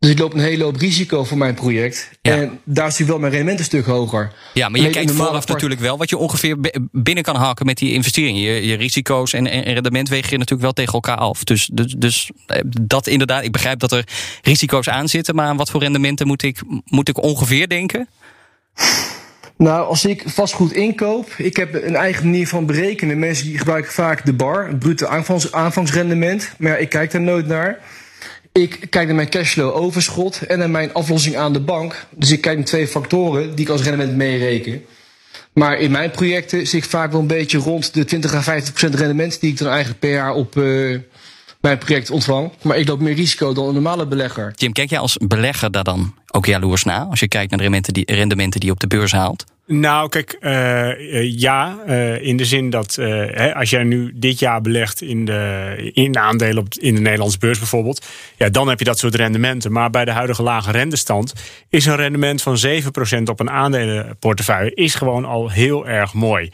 Dus 0.00 0.10
ik 0.10 0.18
loop 0.18 0.34
een 0.34 0.40
hele 0.40 0.64
hoop 0.64 0.76
risico 0.76 1.24
voor 1.24 1.38
mijn 1.38 1.54
project. 1.54 2.10
Ja. 2.22 2.32
En 2.32 2.40
daar 2.64 2.86
is 2.86 2.98
natuurlijk 2.98 3.08
wel 3.08 3.18
mijn 3.18 3.32
rendement 3.32 3.58
een 3.58 3.64
stuk 3.64 3.84
hoger. 3.84 4.32
Ja, 4.54 4.68
maar 4.68 4.76
je 4.80 4.86
Alleen 4.86 4.92
kijkt 4.96 5.10
vooraf 5.10 5.32
part- 5.32 5.48
natuurlijk 5.48 5.80
wel 5.80 5.98
wat 5.98 6.10
je 6.10 6.16
ongeveer 6.16 6.60
bi- 6.60 6.70
binnen 6.92 7.24
kan 7.24 7.36
hakken 7.36 7.66
met 7.66 7.78
die 7.78 7.92
investering. 7.92 8.38
Je, 8.38 8.66
je 8.66 8.74
risico's 8.74 9.32
en, 9.32 9.46
en 9.46 9.64
en 9.64 9.72
rendement 9.72 10.08
wegen 10.08 10.30
je 10.30 10.36
natuurlijk 10.36 10.62
wel 10.62 10.72
tegen 10.72 10.92
elkaar 10.92 11.16
af. 11.16 11.44
Dus, 11.44 11.70
dus, 11.72 11.94
dus 11.98 12.30
eh, 12.46 12.60
dat 12.80 13.06
inderdaad, 13.06 13.44
ik 13.44 13.52
begrijp 13.52 13.78
dat 13.78 13.92
er 13.92 14.04
risico's 14.42 14.88
aan 14.88 15.08
zitten. 15.08 15.34
Maar 15.34 15.46
aan 15.46 15.56
wat 15.56 15.70
voor 15.70 15.80
rendementen 15.80 16.26
moet 16.26 16.42
ik, 16.42 16.60
moet 16.84 17.08
ik 17.08 17.22
ongeveer 17.22 17.68
denken? 17.68 18.08
Nou, 19.56 19.86
als 19.86 20.04
ik 20.04 20.22
vastgoed 20.26 20.72
inkoop, 20.72 21.34
ik 21.38 21.56
heb 21.56 21.74
een 21.74 21.96
eigen 21.96 22.24
manier 22.24 22.48
van 22.48 22.66
berekenen. 22.66 23.18
Mensen 23.18 23.46
die 23.46 23.58
gebruiken 23.58 23.92
vaak 23.92 24.24
de 24.26 24.32
bar, 24.32 24.66
het 24.68 24.78
brute 24.78 25.08
aanvangs, 25.08 25.52
aanvangsrendement. 25.52 26.52
Maar 26.58 26.70
ja, 26.70 26.76
ik 26.76 26.88
kijk 26.88 27.10
daar 27.10 27.20
nooit 27.20 27.46
naar. 27.46 27.78
Ik 28.52 28.86
kijk 28.90 29.06
naar 29.06 29.16
mijn 29.16 29.28
cashflow 29.28 29.76
overschot 29.76 30.42
en 30.42 30.58
naar 30.58 30.70
mijn 30.70 30.92
aflossing 30.92 31.36
aan 31.36 31.52
de 31.52 31.60
bank. 31.60 32.06
Dus 32.10 32.30
ik 32.30 32.40
kijk 32.40 32.56
naar 32.56 32.66
twee 32.66 32.86
factoren 32.86 33.54
die 33.54 33.64
ik 33.64 33.70
als 33.70 33.82
rendement 33.82 34.16
meereken. 34.16 34.84
Maar 35.52 35.78
in 35.78 35.90
mijn 35.90 36.10
projecten 36.10 36.66
zit 36.66 36.84
ik 36.84 36.90
vaak 36.90 37.12
wel 37.12 37.20
een 37.20 37.26
beetje 37.26 37.58
rond 37.58 37.94
de 37.94 38.04
20 38.04 38.34
à 38.34 38.40
50 38.42 38.72
procent 38.72 38.94
rendement... 38.94 39.40
die 39.40 39.50
ik 39.50 39.58
dan 39.58 39.68
eigenlijk 39.68 40.00
per 40.00 40.10
jaar 40.10 40.34
op 40.34 40.56
eh, 40.56 40.98
mijn 41.60 41.78
project 41.78 42.10
ontvang. 42.10 42.52
Maar 42.62 42.76
ik 42.78 42.88
loop 42.88 43.00
meer 43.00 43.14
risico 43.14 43.52
dan 43.52 43.66
een 43.66 43.74
normale 43.74 44.06
belegger. 44.06 44.52
Jim, 44.54 44.72
kijk 44.72 44.90
jij 44.90 44.98
als 44.98 45.16
belegger 45.16 45.70
daar 45.70 45.84
dan 45.84 46.14
ook 46.30 46.46
jaloers 46.46 46.84
naar? 46.84 47.04
Als 47.04 47.20
je 47.20 47.28
kijkt 47.28 47.50
naar 47.50 47.58
de 47.58 47.64
rendementen 47.64 47.92
die, 47.92 48.14
rendementen 48.14 48.60
die 48.60 48.68
je 48.68 48.74
op 48.74 48.80
de 48.80 48.86
beurs 48.86 49.12
haalt? 49.12 49.44
Nou, 49.72 50.08
kijk, 50.08 50.36
eh, 50.40 50.90
eh, 50.90 51.38
ja, 51.38 51.78
eh, 51.86 52.22
in 52.22 52.36
de 52.36 52.44
zin 52.44 52.70
dat 52.70 52.94
hè, 52.94 53.54
als 53.54 53.70
jij 53.70 53.84
nu 53.84 54.12
dit 54.14 54.38
jaar 54.38 54.60
belegt 54.60 55.02
in 55.02 55.24
de, 55.24 55.90
in 55.94 56.12
de 56.12 56.18
aandelen 56.18 56.58
op, 56.58 56.66
in 56.74 56.94
de 56.94 57.00
Nederlandse 57.00 57.38
beurs 57.38 57.58
bijvoorbeeld, 57.58 58.06
ja, 58.36 58.48
dan 58.48 58.68
heb 58.68 58.78
je 58.78 58.84
dat 58.84 58.98
soort 58.98 59.14
rendementen. 59.14 59.72
Maar 59.72 59.90
bij 59.90 60.04
de 60.04 60.10
huidige 60.10 60.42
lage 60.42 60.70
rentestand 60.70 61.32
is 61.68 61.86
een 61.86 61.96
rendement 61.96 62.42
van 62.42 62.58
7% 62.66 63.22
op 63.24 63.40
een 63.40 63.50
aandelenportefeuille 63.50 64.74
is 64.74 64.94
gewoon 64.94 65.24
al 65.24 65.50
heel 65.50 65.88
erg 65.88 66.14
mooi. 66.14 66.50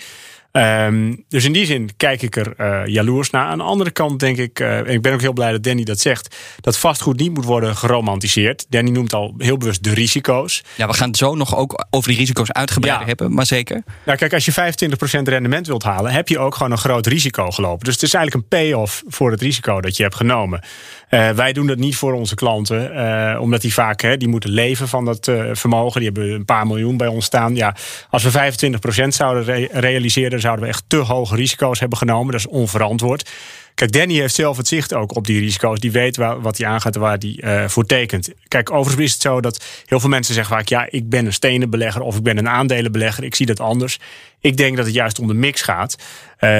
Ehm, 0.57 1.14
dus 1.29 1.45
in 1.45 1.53
die 1.53 1.66
zin 1.66 1.90
kijk 1.97 2.23
ik 2.23 2.37
er 2.37 2.55
eh, 2.57 2.87
jaloers 2.87 3.31
naar. 3.31 3.47
Aan 3.47 3.59
de 3.59 3.64
andere 3.64 3.90
kant 3.90 4.21
denk 4.21 4.37
ik, 4.37 4.61
eh, 4.61 4.79
en 4.79 4.87
ik 4.87 5.03
ben 5.03 5.12
ook 5.12 5.21
heel 5.21 5.33
blij 5.33 5.53
dat 5.53 5.62
Danny 5.62 5.85
dat 5.85 6.01
zegt, 6.01 6.37
dat 6.61 6.79
vastgoed 6.79 7.19
niet 7.19 7.35
moet 7.35 7.45
worden 7.45 7.77
geromantiseerd. 7.77 8.66
Danny 8.69 8.90
noemt 8.90 9.12
al 9.14 9.35
heel 9.38 9.57
bewust 9.57 9.85
de 9.85 9.95
risico's. 9.95 10.64
Ja, 10.77 10.87
we 10.87 10.92
gaan 10.95 11.09
het 11.09 11.16
zo 11.16 11.35
nog 11.35 11.57
ook 11.57 11.87
over 11.90 12.09
die 12.09 12.19
risico's 12.19 12.53
uitgebreid 12.53 13.01
Ja. 13.01 13.07
hebben, 13.07 13.35
maar 13.35 13.47
zeker. 13.47 13.83
Nou, 14.05 14.19
kijk, 14.19 14.33
als 14.35 14.45
je 14.45 14.53
25% 14.53 15.29
rendement 15.29 15.66
wilt 15.66 15.83
halen, 15.83 16.12
heb 16.12 16.29
je 16.29 16.38
ook 16.38 16.55
gewoon 16.55 16.73
een 16.73 16.79
groot 16.79 17.07
risico 17.07 17.51
gelopen. 17.51 17.85
Dus 17.85 17.95
het 17.95 18.03
is 18.03 18.14
eigenlijk 18.14 18.45
een 18.45 18.59
payoff 18.59 19.03
voor 19.07 19.31
het 19.31 19.40
risico 19.40 19.81
dat 19.81 19.97
je 19.97 20.03
hebt 20.03 20.14
genomen. 20.14 20.61
Eh, 21.09 21.31
wij 21.31 21.53
doen 21.53 21.66
dat 21.66 21.79
niet 21.79 21.97
voor 21.97 22.12
onze 22.12 22.35
klanten, 22.35 22.92
eh, 22.95 23.40
omdat 23.40 23.61
die 23.61 23.73
vaak 23.75 24.01
hè, 24.01 24.16
die 24.16 24.29
moeten 24.29 24.51
leven 24.51 24.88
van 24.88 25.05
dat 25.05 25.29
eh, 25.29 25.45
vermogen. 25.53 26.01
Die 26.01 26.11
hebben 26.12 26.31
een 26.33 26.45
paar 26.45 26.66
miljoen 26.66 26.97
bij 26.97 27.07
ons 27.07 27.25
staan. 27.25 27.55
Ja, 27.55 27.75
als 28.11 28.23
we 28.23 28.31
25% 28.31 29.14
zouden 29.14 29.45
re- 29.45 29.69
realiseren, 29.73 30.40
zouden 30.40 30.64
we 30.64 30.71
echt 30.71 30.85
te 30.87 30.97
hoge 30.97 31.37
risico's 31.37 31.81
hebben 31.81 31.99
genomen. 31.99 32.31
Dat 32.33 32.40
is 32.40 32.47
onverantwoord. 32.47 33.31
Kijk, 33.75 33.92
Danny 33.92 34.14
heeft 34.14 34.35
zelf 34.35 34.57
het 34.57 34.69
zicht 34.69 34.95
ook 34.95 35.16
op 35.16 35.27
die 35.27 35.40
risico's. 35.40 35.81
Die 35.81 35.90
weet 35.92 36.16
wa- 36.16 36.40
wat 36.40 36.59
hij 36.59 36.66
aangaat 36.66 36.95
en 36.95 37.01
waar 37.01 37.19
hij 37.19 37.37
eh, 37.40 37.69
voor 37.69 37.87
tekent. 37.87 38.31
Kijk, 38.49 38.71
overigens 38.71 39.07
is 39.07 39.12
het 39.12 39.23
zo 39.23 39.40
dat 39.40 39.64
heel 39.87 40.01
veel 40.01 40.09
mensen 40.09 40.35
zeggen 40.35 40.57
vaak... 40.57 40.69
ja, 40.69 40.87
ik 40.90 41.09
ben 41.09 41.27
een 41.27 41.33
stenenbelegger 41.33 42.03
of 42.03 42.16
ik 42.16 42.23
ben 42.23 42.38
een 42.38 42.49
aandelenbelegger. 42.49 43.25
Ik 43.25 43.35
zie 43.35 43.47
dat 43.47 43.61
anders. 43.61 43.99
Ik 44.40 44.57
denk 44.57 44.77
dat 44.77 44.87
het 44.87 44.95
juist 44.95 45.19
om 45.19 45.27
de 45.27 45.35
mix 45.35 45.62
gaat. 45.62 45.97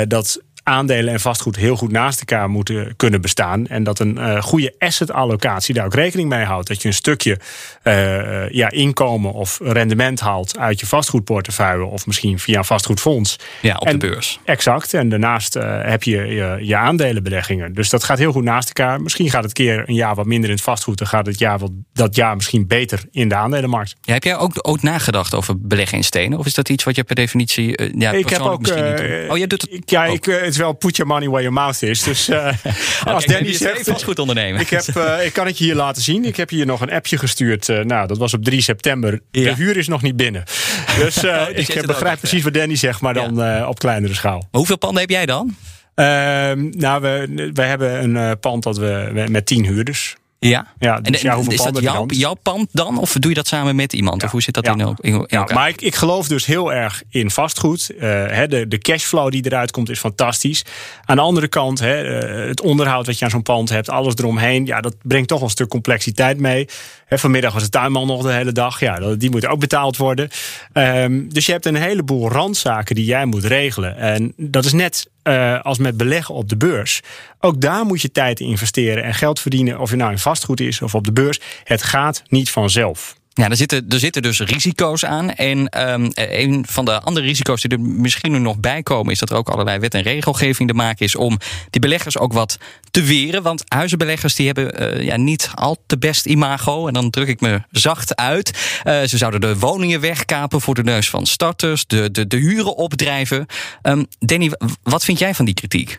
Dat 0.09 0.41
aandelen 0.67 1.13
en 1.13 1.21
vastgoed 1.21 1.57
heel 1.57 1.77
goed 1.77 1.93
naast 1.93 2.19
elkaar 2.19 2.51
moeten 2.51 2.97
kunnen 2.97 3.21
bestaan. 3.21 3.67
En 3.67 3.85
dat 3.85 3.99
een 3.99 4.19
eh, 4.19 4.43
goede 4.43 4.75
asset-allocatie 4.79 5.75
daar 5.75 5.85
ook 5.85 5.95
rekening 5.95 6.29
mee 6.29 6.45
houdt. 6.45 6.69
Dat 6.69 6.83
je 6.83 6.89
een 6.89 6.95
stukje 6.95 7.39
eh, 7.83 8.49
ja, 8.51 8.71
inkomen 8.71 9.33
of 9.33 9.59
rendement 9.63 10.21
haalt 10.21 10.59
uit 10.59 10.81
je 10.81 10.87
vastgoedportefeuille... 10.87 11.85
of 11.85 12.07
misschien 12.07 12.39
via 12.39 12.59
een 12.59 12.65
vastgoedfonds. 12.65 13.39
Ja, 13.63 13.77
op 13.77 13.87
En- 13.87 13.99
de 13.99 14.07
beurs. 14.07 14.39
Exact. 14.45 14.95
En 14.95 15.09
daarnaast 15.09 15.57
eh, 15.57 15.79
heb 15.83 16.03
je, 16.03 16.17
je 16.17 16.59
je 16.61 16.77
aandelenbeleggingen. 16.77 17.73
Dus 17.73 17.91
dat 17.91 18.05
gaat 18.05 18.19
heel 18.19 18.33
goed 18.33 18.45
naast 18.45 18.67
elkaar. 18.69 19.01
Misschien 19.03 19.31
gaat 19.31 19.45
het 19.45 19.53
keer 19.53 19.85
een 19.89 19.95
jaar 19.95 20.15
wat 20.15 20.27
minder 20.27 20.49
in 20.51 20.55
het 20.55 20.65
vastgoed. 20.65 20.99
Dan 20.99 21.07
gaat 21.07 21.27
het 21.27 21.39
jaar 21.39 21.59
wat, 21.59 21.71
dat 21.93 22.17
jaar 22.17 22.35
misschien 22.37 22.67
beter 22.67 23.01
in 23.11 23.29
de 23.29 23.35
aandelenmarkt. 23.35 23.95
Ja, 24.01 24.13
heb 24.13 24.25
jij 24.25 24.37
ook, 24.37 24.53
ook 24.69 24.83
nagedacht 24.83 25.35
over 25.35 25.61
beleggen 25.61 25.99
in 25.99 26.05
stenen? 26.05 26.39
Of 26.39 26.47
is 26.47 26.55
dat 26.55 26.69
iets 26.69 26.85
wat 26.85 26.97
je 26.97 27.05
per 27.05 27.15
definitie 27.15 27.99
ja, 27.99 28.11
ik 28.13 28.29
heb 28.29 28.41
ook. 28.41 28.61
misschien 28.61 28.85
niet 28.85 28.97
doet? 28.97 29.31
Oh, 29.31 29.37
jij 29.37 29.47
doet 29.47 29.63
het 29.71 29.91
Ja, 29.91 30.07
ook. 30.07 30.15
ik, 30.15 30.25
het 30.25 30.56
is 30.57 30.63
wel 30.63 30.73
put 30.73 30.97
your 30.97 31.13
money 31.13 31.29
where 31.29 31.43
your 31.43 31.59
mouth 31.61 31.83
is. 31.83 32.03
Dus 32.03 32.29
eh, 32.29 32.45
als 33.05 33.25
Kijk, 33.25 33.27
Danny 33.39 33.53
zegt. 33.53 33.89
vastgoed 33.89 34.19
ondernemen. 34.19 34.61
Ik, 34.61 34.69
heb, 34.71 34.87
eh, 34.97 35.25
ik 35.25 35.33
kan 35.33 35.47
het 35.47 35.59
je 35.59 35.65
hier 35.65 35.75
laten 35.75 36.03
zien. 36.03 36.25
Ik 36.25 36.37
heb 36.37 36.49
hier 36.51 36.67
nog 36.67 36.81
een 36.81 36.91
appje 36.93 37.19
gestuurd. 37.19 37.69
eh, 37.69 37.81
nou, 37.85 38.07
dat 38.07 38.19
was 38.19 38.35
op 38.35 38.45
3 38.45 38.61
september. 38.61 39.21
Ja. 39.31 39.43
De 39.43 39.55
huur 39.55 39.77
is 39.77 39.89
nog 39.89 40.03
niet 40.03 40.17
binnen. 40.17 40.43
Dus 40.99 41.17
eh, 41.25 41.47
dus 41.55 41.69
ik 41.69 41.87
begrijp 41.87 42.19
precies 42.19 42.43
wat 42.43 42.55
Danny 42.55 42.77
zegt, 42.77 43.01
maar 43.01 43.15
dan 43.15 43.67
op 43.67 43.79
kleinere 43.79 44.15
schaal. 44.15 44.39
Maar 44.39 44.49
hoeveel 44.51 44.79
panden 44.79 45.01
heb 45.01 45.11
jij 45.11 45.27
dan? 45.27 45.57
Ehm, 45.95 46.69
nou, 46.71 47.03
we, 47.03 47.51
we 47.55 47.63
hebben 47.63 48.17
een 48.17 48.39
pand 48.39 48.63
dat 48.63 48.77
we 48.79 49.11
we- 49.13 49.25
met 49.31 49.47
tien 49.47 49.65
huurders. 49.65 50.17
Ja? 50.39 50.67
Ja, 50.79 51.01
dus 51.01 51.23
en, 51.23 51.29
ja, 51.31 51.51
is 51.53 51.63
dat 51.63 51.81
jouw, 52.17 52.35
pand 52.35 52.69
dan? 52.73 52.99
Of 52.99 53.13
doe 53.13 53.31
je 53.31 53.37
dat 53.37 53.47
samen 53.47 53.77
met 53.77 53.93
iemand? 53.93 54.23
Of 54.25 54.31
hoe 54.31 54.43
zit 54.43 54.55
dat 54.55 54.67
Ja. 54.67 54.73
in, 54.73 54.81
el- 54.81 54.95
in, 55.01 55.13
in 55.13 55.25
Ja, 55.27 55.39
elkaar? 55.39 55.57
maar 55.57 55.69
ik, 55.69 55.81
ik 55.83 55.95
geloof 55.95 56.29
dus 56.29 56.47
heel 56.47 56.73
erg 56.73 57.03
in 57.11 57.31
vastgoed. 57.31 57.91
Eh, 57.91 58.43
de, 58.49 58.65
de 58.69 58.79
cashflow 58.79 59.31
die 59.31 59.45
eruit 59.47 59.71
komt 59.71 59.91
is 59.91 59.99
fantastisch. 59.99 60.65
Aan 61.05 61.17
de 61.17 61.23
andere 61.23 61.49
kant, 61.49 61.81
eh, 61.81 61.89
het 62.49 62.61
onderhoud 62.61 63.07
wat 63.07 63.19
je 63.19 63.25
aan 63.25 63.31
zo'n 63.31 63.43
pand 63.43 63.69
hebt, 63.69 63.89
alles 63.89 64.15
eromheen, 64.17 64.67
ja, 64.67 64.81
dat 64.81 64.95
brengt 65.03 65.29
toch 65.29 65.43
een 65.43 65.51
stuk 65.51 65.69
complexiteit 65.69 66.39
mee. 66.39 66.69
Vanmiddag 67.09 67.53
was 67.53 67.63
de 67.63 67.69
tuinman 67.69 68.07
nog 68.07 68.23
de 68.23 68.33
hele 68.33 68.53
dag. 68.53 68.81
Ja, 68.81 69.15
die 69.15 69.31
moet 69.31 69.47
ook 69.47 69.61
betaald 69.61 69.97
worden. 69.97 70.29
Ehm, 70.73 71.29
dus 71.29 71.47
je 71.47 71.53
hebt 71.53 71.67
een 71.67 71.75
heleboel 71.75 72.29
randzaken 72.31 72.95
die 72.95 73.05
jij 73.05 73.25
moet 73.25 73.45
regelen. 73.45 73.97
En 73.97 74.33
dat 74.37 74.65
is 74.65 74.73
net 74.73 75.11
eh, 75.27 75.61
als 75.61 75.79
met 75.79 75.97
beleggen 75.97 76.35
op 76.35 76.49
de 76.49 76.57
beurs. 76.57 77.01
Ook 77.41 77.61
daar 77.61 77.85
moet 77.85 78.03
je 78.03 78.11
tijd 78.11 78.41
in 78.41 78.47
investeren 78.47 79.05
en 79.05 79.15
geld 79.15 79.41
verdienen. 79.41 79.79
Of 79.79 79.91
je 79.91 79.97
nou 79.97 80.11
in 80.11 80.19
vastgoed 80.19 80.61
is 80.61 80.83
of 80.83 80.95
op 80.95 81.05
de 81.05 81.13
beurs. 81.13 81.41
Het 81.65 81.83
gaat 81.83 82.23
niet 82.29 82.51
vanzelf. 82.51 83.17
Ja, 83.39 83.49
er 83.49 83.57
zitten, 83.57 83.87
er 83.89 83.99
zitten 83.99 84.23
dus 84.23 84.41
risico's 84.41 85.05
aan. 85.05 85.31
En 85.31 85.69
ehm, 85.69 86.11
een 86.15 86.65
van 86.69 86.85
de 86.85 87.01
andere 87.01 87.27
risico's 87.27 87.63
die 87.63 87.71
er 87.71 87.81
misschien 87.81 88.33
nu 88.33 88.39
nog 88.39 88.59
bij 88.59 88.83
komen, 88.83 89.13
is 89.13 89.19
dat 89.19 89.31
er 89.31 89.37
ook 89.37 89.49
allerlei 89.49 89.79
wet 89.79 89.95
en 89.95 90.03
regelgeving 90.03 90.69
te 90.69 90.75
maken 90.75 91.05
is 91.05 91.17
om 91.17 91.39
die 91.71 91.81
beleggers 91.81 92.19
ook 92.19 92.33
wat 92.33 92.59
te 92.91 93.03
weren. 93.03 93.43
Want 93.43 93.63
huizenbeleggers 93.69 94.35
die 94.35 94.47
hebben 94.47 94.79
eh, 94.79 95.03
ja, 95.03 95.17
niet 95.17 95.51
al 95.55 95.77
te 95.87 95.99
best 95.99 96.27
imago. 96.27 96.87
En 96.87 96.93
dan 96.93 97.11
druk 97.11 97.29
ik 97.29 97.41
me 97.41 97.63
zacht 97.71 98.15
uit. 98.15 98.79
Eh, 98.83 99.03
ze 99.03 99.17
zouden 99.17 99.41
de 99.41 99.59
woningen 99.59 100.01
wegkapen 100.01 100.61
voor 100.61 100.75
de 100.75 100.83
neus 100.83 101.11
van 101.11 101.27
starters, 101.27 101.87
de, 101.87 102.11
de, 102.11 102.27
de 102.27 102.37
huren 102.37 102.77
opdrijven. 102.77 103.47
Ehm, 103.83 104.05
Danny, 104.19 104.53
wat 104.83 105.05
vind 105.05 105.19
jij 105.19 105.35
van 105.35 105.45
die 105.45 105.55
kritiek? 105.55 105.99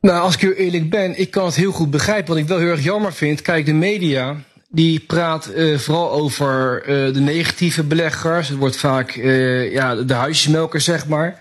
Nou, 0.00 0.20
als 0.22 0.34
ik 0.34 0.40
heel 0.40 0.52
eerlijk 0.52 0.90
ben, 0.90 1.18
ik 1.18 1.30
kan 1.30 1.44
het 1.44 1.54
heel 1.54 1.72
goed 1.72 1.90
begrijpen. 1.90 2.28
Wat 2.28 2.42
ik 2.42 2.48
wel 2.48 2.58
heel 2.58 2.68
erg 2.68 2.84
jammer 2.84 3.12
vind, 3.12 3.42
kijk, 3.42 3.66
de 3.66 3.72
media 3.72 4.36
die 4.70 5.00
praat 5.00 5.46
eh, 5.46 5.78
vooral 5.78 6.10
over 6.10 6.82
eh, 6.82 7.14
de 7.14 7.20
negatieve 7.20 7.82
beleggers. 7.82 8.48
Het 8.48 8.58
wordt 8.58 8.76
vaak 8.76 9.10
eh, 9.10 9.72
ja, 9.72 9.94
de 9.94 10.14
huisjesmelkers, 10.14 10.84
zeg 10.84 11.06
maar. 11.06 11.38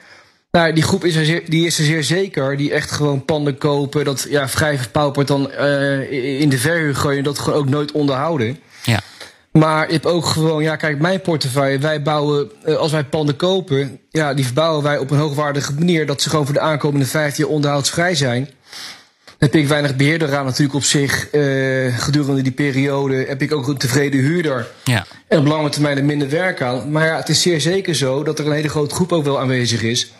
Nou, 0.51 0.73
die 0.73 0.83
groep 0.83 1.05
is 1.05 1.15
er, 1.15 1.25
zeer, 1.25 1.49
die 1.49 1.65
is 1.65 1.79
er 1.79 1.85
zeer 1.85 2.03
zeker. 2.03 2.57
Die 2.57 2.73
echt 2.73 2.91
gewoon 2.91 3.25
panden 3.25 3.57
kopen, 3.57 4.05
dat 4.05 4.27
ja, 4.29 4.47
vrij 4.47 4.77
verpauperd 4.77 5.27
dan 5.27 5.51
in 6.09 6.49
de 6.49 6.57
verhuur 6.57 6.95
gooien. 6.95 7.17
En 7.17 7.23
dat 7.23 7.39
gewoon 7.39 7.59
ook 7.59 7.69
nooit 7.69 7.91
onderhouden. 7.91 8.59
Ja. 8.83 8.99
Maar 9.51 9.87
je 9.87 9.93
hebt 9.93 10.05
ook 10.05 10.25
gewoon, 10.25 10.63
ja, 10.63 10.75
kijk, 10.75 10.99
mijn 10.99 11.21
portefeuille. 11.21 11.79
Wij 11.79 12.01
bouwen, 12.01 12.51
als 12.77 12.91
wij 12.91 13.03
panden 13.03 13.35
kopen, 13.35 13.99
ja, 14.09 14.33
die 14.33 14.45
verbouwen 14.45 14.83
wij 14.83 14.97
op 14.97 15.11
een 15.11 15.17
hoogwaardige 15.17 15.73
manier. 15.73 16.05
Dat 16.05 16.21
ze 16.21 16.29
gewoon 16.29 16.45
voor 16.45 16.53
de 16.53 16.59
aankomende 16.59 17.05
15 17.05 17.43
jaar 17.43 17.53
onderhoudsvrij 17.53 18.15
zijn. 18.15 18.49
Heb 19.39 19.55
ik 19.55 19.67
weinig 19.67 19.95
beheer 19.95 20.23
eraan 20.23 20.45
natuurlijk 20.45 20.75
op 20.75 20.83
zich. 20.83 21.29
eh, 21.29 21.97
gedurende 21.97 22.41
die 22.41 22.51
periode 22.51 23.15
heb 23.27 23.41
ik 23.41 23.53
ook 23.53 23.67
een 23.67 23.77
tevreden 23.77 24.19
huurder. 24.19 24.67
Ja. 24.83 25.05
En 25.27 25.39
op 25.39 25.45
lange 25.45 25.69
termijn 25.69 25.97
er 25.97 26.03
minder 26.03 26.29
werk 26.29 26.61
aan. 26.61 26.91
Maar 26.91 27.05
ja, 27.05 27.15
het 27.15 27.29
is 27.29 27.41
zeer 27.41 27.61
zeker 27.61 27.95
zo 27.95 28.23
dat 28.23 28.39
er 28.39 28.45
een 28.45 28.51
hele 28.51 28.69
grote 28.69 28.95
groep 28.95 29.11
ook 29.11 29.23
wel 29.23 29.39
aanwezig 29.39 29.81
is. 29.81 30.11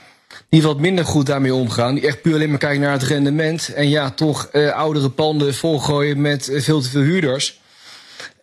Die 0.49 0.61
wat 0.61 0.79
minder 0.79 1.05
goed 1.05 1.25
daarmee 1.25 1.53
omgaan. 1.53 1.95
Die 1.95 2.07
echt 2.07 2.21
puur 2.21 2.33
alleen 2.33 2.49
maar 2.49 2.57
kijken 2.57 2.81
naar 2.81 2.91
het 2.91 3.03
rendement. 3.03 3.73
En 3.73 3.89
ja, 3.89 4.09
toch 4.09 4.49
eh, 4.51 4.69
oudere 4.71 5.09
panden 5.09 5.53
volgooien 5.53 6.21
met 6.21 6.49
eh, 6.49 6.61
veel 6.61 6.81
te 6.81 6.89
veel 6.89 7.01
huurders. 7.01 7.59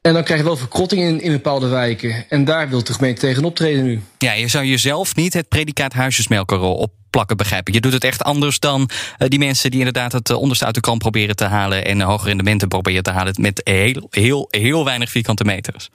En 0.07 0.13
dan 0.13 0.25
krijg 0.25 0.41
je 0.41 0.47
wel 0.47 0.57
verkrotting 0.57 1.03
in, 1.03 1.21
in 1.21 1.33
bepaalde 1.33 1.69
wijken. 1.69 2.25
En 2.29 2.45
daar 2.45 2.69
wil 2.69 2.85
de 2.85 2.93
gemeente 2.93 3.21
tegen 3.21 3.45
optreden 3.45 3.85
nu. 3.85 4.01
Ja, 4.19 4.33
je 4.33 4.49
zou 4.49 4.65
jezelf 4.65 5.15
niet 5.15 5.33
het 5.33 5.49
predicaat 5.49 5.93
huisjesmelker 5.93 6.61
opplakken, 6.61 7.37
begrijp 7.37 7.69
ik. 7.69 7.75
Je 7.75 7.81
doet 7.81 7.93
het 7.93 8.05
echt 8.05 8.23
anders 8.23 8.59
dan 8.59 8.91
eh, 9.19 9.29
die 9.29 9.39
mensen 9.39 9.71
die 9.71 9.79
inderdaad 9.79 10.13
het 10.13 10.31
eh, 10.31 10.37
onderste 10.37 10.65
uit 10.65 10.75
de 10.75 10.81
kan 10.81 10.99
proberen 10.99 11.37
te 11.37 11.45
halen 11.45 11.85
en 11.85 12.01
eh, 12.01 12.07
hoge 12.07 12.27
rendementen 12.27 12.69
proberen 12.69 13.03
te 13.03 13.11
halen 13.11 13.35
met 13.41 13.61
heel, 13.65 14.07
heel, 14.11 14.49
heel 14.51 14.85
weinig 14.85 15.11
vierkante 15.11 15.45
meters. 15.45 15.91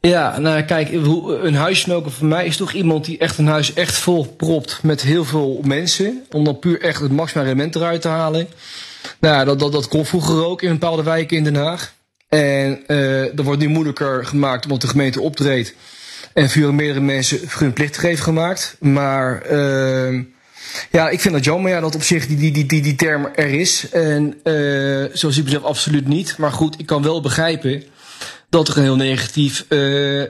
Ja, 0.00 0.38
nou 0.38 0.62
kijk, 0.62 0.92
een 1.42 1.54
huismelker 1.54 2.12
voor 2.12 2.26
mij 2.26 2.46
is 2.46 2.56
toch 2.56 2.72
iemand 2.72 3.04
die 3.04 3.18
echt 3.18 3.38
een 3.38 3.46
huis 3.46 3.72
echt 3.72 3.96
vol 3.98 4.24
propt 4.24 4.82
met 4.82 5.02
heel 5.02 5.24
veel 5.24 5.60
mensen. 5.64 6.24
Om 6.30 6.44
dan 6.44 6.58
puur 6.58 6.80
echt 6.80 7.00
het 7.00 7.12
maximale 7.12 7.46
rendement 7.46 7.76
eruit 7.76 8.02
te 8.02 8.08
halen. 8.08 8.48
Nou, 9.20 9.44
dat, 9.44 9.58
dat, 9.58 9.72
dat 9.72 9.88
kon 9.88 10.06
vroeger 10.06 10.44
ook 10.44 10.62
in 10.62 10.70
bepaalde 10.70 11.02
wijken 11.02 11.36
in 11.36 11.44
Den 11.44 11.54
Haag. 11.54 11.94
En 12.28 12.86
eh 12.86 13.24
dat 13.34 13.44
wordt 13.44 13.60
nu 13.60 13.68
moeilijker 13.68 14.26
gemaakt 14.26 14.64
omdat 14.64 14.80
de 14.80 14.88
gemeente 14.88 15.20
optreedt. 15.20 15.74
En 16.32 16.50
voor 16.50 16.74
meerdere 16.74 17.00
mensen 17.00 17.38
vergunplichtig 17.38 18.02
heeft 18.02 18.22
gemaakt. 18.22 18.76
Maar 18.80 19.42
eh, 19.42 20.20
ja, 20.90 21.08
ik 21.08 21.20
vind 21.20 21.34
dat 21.34 21.44
jammer 21.44 21.70
ja, 21.70 21.80
dat 21.80 21.94
op 21.94 22.02
zich 22.02 22.26
die, 22.26 22.36
die, 22.36 22.52
die, 22.52 22.66
die, 22.66 22.82
die 22.82 22.94
term 22.94 23.28
er 23.34 23.50
is. 23.50 23.90
En 23.90 24.34
eh 24.42 25.14
zo 25.14 25.30
zie 25.30 25.38
ik 25.38 25.44
mezelf 25.44 25.64
absoluut 25.64 26.08
niet. 26.08 26.38
Maar 26.38 26.52
goed, 26.52 26.78
ik 26.78 26.86
kan 26.86 27.02
wel 27.02 27.20
begrijpen 27.20 27.84
dat 28.48 28.68
er 28.68 28.76
een 28.76 28.82
heel 28.82 28.96
negatief 28.96 29.64
eh, 29.68 29.78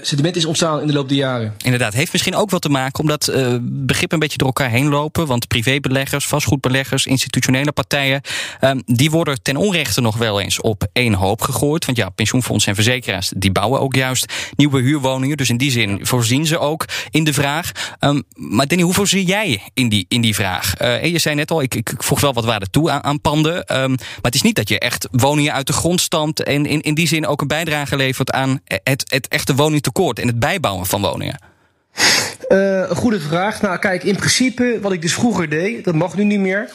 sentiment 0.03 0.37
is 0.37 0.45
ontstaan 0.45 0.81
in 0.81 0.87
de 0.87 0.93
loop 0.93 1.09
der 1.09 1.17
jaren. 1.17 1.55
Inderdaad, 1.63 1.95
heeft 1.95 2.13
misschien 2.13 2.35
ook 2.35 2.51
wat 2.51 2.63
te 2.63 2.69
maken 2.69 3.01
omdat 3.01 3.29
eh 3.29 3.55
begrippen 3.61 4.13
een 4.13 4.19
beetje 4.19 4.39
door 4.39 4.47
elkaar 4.47 4.71
heen 4.71 4.89
lopen. 4.89 5.27
Want 5.27 5.49
privébeleggers, 5.49 6.27
vastgoedbeleggers, 6.27 7.07
institutionele 7.07 7.73
partijen, 7.73 8.21
ehm, 8.61 8.81
die 8.85 9.11
worden 9.11 9.43
ten 9.43 9.57
onrechte 9.57 10.01
nog 10.01 10.17
wel 10.17 10.41
eens 10.41 10.61
op 10.61 10.87
één 10.93 11.15
hoop 11.15 11.41
gegooid. 11.41 11.85
Want 11.85 11.99
ja, 11.99 12.09
pensioenfondsen 12.09 12.71
en 12.71 12.75
verzekeraars, 12.75 13.33
die 13.37 13.53
bouwen 13.53 13.81
ook 13.81 13.95
juist 13.95 14.33
nieuwe 14.57 14.81
huurwoningen. 14.81 15.37
Dus 15.37 15.49
in 15.49 15.57
die 15.57 15.71
zin 15.71 15.99
voorzien 16.03 16.47
ze 16.47 16.59
ook 16.59 16.85
in 17.11 17.25
de 17.25 17.33
vraag. 17.33 17.73
Ehm, 17.99 18.21
maar 18.35 18.67
Danny, 18.67 18.85
hoe 18.85 18.95
voorzie 18.95 19.27
jij 19.27 19.63
in 19.75 19.89
die, 19.89 20.07
in 20.09 20.21
die 20.21 20.35
vraag? 20.35 20.75
Eh, 20.75 21.05
je 21.05 21.19
zei 21.19 21.35
net 21.35 21.51
al, 21.51 21.63
ik, 21.63 21.75
ik, 21.75 21.95
voeg 21.97 22.21
wel 22.21 22.33
wat 22.33 22.45
waarde 22.45 22.71
toe 22.71 22.91
aan, 22.91 23.21
panden. 23.21 23.65
Ehm, 23.65 23.91
maar 23.91 23.99
het 24.23 24.35
is 24.35 24.43
niet 24.43 24.57
dat 24.57 24.69
je 24.69 24.79
echt 24.79 25.09
woningen 25.11 25.53
uit 25.53 25.67
de 25.67 25.73
grond 25.73 26.01
stampt 26.01 26.43
en 26.43 26.67
in, 26.67 26.81
in 26.81 26.95
die 26.95 27.09
zin 27.09 27.27
ook 27.27 27.41
een 27.41 27.47
bijdrage 27.47 27.97
levert 27.97 28.06
aan 28.33 28.61
het, 28.65 29.05
het 29.07 29.29
echte 29.29 29.55
woningtekort 29.55 30.19
en 30.19 30.27
het 30.27 30.39
bijbouwen 30.39 30.87
van 30.87 31.01
woningen. 31.01 31.39
Een 32.49 32.97
goede 32.97 33.21
vraag. 33.21 33.63
Nou, 33.63 33.79
kijk, 33.79 34.05
in 34.05 34.17
principe, 34.17 34.79
wat 34.81 34.93
ik 34.93 35.03
dus 35.03 35.15
vroeger 35.15 35.49
deed, 35.49 35.85
dat 35.85 35.95
mag 35.95 36.17
nu 36.17 36.25
niet 36.25 36.41
meer. 36.41 36.71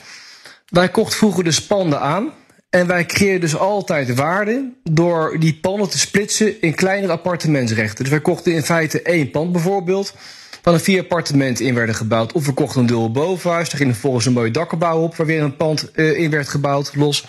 Wij 0.67 0.89
kochten 0.89 1.17
vroeger 1.17 1.43
dus 1.43 1.65
panden 1.65 1.99
aan. 1.99 2.33
En 2.71 2.87
wij 2.87 3.05
creëerden 3.05 3.41
dus 3.41 3.57
altijd 3.57 4.15
waarde 4.15 4.71
door 4.83 5.35
die 5.39 5.59
panden 5.61 5.89
te 5.89 5.99
splitsen 5.99 6.61
in 6.61 6.75
kleinere 6.75 7.13
appartementsrechten. 7.13 8.03
Dus 8.03 8.13
wij 8.13 8.21
kochten 8.21 8.53
in 8.53 8.63
feite 8.63 9.01
één 9.01 9.31
pand 9.31 9.51
bijvoorbeeld, 9.51 10.13
waar 10.63 10.73
er 10.73 10.79
vier 10.79 11.01
appartementen 11.01 11.65
in 11.65 11.73
werden 11.73 11.95
gebouwd. 11.95 12.31
Of 12.33 12.45
we 12.45 12.53
kochten 12.53 12.81
een 12.81 12.87
dubbel 12.87 13.11
bovenhuis, 13.11 13.69
daar 13.69 13.77
ging 13.77 13.89
er 13.89 13.95
volgens 13.95 14.25
een 14.25 14.33
mooie 14.33 14.51
dakkenbouw 14.51 15.01
op, 15.01 15.15
waar 15.15 15.27
weer 15.27 15.41
een 15.41 15.55
pand 15.55 15.91
eh, 15.91 16.19
in 16.19 16.29
werd 16.29 16.49
gebouwd, 16.49 16.95
los. 16.95 17.25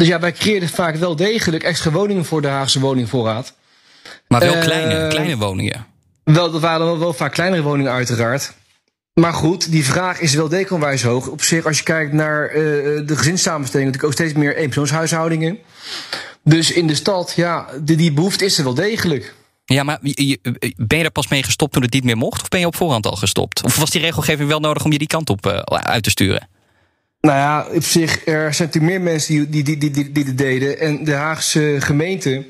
Dus 0.00 0.08
ja, 0.08 0.20
wij 0.20 0.32
creëerden 0.32 0.68
vaak 0.68 0.96
wel 0.96 1.16
degelijk 1.16 1.62
extra 1.62 1.90
woningen 1.90 2.24
voor 2.24 2.42
de 2.42 2.48
Haagse 2.48 2.80
woningvoorraad. 2.80 3.54
Maar 4.28 4.40
wel 4.40 4.54
Eh, 4.54 4.60
kleine, 4.60 5.08
kleine 5.08 5.36
woningen. 5.36 5.86
Wel, 6.24 6.50
dat 6.50 6.60
waren 6.60 6.86
wel, 6.86 6.98
wel 6.98 7.12
vaak 7.12 7.32
kleinere 7.32 7.62
woningen 7.62 7.92
uiteraard. 7.92 8.52
Maar 9.14 9.32
goed, 9.32 9.70
die 9.70 9.84
vraag 9.84 10.20
is 10.20 10.34
wel 10.34 10.48
dekenwijs 10.48 11.02
hoog. 11.02 11.26
Op 11.26 11.42
zich, 11.42 11.66
als 11.66 11.78
je 11.78 11.82
kijkt 11.82 12.12
naar 12.12 12.48
eh, 12.48 12.54
de 13.06 13.16
gezinssamenstelling... 13.16 13.88
natuurlijk 13.88 14.04
ook 14.04 14.26
steeds 14.26 14.38
meer 14.38 14.56
eenpersoonshuishoudingen. 14.56 15.58
Dus 16.44 16.72
in 16.72 16.86
de 16.86 16.94
stad, 16.94 17.32
ja, 17.36 17.66
die, 17.80 17.96
die 17.96 18.12
behoefte 18.12 18.44
is 18.44 18.58
er 18.58 18.64
wel 18.64 18.74
degelijk. 18.74 19.34
Ja, 19.64 19.82
maar 19.82 19.98
ben 20.76 20.98
je 20.98 21.04
er 21.04 21.10
pas 21.10 21.28
mee 21.28 21.42
gestopt 21.42 21.72
toen 21.72 21.82
het 21.82 21.92
niet 21.92 22.04
meer 22.04 22.16
mocht? 22.16 22.42
Of 22.42 22.48
ben 22.48 22.60
je 22.60 22.66
op 22.66 22.76
voorhand 22.76 23.06
al 23.06 23.16
gestopt? 23.16 23.64
Of 23.64 23.76
was 23.76 23.90
die 23.90 24.00
regelgeving 24.00 24.48
wel 24.48 24.60
nodig 24.60 24.84
om 24.84 24.92
je 24.92 24.98
die 24.98 25.06
kant 25.06 25.30
op 25.30 25.46
eh, 25.46 25.58
uit 25.82 26.02
te 26.02 26.10
sturen? 26.10 26.48
Nou 27.20 27.38
ja, 27.38 27.66
op 27.74 27.82
zich, 27.84 28.26
er 28.26 28.54
zijn 28.54 28.68
natuurlijk 28.68 28.92
meer 28.92 29.00
mensen 29.12 29.34
die, 29.34 29.48
die, 29.48 29.62
die, 29.62 29.78
die, 29.78 29.90
die, 29.90 30.12
die 30.12 30.24
dit 30.24 30.38
deden. 30.38 30.78
En 30.78 31.04
de 31.04 31.12
Haagse 31.14 31.76
gemeente, 31.78 32.44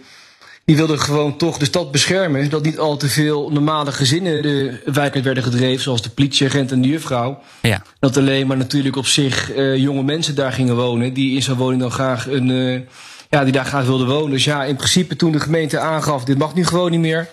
die 0.64 0.76
wilde 0.76 0.98
gewoon 0.98 1.36
toch 1.36 1.58
de 1.58 1.64
stad 1.64 1.90
beschermen. 1.92 2.44
Zodat 2.44 2.62
niet 2.62 2.78
al 2.78 2.96
te 2.96 3.08
veel 3.08 3.50
normale 3.50 3.92
gezinnen 3.92 4.42
de 4.42 4.80
wijk 4.84 5.14
uit 5.14 5.24
werden 5.24 5.42
gedreven. 5.42 5.82
Zoals 5.82 6.02
de 6.02 6.10
politieagent 6.10 6.72
en 6.72 6.82
de 6.82 6.88
juffrouw. 6.88 7.42
Ja. 7.62 7.82
Dat 7.98 8.16
alleen 8.16 8.46
maar 8.46 8.56
natuurlijk 8.56 8.96
op 8.96 9.06
zich 9.06 9.52
eh, 9.52 9.76
jonge 9.76 10.02
mensen 10.02 10.34
daar 10.34 10.52
gingen 10.52 10.76
wonen. 10.76 11.12
Die 11.14 11.34
in 11.34 11.42
zo'n 11.42 11.56
woning 11.56 11.80
dan 11.80 11.90
graag 11.90 12.26
een. 12.28 12.50
eh, 12.50 12.80
ja, 13.28 13.44
die 13.44 13.52
daar 13.52 13.64
graag 13.64 13.84
wilden 13.84 14.06
wonen. 14.06 14.30
Dus 14.30 14.44
ja, 14.44 14.64
in 14.64 14.76
principe 14.76 15.16
toen 15.16 15.32
de 15.32 15.40
gemeente 15.40 15.78
aangaf: 15.78 16.24
dit 16.24 16.38
mag 16.38 16.54
nu 16.54 16.64
gewoon 16.66 16.90
niet 16.90 17.00
meer. 17.00 17.28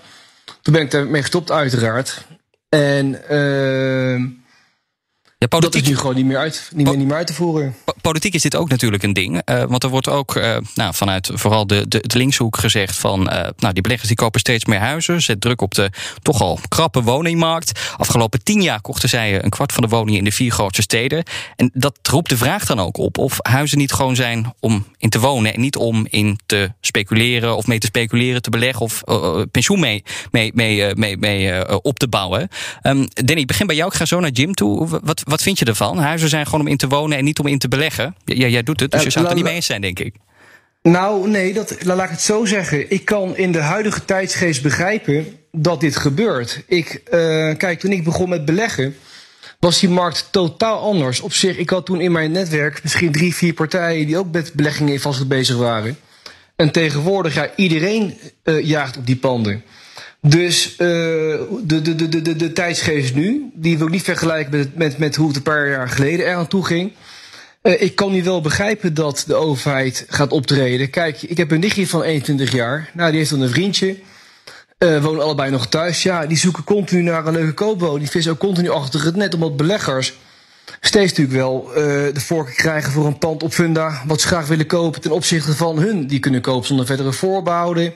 Toen 0.61 0.73
ben 0.73 0.81
ik 0.83 0.91
daarmee 0.91 1.21
gestopt, 1.21 1.51
uiteraard. 1.51 2.25
En. 2.69 3.29
ehm 3.29 4.36
Ja, 5.39 5.47
dat 5.47 5.63
is 5.63 5.69
politiek, 5.69 5.89
nu 5.89 5.97
gewoon 5.97 6.15
niet 6.15 6.25
meer 6.25 6.37
uit, 6.37 6.69
niet 6.73 6.87
meer, 6.87 6.97
niet 6.97 7.07
meer 7.07 7.15
uit 7.15 7.27
te 7.27 7.33
voeren. 7.33 7.75
po- 7.83 7.93
politiek 8.07 8.33
is 8.33 8.41
dit 8.41 8.55
ook 8.55 8.69
natuurlijk 8.69 9.03
een 9.03 9.13
ding. 9.13 9.41
eh, 9.41 9.63
want 9.63 9.83
er 9.83 9.89
wordt 9.89 10.09
ook 10.09 10.35
eh, 10.35 10.57
nou, 10.75 10.93
vanuit 10.93 11.29
vooral 11.33 11.67
de, 11.67 11.87
de, 11.87 11.99
de 12.07 12.17
linkshoek 12.17 12.57
gezegd 12.57 12.97
van... 12.97 13.29
eh, 13.29 13.49
nou, 13.57 13.73
die 13.73 13.81
beleggers 13.81 14.07
die 14.07 14.17
kopen 14.17 14.39
steeds 14.39 14.65
meer 14.65 14.79
huizen. 14.79 15.21
Zet 15.21 15.41
druk 15.41 15.61
op 15.61 15.73
de 15.73 15.89
toch 16.21 16.41
al 16.41 16.59
krappe 16.67 17.03
woningmarkt. 17.03 17.79
Afgelopen 17.97 18.43
tien 18.43 18.61
jaar 18.61 18.81
kochten 18.81 19.09
zij 19.09 19.43
een 19.43 19.49
kwart 19.49 19.71
van 19.71 19.83
de 19.83 19.89
woningen 19.89 20.19
in 20.19 20.23
de 20.23 20.31
vier 20.31 20.51
grootste 20.51 20.81
steden. 20.81 21.23
En 21.55 21.71
dat 21.73 21.99
roept 22.01 22.29
de 22.29 22.37
vraag 22.37 22.65
dan 22.65 22.79
ook 22.79 22.97
op 22.97 23.17
of 23.17 23.37
huizen 23.41 23.77
niet 23.77 23.91
gewoon 23.91 24.15
zijn 24.15 24.53
om 24.59 24.85
in 24.97 25.09
te 25.09 25.19
wonen... 25.19 25.53
en 25.53 25.61
niet 25.61 25.77
om 25.77 26.07
in 26.09 26.39
te 26.45 26.71
speculeren 26.81 27.55
of 27.55 27.67
mee 27.67 27.79
te 27.79 27.87
speculeren, 27.87 28.41
te 28.41 28.49
beleggen... 28.49 28.81
of 28.81 29.03
pensioen 29.51 29.79
mee, 29.79 30.03
mee, 30.31 30.51
mee, 30.53 30.95
mee, 30.95 31.17
mee 31.17 31.81
op 31.81 31.99
te 31.99 32.07
bouwen. 32.07 32.47
Ehm 32.81 33.05
Danny, 33.13 33.41
ik 33.41 33.47
begin 33.47 33.67
bij 33.67 33.75
jou. 33.75 33.89
Ik 33.89 33.97
ga 33.97 34.05
zo 34.05 34.19
naar 34.19 34.31
Jim 34.31 34.53
toe. 34.53 34.99
Wat, 35.03 35.21
wat 35.23 35.41
vind 35.41 35.59
je 35.59 35.65
ervan? 35.65 35.97
Huizen 35.97 36.29
zijn 36.29 36.45
gewoon 36.45 36.61
om 36.61 36.67
in 36.67 36.77
te 36.77 36.87
wonen 36.87 37.17
en 37.17 37.23
niet 37.23 37.39
om 37.39 37.47
in 37.47 37.59
te 37.59 37.67
beleggen. 37.67 37.96
Ja, 38.25 38.47
jij 38.47 38.63
doet 38.63 38.79
het, 38.79 38.91
dus 38.91 38.99
Eh, 38.99 39.05
je 39.05 39.11
zou 39.11 39.23
het 39.23 39.33
er 39.33 39.39
niet 39.39 39.47
mee 39.47 39.55
eens 39.55 39.65
zijn, 39.65 39.81
denk 39.81 39.99
ik. 39.99 40.15
Nou, 40.81 41.29
nee, 41.29 41.53
dat, 41.53 41.83
laat 41.83 42.03
ik 42.03 42.09
het 42.09 42.21
zo 42.21 42.45
zeggen. 42.45 42.91
Ik 42.91 43.05
kan 43.05 43.37
in 43.37 43.51
de 43.51 43.59
huidige 43.61 44.05
tijdsgeest 44.05 44.61
begrijpen 44.61 45.25
dat 45.51 45.79
dit 45.79 45.95
gebeurt. 45.95 46.63
Ik, 46.67 47.01
uh, 47.13 47.55
kijk, 47.57 47.79
toen 47.79 47.91
ik 47.91 48.03
begon 48.03 48.29
met 48.29 48.45
beleggen, 48.45 48.95
was 49.59 49.79
die 49.79 49.89
markt 49.89 50.27
totaal 50.31 50.79
anders. 50.79 51.19
Op 51.19 51.33
zich, 51.33 51.57
ik 51.57 51.69
had 51.69 51.85
toen 51.85 52.01
in 52.01 52.11
mijn 52.11 52.31
netwerk 52.31 52.83
misschien 52.83 53.11
drie, 53.11 53.35
vier 53.35 53.53
partijen 53.53 54.07
die 54.07 54.17
ook 54.17 54.31
met 54.31 54.53
beleggingen 54.53 54.93
in 54.93 54.99
vastgoed 54.99 55.27
bezig 55.27 55.57
waren. 55.57 55.97
En 56.55 56.71
tegenwoordig, 56.71 57.33
ja, 57.33 57.49
iedereen 57.55 58.17
uh, 58.43 58.65
jaagt 58.65 58.97
op 58.97 59.05
die 59.05 59.15
panden. 59.15 59.63
Dus 60.21 60.71
uh, 60.71 60.77
de, 60.77 61.81
de, 61.81 61.95
de, 61.95 62.21
de, 62.21 62.35
de 62.35 62.53
tijdsgeest 62.53 63.15
nu, 63.15 63.49
die 63.53 63.77
wil 63.77 63.87
ik 63.87 63.93
niet 63.93 64.03
vergelijken 64.03 64.57
met, 64.57 64.75
met, 64.75 64.97
met 64.97 65.15
hoe 65.15 65.27
het 65.27 65.35
een 65.35 65.41
paar 65.41 65.69
jaar 65.69 65.89
geleden 65.89 66.25
eraan 66.25 66.47
toe 66.47 66.65
ging. 66.65 66.91
Uh, 67.67 67.81
ik 67.81 67.95
kan 67.95 68.11
nu 68.11 68.23
wel 68.23 68.41
begrijpen 68.41 68.93
dat 68.93 69.23
de 69.27 69.35
overheid 69.35 70.05
gaat 70.07 70.31
optreden. 70.31 70.89
Kijk, 70.89 71.21
ik 71.21 71.37
heb 71.37 71.51
een 71.51 71.59
nichtje 71.59 71.87
van 71.87 72.01
21 72.01 72.51
jaar. 72.51 72.89
Nou, 72.93 73.09
die 73.09 73.19
heeft 73.19 73.31
dan 73.31 73.41
een 73.41 73.49
vriendje. 73.49 73.97
Uh, 74.79 75.03
wonen 75.03 75.23
allebei 75.23 75.51
nog 75.51 75.67
thuis. 75.67 76.03
Ja, 76.03 76.25
die 76.25 76.37
zoeken 76.37 76.63
continu 76.63 77.01
naar 77.01 77.27
een 77.27 77.33
leuke 77.33 77.53
koopwoning. 77.53 77.99
Die 77.99 78.09
vissen 78.09 78.31
ook 78.31 78.39
continu 78.39 78.69
achter 78.69 79.03
het 79.03 79.15
net, 79.15 79.33
omdat 79.33 79.57
beleggers 79.57 80.13
steeds 80.79 81.09
natuurlijk 81.09 81.37
wel 81.37 81.69
uh, 81.69 81.75
de 82.13 82.21
voorkeur 82.21 82.55
krijgen 82.55 82.91
voor 82.91 83.05
een 83.05 83.17
pand 83.17 83.43
op 83.43 83.53
funda. 83.53 84.01
wat 84.05 84.21
ze 84.21 84.27
graag 84.27 84.47
willen 84.47 84.65
kopen 84.65 85.01
ten 85.01 85.11
opzichte 85.11 85.53
van 85.53 85.79
hun. 85.79 86.07
Die 86.07 86.19
kunnen 86.19 86.41
kopen 86.41 86.67
zonder 86.67 86.85
verdere 86.85 87.13
voorbehouden. 87.13 87.93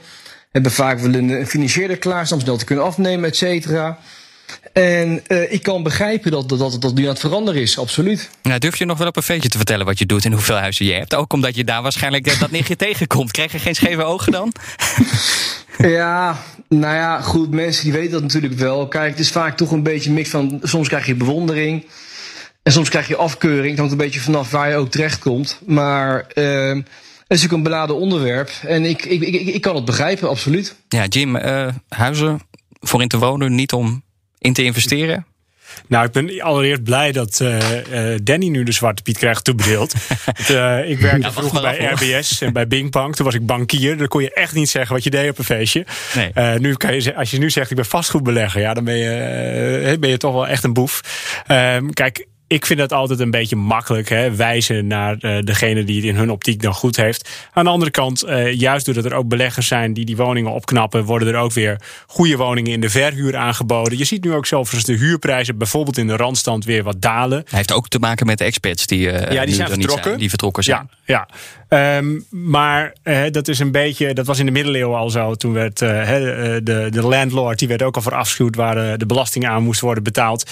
Hebben 0.52 0.72
vaak 0.72 1.00
wel 1.00 1.14
een, 1.14 1.48
financiële 1.48 1.96
klaarstaan 1.96 2.38
om 2.38 2.44
snel 2.44 2.58
te 2.58 2.66
kunnen 2.66 2.86
afnemen, 2.86 3.30
et 3.30 3.36
cetera. 3.36 4.00
En 4.74 5.24
uh, 5.28 5.52
ik 5.52 5.64
kan 5.64 5.84
begrijpen 5.84 6.32
dat, 6.32 6.50
dat, 6.50 6.60
dat 6.60 6.82
dat 6.82 6.94
nu 6.94 7.04
aan 7.04 7.10
het 7.10 7.20
veranderen 7.20 7.62
is, 7.62 7.78
absoluut. 7.78 8.30
Nou, 8.44 8.60
durf 8.60 8.78
je 8.78 8.86
nog 8.86 8.98
wel 8.98 9.08
op 9.08 9.16
een 9.16 9.24
feestje 9.24 9.50
te 9.50 9.58
vertellen 9.58 9.86
wat 9.86 10.00
je 10.00 10.06
doet 10.06 10.26
en 10.26 10.32
hoeveel 10.32 10.56
huizen 10.56 10.86
je 10.86 10.94
hebt? 10.94 11.16
Ook 11.16 11.34
omdat 11.34 11.56
je 11.56 11.64
daar 11.64 11.82
waarschijnlijk 11.82 12.40
dat 12.40 12.52
nichtje 12.52 12.76
tegenkomt. 12.86 13.32
Krijg 13.32 13.52
je 13.52 13.60
geen 13.60 13.76
scheve 13.76 14.04
ogen 14.04 14.32
dan? 14.32 14.54
ja, 15.78 16.44
nou 16.70 16.96
ja, 16.96 17.22
goed, 17.22 17.52
mensen 17.52 17.84
die 17.84 17.94
weten 17.94 18.12
dat 18.12 18.22
natuurlijk 18.22 18.54
wel. 18.54 18.88
Kijk, 18.88 19.10
het 19.10 19.20
is 19.20 19.32
vaak 19.32 19.58
toch 19.58 19.72
een 19.72 19.84
beetje 19.84 20.10
een 20.10 20.16
mix 20.16 20.30
van... 20.30 20.60
soms 20.64 20.88
krijg 20.88 21.06
je 21.06 21.16
bewondering 21.16 21.86
en 22.64 22.72
soms 22.72 22.90
krijg 22.90 23.08
je 23.08 23.16
afkeuring. 23.16 23.70
Het 23.70 23.78
hangt 23.78 23.92
een 23.92 23.98
beetje 23.98 24.20
vanaf 24.20 24.52
waar 24.52 24.70
je 24.70 24.76
ook 24.76 24.92
terechtkomt. 24.92 25.60
Maar... 25.66 26.26
Uh, 26.36 26.82
het 27.32 27.40
is 27.40 27.46
natuurlijk 27.46 27.70
een 27.70 27.78
beladen 27.78 27.96
onderwerp. 27.96 28.52
En 28.68 28.86
ik, 28.86 29.06
ik, 29.06 29.22
ik, 29.22 29.48
ik 29.48 29.62
kan 29.62 29.76
het 29.76 29.86
begrijpen, 29.86 30.30
absoluut. 30.30 30.76
Ja, 30.88 31.06
Jim, 31.06 31.36
uh, 31.36 31.68
huizen 31.88 32.42
voor 32.80 33.02
in 33.02 33.08
te 33.08 33.18
wonen, 33.18 33.56
niet 33.56 33.74
om 33.74 34.04
in 34.42 34.54
te 34.54 34.64
investeren? 34.64 35.26
Nou, 35.88 36.06
ik 36.06 36.12
ben 36.12 36.42
allereerst 36.42 36.84
blij 36.84 37.12
dat 37.12 37.40
uh, 37.42 37.58
uh, 37.92 38.20
Danny 38.24 38.48
nu 38.48 38.64
de 38.64 38.72
Zwarte 38.72 39.02
Piet 39.02 39.18
krijgt 39.18 39.44
toebedeeld. 39.44 39.94
uh, 40.52 40.90
ik 40.90 41.00
werkte 41.00 41.22
ja, 41.22 41.32
vroeger 41.32 41.62
bij 41.62 41.78
RBS 41.78 42.42
en 42.42 42.54
bij 42.54 42.68
Bingpang. 42.68 43.16
Toen 43.16 43.26
was 43.26 43.36
ik 43.36 43.46
bankier. 43.46 43.98
Dan 43.98 44.08
kon 44.08 44.22
je 44.22 44.34
echt 44.34 44.54
niet 44.54 44.70
zeggen 44.70 44.96
wat 44.96 45.04
je 45.04 45.10
deed 45.10 45.30
op 45.30 45.38
een 45.38 45.44
feestje. 45.44 45.86
Nee. 46.16 46.60
nu 46.60 46.76
kan 46.76 47.02
je, 47.02 47.16
als 47.16 47.32
je 47.32 47.38
nu 47.38 47.50
zegt 47.50 47.70
ik 47.70 47.76
ben 47.76 47.86
vastgoedbelegger, 47.86 48.62
ja, 48.62 48.74
dan 48.74 48.84
ben 48.84 48.98
je, 48.98 49.98
ben 50.00 50.10
je 50.10 50.18
toch 50.18 50.34
wel 50.34 50.48
echt 50.48 50.64
een 50.64 50.74
boef. 50.74 51.02
Ehm, 51.48 51.90
kijk, 51.90 52.28
ik 52.52 52.66
vind 52.66 52.80
dat 52.80 52.94
altijd 52.94 53.20
een 53.20 53.32
beetje 53.32 53.56
makkelijk. 53.56 54.10
Hè? 54.10 54.36
Wijzen 54.36 54.88
naar 54.88 55.18
uh, 55.20 55.40
degene 55.42 55.84
die 55.84 55.96
het 55.96 56.06
in 56.06 56.16
hun 56.16 56.32
optiek 56.32 56.62
dan 56.62 56.74
goed 56.74 56.96
heeft. 56.96 57.30
Aan 57.54 57.64
de 57.64 57.70
andere 57.70 57.92
kant, 57.92 58.26
uh, 58.26 58.54
juist 58.54 58.86
doordat 58.86 59.06
er 59.06 59.14
ook 59.14 59.28
beleggers 59.28 59.68
zijn 59.68 59.94
die 59.94 60.06
die 60.06 60.16
woningen 60.16 60.52
opknappen, 60.52 61.04
worden 61.04 61.28
er 61.28 61.40
ook 61.40 61.54
weer 61.54 61.82
goede 62.08 62.38
woningen 62.38 62.72
in 62.72 62.82
de 62.82 62.90
verhuur 62.90 63.36
aangeboden. 63.36 63.98
Je 63.98 64.04
ziet 64.04 64.24
nu 64.24 64.34
ook 64.34 64.46
zelfs 64.46 64.84
de 64.84 64.94
huurprijzen 64.94 65.58
bijvoorbeeld 65.58 65.98
in 65.98 66.08
de 66.08 66.16
randstand 66.16 66.66
weer 66.66 66.84
wat 66.84 67.02
dalen. 67.02 67.38
Hij 67.38 67.58
heeft 67.58 67.74
ook 67.74 67.88
te 67.88 68.00
maken 68.00 68.26
met 68.26 68.38
de 68.38 68.44
expats 68.44 68.86
die, 68.86 69.08
uh, 69.08 69.32
ja, 69.32 69.46
die 69.46 69.56
zijn 69.56 69.68
vertrokken. 69.68 70.04
Zijn, 70.04 70.18
die 70.18 70.30
vertrokken 70.30 70.64
zijn. 70.64 70.90
Ja, 71.06 71.28
ja. 71.70 71.98
Um, 71.98 72.26
maar 72.30 72.94
dat 73.32 73.48
is 73.48 73.60
een 73.60 73.72
beetje, 73.72 74.14
dat 74.14 74.26
was 74.26 74.40
in 74.40 74.46
de 74.46 74.52
middeleeuwen 74.52 74.98
al 74.98 75.10
zo. 75.10 75.36
Toen 75.36 75.54
werd 75.54 75.78
de, 75.78 76.88
de 76.90 77.02
landlord, 77.02 77.60
die 77.60 77.68
werd 77.68 77.82
ook 77.82 77.96
al 77.96 78.02
voor 78.02 78.16
afschuwd 78.16 78.56
waar 78.56 78.98
de 78.98 79.06
belasting 79.06 79.48
aan 79.48 79.64
moest 79.64 79.82
worden 79.82 80.04
betaald 80.04 80.50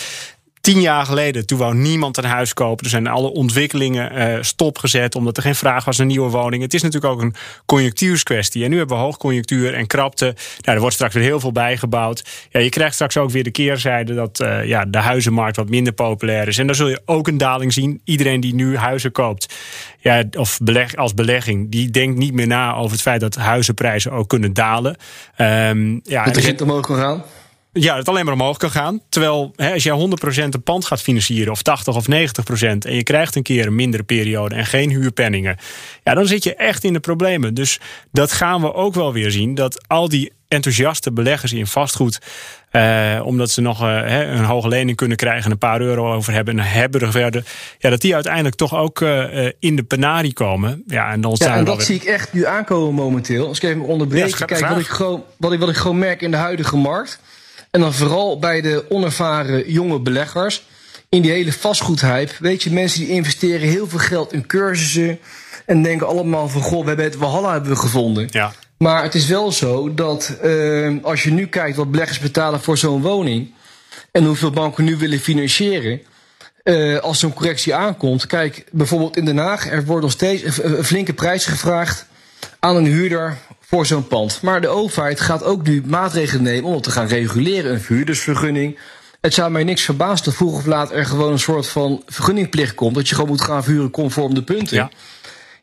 tien 0.73 0.81
jaar 0.81 1.05
geleden, 1.05 1.45
toen 1.45 1.57
wou 1.57 1.75
niemand 1.75 2.17
een 2.17 2.23
huis 2.23 2.53
kopen. 2.53 2.83
Er 2.83 2.89
zijn 2.89 3.07
alle 3.07 3.31
ontwikkelingen 3.31 4.17
uh, 4.17 4.37
stopgezet 4.41 5.15
omdat 5.15 5.37
er 5.37 5.43
geen 5.43 5.55
vraag 5.55 5.85
was 5.85 5.97
naar 5.97 6.07
nieuwe 6.07 6.29
woningen. 6.29 6.65
Het 6.65 6.73
is 6.73 6.81
natuurlijk 6.81 7.13
ook 7.13 7.21
een 7.21 7.35
conjunctuurskwestie. 7.65 8.63
En 8.63 8.69
nu 8.69 8.77
hebben 8.77 8.97
we 8.97 9.03
hoogconjunctuur 9.03 9.73
en 9.73 9.87
krapte. 9.87 10.25
Nou, 10.25 10.35
er 10.75 10.79
wordt 10.79 10.95
straks 10.95 11.13
weer 11.13 11.23
heel 11.23 11.39
veel 11.39 11.51
bijgebouwd. 11.51 12.47
Ja, 12.49 12.59
je 12.59 12.69
krijgt 12.69 12.93
straks 12.93 13.17
ook 13.17 13.29
weer 13.29 13.43
de 13.43 13.51
keerzijde 13.51 14.13
dat 14.13 14.39
uh, 14.39 14.65
ja, 14.65 14.85
de 14.85 14.97
huizenmarkt 14.97 15.55
wat 15.55 15.69
minder 15.69 15.93
populair 15.93 16.47
is. 16.47 16.57
En 16.57 16.65
daar 16.65 16.75
zul 16.75 16.89
je 16.89 17.01
ook 17.05 17.27
een 17.27 17.37
daling 17.37 17.73
zien. 17.73 18.01
Iedereen 18.03 18.39
die 18.39 18.53
nu 18.53 18.77
huizen 18.77 19.11
koopt, 19.11 19.55
ja, 19.99 20.23
of 20.37 20.59
beleg, 20.61 20.95
als 20.95 21.13
belegging, 21.13 21.71
die 21.71 21.89
denkt 21.89 22.17
niet 22.17 22.33
meer 22.33 22.47
na 22.47 22.75
over 22.75 22.91
het 22.91 23.01
feit 23.01 23.21
dat 23.21 23.35
huizenprijzen 23.35 24.11
ook 24.11 24.29
kunnen 24.29 24.53
dalen. 24.53 24.95
Um, 25.37 25.99
ja, 26.03 26.23
dat 26.23 26.33
de 26.33 26.39
rente 26.39 26.63
omhoog 26.63 26.85
kan 26.85 26.97
gaan? 26.97 27.23
Ja, 27.71 27.97
het 27.97 28.09
alleen 28.09 28.25
maar 28.25 28.33
omhoog 28.33 28.57
kan 28.57 28.71
gaan. 28.71 29.01
Terwijl 29.09 29.53
hè, 29.55 29.73
als 29.73 29.83
jij 29.83 30.09
100% 30.43 30.53
een 30.53 30.63
pand 30.63 30.85
gaat 30.85 31.01
financieren, 31.01 31.51
of 31.51 31.61
80 31.61 31.95
of 31.95 32.05
90%, 32.05 32.09
en 32.59 32.95
je 32.95 33.03
krijgt 33.03 33.35
een 33.35 33.43
keer 33.43 33.67
een 33.67 33.75
mindere 33.75 34.03
periode 34.03 34.55
en 34.55 34.65
geen 34.65 34.89
huurpenningen, 34.89 35.57
ja, 36.03 36.13
dan 36.13 36.25
zit 36.25 36.43
je 36.43 36.55
echt 36.55 36.83
in 36.83 36.93
de 36.93 36.99
problemen. 36.99 37.53
Dus 37.53 37.79
dat 38.11 38.31
gaan 38.31 38.61
we 38.61 38.73
ook 38.73 38.93
wel 38.93 39.13
weer 39.13 39.31
zien. 39.31 39.55
Dat 39.55 39.87
al 39.87 40.09
die 40.09 40.31
enthousiaste 40.47 41.11
beleggers 41.11 41.53
in 41.53 41.67
vastgoed, 41.67 42.19
eh, 42.71 43.21
omdat 43.23 43.49
ze 43.49 43.61
nog 43.61 43.81
eh, 43.81 44.19
een 44.19 44.43
hoge 44.43 44.67
lening 44.67 44.97
kunnen 44.97 45.17
krijgen 45.17 45.45
en 45.45 45.51
een 45.51 45.57
paar 45.57 45.81
euro 45.81 46.13
over 46.13 46.33
hebben 46.33 46.59
en 46.59 46.65
hebben 46.65 47.11
verder, 47.11 47.45
ja, 47.77 47.89
dat 47.89 48.01
die 48.01 48.13
uiteindelijk 48.13 48.55
toch 48.55 48.75
ook 48.75 49.01
uh, 49.01 49.49
in 49.59 49.75
de 49.75 49.83
penarie 49.83 50.33
komen. 50.33 50.83
Ja, 50.87 51.11
en, 51.11 51.21
dan 51.21 51.35
ja, 51.37 51.55
en 51.55 51.65
dat 51.65 51.83
zie 51.83 51.95
ik 51.95 52.03
echt 52.03 52.33
nu 52.33 52.45
aankomen 52.45 52.93
momenteel. 52.93 53.47
Als 53.47 53.57
ik 53.57 53.63
even 53.63 53.81
onderbreek, 53.81 54.37
ja, 54.37 54.45
kijk, 54.45 54.67
wat 54.67 54.79
ik, 54.79 54.87
gewoon, 54.87 55.23
wat, 55.37 55.51
ik, 55.51 55.59
wat 55.59 55.69
ik 55.69 55.75
gewoon 55.75 55.97
merk 55.97 56.21
in 56.21 56.31
de 56.31 56.37
huidige 56.37 56.77
markt. 56.77 57.19
En 57.71 57.79
dan 57.79 57.93
vooral 57.93 58.39
bij 58.39 58.61
de 58.61 58.85
onervaren 58.89 59.71
jonge 59.71 59.99
beleggers. 59.99 60.63
In 61.09 61.21
die 61.21 61.31
hele 61.31 61.53
vastgoedhype. 61.53 62.33
Weet 62.39 62.63
je, 62.63 62.71
mensen 62.71 62.99
die 62.99 63.09
investeren 63.09 63.67
heel 63.67 63.87
veel 63.87 63.99
geld 63.99 64.33
in 64.33 64.45
cursussen. 64.45 65.19
En 65.65 65.83
denken 65.83 66.07
allemaal 66.07 66.49
van, 66.49 66.61
goh, 66.61 66.81
we 66.81 66.87
hebben 66.87 67.05
het 67.05 67.17
Walhalla 67.17 67.51
hebben 67.51 67.71
we 67.71 67.77
gevonden. 67.77 68.27
Ja. 68.31 68.53
Maar 68.77 69.03
het 69.03 69.15
is 69.15 69.27
wel 69.27 69.51
zo 69.51 69.93
dat 69.93 70.37
uh, 70.43 71.03
als 71.03 71.23
je 71.23 71.31
nu 71.31 71.47
kijkt 71.47 71.77
wat 71.77 71.91
beleggers 71.91 72.19
betalen 72.19 72.61
voor 72.61 72.77
zo'n 72.77 73.01
woning. 73.01 73.53
En 74.11 74.25
hoeveel 74.25 74.51
banken 74.51 74.83
nu 74.83 74.97
willen 74.97 75.19
financieren. 75.19 76.01
Uh, 76.63 76.99
als 76.99 77.19
zo'n 77.19 77.33
correctie 77.33 77.75
aankomt. 77.75 78.25
Kijk, 78.25 78.65
bijvoorbeeld 78.71 79.17
in 79.17 79.25
Den 79.25 79.37
Haag. 79.37 79.69
Er 79.69 79.85
wordt 79.85 80.03
nog 80.03 80.11
steeds 80.11 80.57
een 80.63 80.83
flinke 80.83 81.13
prijs 81.13 81.45
gevraagd 81.45 82.05
aan 82.59 82.75
een 82.75 82.85
huurder 82.85 83.37
voor 83.69 83.85
zo'n 83.85 84.07
pand. 84.07 84.41
Maar 84.41 84.61
de 84.61 84.67
overheid 84.67 85.21
gaat 85.21 85.43
ook 85.43 85.67
nu 85.67 85.83
maatregelen 85.85 86.43
nemen 86.43 86.69
om 86.69 86.81
te 86.81 86.91
gaan 86.91 87.07
reguleren. 87.07 87.71
Een 87.71 87.81
verhuurdersvergunning. 87.81 88.77
Het 89.21 89.33
zou 89.33 89.51
mij 89.51 89.63
niks 89.63 89.81
verbazen 89.81 90.25
dat 90.25 90.35
vroeg 90.35 90.53
of 90.53 90.65
laat 90.65 90.91
er 90.91 91.05
gewoon 91.05 91.31
een 91.31 91.39
soort 91.39 91.67
van 91.67 92.03
vergunningplicht 92.05 92.75
komt. 92.75 92.95
Dat 92.95 93.09
je 93.09 93.15
gewoon 93.15 93.29
moet 93.29 93.41
gaan 93.41 93.63
verhuren 93.63 93.91
conform 93.91 94.33
de 94.33 94.43
punten. 94.43 94.75
Ja. 94.75 94.89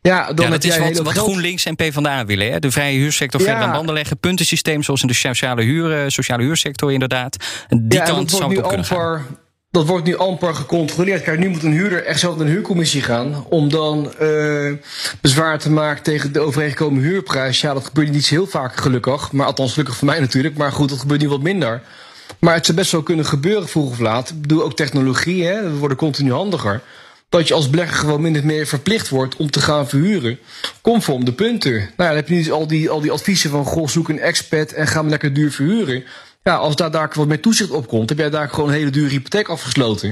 Ja, 0.02 0.32
dan 0.32 0.44
ja, 0.44 0.50
dat 0.50 0.64
is 0.64 0.78
wat, 0.78 0.98
wat 0.98 1.18
GroenLinks 1.18 1.64
en 1.64 1.76
PvdA 1.76 2.24
willen. 2.24 2.52
Hè? 2.52 2.58
De 2.58 2.70
vrije 2.70 2.98
huursector 2.98 3.40
ja. 3.40 3.46
verder 3.46 3.64
aan 3.64 3.72
banden 3.72 3.94
leggen. 3.94 4.18
Puntensysteem 4.18 4.82
zoals 4.82 5.02
in 5.02 5.08
de 5.08 5.14
sociale, 5.14 5.62
huur, 5.62 6.10
sociale 6.10 6.42
huursector 6.42 6.92
inderdaad. 6.92 7.36
Die 7.68 7.98
ja, 7.98 8.04
kant 8.04 8.30
zou 8.30 8.48
het 8.48 8.58
op 8.58 8.68
kunnen 8.68 8.86
gaan 8.86 9.26
dat 9.76 9.86
wordt 9.86 10.06
nu 10.06 10.16
amper 10.16 10.54
gecontroleerd. 10.54 11.22
Kijk, 11.22 11.38
nu 11.38 11.48
moet 11.48 11.62
een 11.62 11.72
huurder 11.72 12.04
echt 12.04 12.20
zelf 12.20 12.36
naar 12.36 12.46
een 12.46 12.52
huurcommissie 12.52 13.02
gaan 13.02 13.44
om 13.48 13.68
dan 13.68 14.12
uh, 14.22 14.72
bezwaar 15.20 15.58
te 15.58 15.70
maken 15.70 16.02
tegen 16.02 16.32
de 16.32 16.40
overeengekomen 16.40 17.02
huurprijs. 17.02 17.60
Ja, 17.60 17.74
dat 17.74 17.84
gebeurt 17.84 18.10
niet 18.10 18.26
heel 18.26 18.46
vaak 18.46 18.76
gelukkig. 18.76 19.32
Maar 19.32 19.46
althans 19.46 19.72
gelukkig 19.72 19.96
voor 19.96 20.06
mij 20.06 20.20
natuurlijk. 20.20 20.56
Maar 20.56 20.72
goed, 20.72 20.88
dat 20.88 20.98
gebeurt 20.98 21.20
nu 21.20 21.28
wat 21.28 21.42
minder. 21.42 21.82
Maar 22.38 22.54
het 22.54 22.64
zou 22.64 22.78
best 22.78 22.92
wel 22.92 23.02
kunnen 23.02 23.24
gebeuren 23.24 23.68
vroeg 23.68 23.90
of 23.90 23.98
laat. 23.98 24.28
Ik 24.28 24.40
bedoel, 24.40 24.62
ook 24.62 24.76
technologie, 24.76 25.44
hè, 25.44 25.62
we 25.62 25.76
worden 25.76 25.96
continu 25.96 26.32
handiger. 26.32 26.80
Dat 27.28 27.48
je 27.48 27.54
als 27.54 27.70
belegger 27.70 27.96
gewoon 27.96 28.20
minder 28.20 28.46
meer 28.46 28.66
verplicht 28.66 29.08
wordt 29.08 29.36
om 29.36 29.50
te 29.50 29.60
gaan 29.60 29.88
verhuren. 29.88 30.38
Conform 30.80 31.24
de 31.24 31.32
punten. 31.32 31.72
Nou 31.72 31.90
dan 31.96 32.14
heb 32.14 32.28
je 32.28 32.34
nu 32.34 32.42
dus 32.42 32.50
al 32.50 32.66
die, 32.66 32.90
al 32.90 33.00
die 33.00 33.12
adviezen 33.12 33.50
van, 33.50 33.64
goh, 33.64 33.88
zoek 33.88 34.08
een 34.08 34.20
expat 34.20 34.72
en 34.72 34.86
ga 34.86 35.02
maar 35.02 35.10
lekker 35.10 35.32
duur 35.32 35.52
verhuren. 35.52 36.04
Ja, 36.46 36.54
als 36.54 36.76
daar, 36.76 36.90
daar 36.90 37.10
wat 37.14 37.26
meer 37.26 37.40
toezicht 37.40 37.70
op 37.70 37.88
komt, 37.88 38.08
heb 38.08 38.18
jij 38.18 38.30
daar 38.30 38.48
gewoon 38.48 38.68
een 38.68 38.74
hele 38.74 38.90
dure 38.90 39.10
hypotheek 39.10 39.48
afgesloten. 39.48 40.08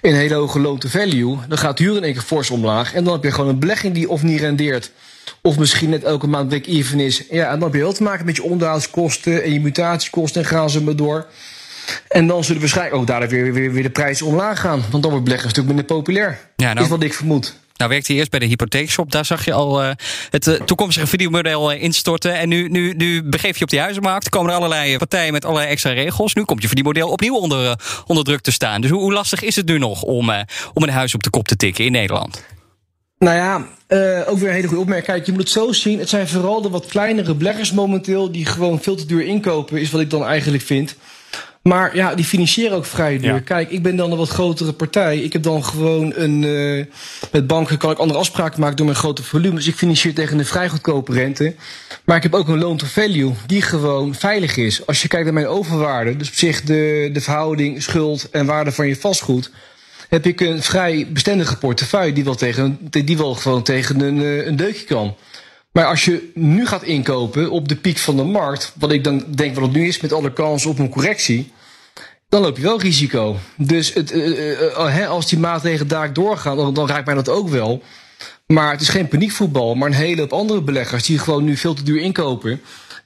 In 0.00 0.10
een 0.12 0.14
hele 0.14 0.34
hoge 0.34 0.60
loan 0.60 0.78
to 0.78 0.88
value. 0.88 1.38
Dan 1.48 1.58
gaat 1.58 1.76
de 1.76 1.84
huur 1.84 1.96
in 1.96 2.04
één 2.04 2.12
keer 2.12 2.22
fors 2.22 2.50
omlaag. 2.50 2.94
En 2.94 3.04
dan 3.04 3.12
heb 3.12 3.22
je 3.22 3.30
gewoon 3.30 3.50
een 3.50 3.58
belegging 3.58 3.94
die 3.94 4.08
of 4.08 4.22
niet 4.22 4.40
rendeert. 4.40 4.90
Of 5.40 5.58
misschien 5.58 5.90
net 5.90 6.04
elke 6.04 6.26
maand 6.26 6.48
break-even 6.48 7.00
is. 7.00 7.22
Ja, 7.30 7.44
en 7.44 7.50
dan 7.50 7.62
heb 7.62 7.72
je 7.72 7.78
heel 7.78 7.92
te 7.92 8.02
maken 8.02 8.26
met 8.26 8.36
je 8.36 8.42
onderhoudskosten 8.42 9.42
en 9.42 9.52
je 9.52 9.60
mutatiekosten 9.60 10.42
en 10.42 10.48
gaan 10.48 10.70
ze 10.70 10.82
maar 10.82 10.96
door. 10.96 11.26
En 12.08 12.26
dan 12.26 12.44
zullen 12.44 12.60
waarschijnlijk 12.60 12.96
ook 12.96 13.06
daar 13.06 13.28
weer, 13.28 13.52
weer, 13.52 13.72
weer 13.72 13.82
de 13.82 13.90
prijs 13.90 14.22
omlaag 14.22 14.60
gaan. 14.60 14.82
Want 14.90 15.02
dan 15.02 15.10
wordt 15.10 15.24
beleggen 15.24 15.48
een 15.48 15.54
stuk 15.54 15.66
minder 15.66 15.84
populair. 15.84 16.38
Ja, 16.56 16.72
nou, 16.72 16.84
is 16.84 16.90
wat 16.90 17.02
ik 17.02 17.14
vermoed. 17.14 17.54
Nou 17.76 17.90
werkte 17.90 18.10
hij 18.10 18.20
eerst 18.20 18.30
bij 18.30 18.40
de 18.40 18.46
hypotheekshop. 18.46 19.12
Daar 19.12 19.24
zag 19.24 19.44
je 19.44 19.52
al 19.52 19.82
uh, 19.82 19.90
het 20.30 20.46
uh, 20.46 20.54
toekomstige 20.54 21.06
videomodel 21.06 21.72
uh, 21.72 21.82
instorten. 21.82 22.34
En 22.34 22.48
nu, 22.48 22.68
nu, 22.68 22.92
nu 22.92 23.22
begeef 23.22 23.56
je 23.56 23.64
op 23.64 23.70
die 23.70 23.80
huizenmarkt. 23.80 24.28
komen 24.28 24.50
er 24.50 24.56
allerlei 24.56 24.98
partijen 24.98 25.32
met 25.32 25.44
allerlei 25.44 25.70
extra 25.70 25.90
regels. 25.90 26.34
Nu 26.34 26.44
komt 26.44 26.60
je 26.60 26.66
verdienmodel 26.66 27.08
opnieuw 27.08 27.36
onder, 27.36 27.80
onder 28.06 28.24
druk 28.24 28.40
te 28.40 28.52
staan. 28.52 28.80
Dus 28.80 28.90
hoe, 28.90 29.12
lastig 29.12 29.42
is 29.42 29.56
het 29.56 29.66
nu 29.66 29.78
nog 29.78 30.02
om, 30.02 30.30
om 30.74 30.82
een 30.82 30.88
huis 30.88 31.14
op 31.14 31.22
de 31.22 31.30
kop 31.30 31.48
te 31.48 31.56
tikken 31.56 31.84
in 31.84 31.92
Nederland? 31.92 32.42
Nou 33.18 33.36
ja, 33.36 33.56
ook 34.26 34.38
weer 34.38 34.48
een 34.48 34.54
hele 34.54 34.66
goede 34.66 34.82
opmerking. 34.82 35.06
Kijk, 35.06 35.26
je 35.26 35.32
moet 35.32 35.40
het 35.40 35.50
zo 35.50 35.72
zien. 35.72 35.98
Het 35.98 36.08
zijn 36.08 36.28
vooral 36.28 36.62
de 36.62 36.68
wat 36.68 36.86
kleinere 36.86 37.34
beleggers 37.34 37.72
momenteel 37.72 38.32
die 38.32 38.46
gewoon 38.46 38.82
veel 38.82 38.96
te 38.96 39.06
duur 39.06 39.26
inkopen, 39.26 39.80
is 39.80 39.90
wat 39.90 40.00
ik 40.00 40.10
dan 40.10 40.24
eigenlijk 40.24 40.62
vind. 40.62 40.96
Maar 41.66 41.96
ja, 41.96 42.14
die 42.14 42.24
financieren 42.24 42.76
ook 42.76 42.84
vrij 42.84 43.18
duur. 43.18 43.42
Kijk, 43.42 43.70
ik 43.70 43.82
ben 43.82 43.96
dan 43.96 44.10
een 44.10 44.18
wat 44.18 44.28
grotere 44.28 44.72
partij. 44.72 45.18
Ik 45.18 45.32
heb 45.32 45.42
dan 45.42 45.64
gewoon 45.64 46.12
een. 46.16 46.42
Uh, 46.42 46.84
met 47.32 47.46
banken 47.46 47.78
kan 47.78 47.90
ik 47.90 47.98
andere 47.98 48.18
afspraken 48.18 48.60
maken 48.60 48.76
door 48.76 48.86
mijn 48.86 48.98
grote 48.98 49.22
volume. 49.22 49.54
Dus 49.54 49.66
ik 49.66 49.74
financier 49.74 50.14
tegen 50.14 50.38
een 50.38 50.44
vrij 50.44 50.68
goedkope 50.68 51.12
rente. 51.12 51.54
Maar 52.04 52.16
ik 52.16 52.22
heb 52.22 52.34
ook 52.34 52.48
een 52.48 52.58
loan 52.58 52.76
to 52.76 52.86
value 52.86 53.32
die 53.46 53.62
gewoon 53.62 54.14
veilig 54.14 54.56
is. 54.56 54.86
Als 54.86 55.02
je 55.02 55.08
kijkt 55.08 55.24
naar 55.24 55.34
mijn 55.34 55.46
overwaarde, 55.46 56.16
dus 56.16 56.28
op 56.28 56.34
zich 56.34 56.62
de, 56.62 57.10
de 57.12 57.20
verhouding 57.20 57.82
schuld 57.82 58.30
en 58.30 58.46
waarde 58.46 58.72
van 58.72 58.88
je 58.88 58.96
vastgoed 58.96 59.50
heb 60.08 60.26
ik 60.26 60.40
een 60.40 60.62
vrij 60.62 61.06
bestendige 61.10 61.56
portefeuille 61.56 62.12
die 62.12 62.24
wel, 62.24 62.34
tegen, 62.34 62.78
die 62.90 63.16
wel 63.16 63.34
gewoon 63.34 63.62
tegen 63.62 64.00
een, 64.00 64.20
eh, 64.20 64.46
een 64.46 64.56
deukje 64.56 64.84
kan. 64.84 65.16
Maar 65.76 65.86
als 65.86 66.04
je 66.04 66.30
nu 66.34 66.66
gaat 66.66 66.82
inkopen 66.82 67.50
op 67.50 67.68
de 67.68 67.76
piek 67.76 67.98
van 67.98 68.16
de 68.16 68.22
markt, 68.22 68.72
wat 68.78 68.92
ik 68.92 69.04
dan 69.04 69.24
denk 69.28 69.54
wat 69.54 69.64
het 69.64 69.72
nu 69.72 69.86
is 69.86 70.00
met 70.00 70.12
alle 70.12 70.32
kans 70.32 70.66
op 70.66 70.78
een 70.78 70.88
correctie, 70.88 71.52
dan 72.28 72.42
loop 72.42 72.56
je 72.56 72.62
wel 72.62 72.80
risico. 72.80 73.36
Dus 73.56 73.94
het, 73.94 74.12
uh, 74.12 74.60
uh, 74.60 75.08
als 75.08 75.28
die 75.28 75.38
maatregelen 75.38 75.88
daar 75.88 76.12
doorgaan, 76.12 76.56
dan, 76.56 76.74
dan 76.74 76.88
raakt 76.88 77.06
mij 77.06 77.14
dat 77.14 77.28
ook 77.28 77.48
wel. 77.48 77.82
Maar 78.46 78.70
het 78.70 78.80
is 78.80 78.88
geen 78.88 79.08
paniekvoetbal, 79.08 79.74
maar 79.74 79.88
een 79.88 79.94
hele 79.94 80.20
hoop 80.20 80.32
andere 80.32 80.62
beleggers 80.62 81.06
die 81.06 81.18
gewoon 81.18 81.44
nu 81.44 81.56
veel 81.56 81.74
te 81.74 81.82
duur 81.82 82.00
inkopen. 82.00 82.60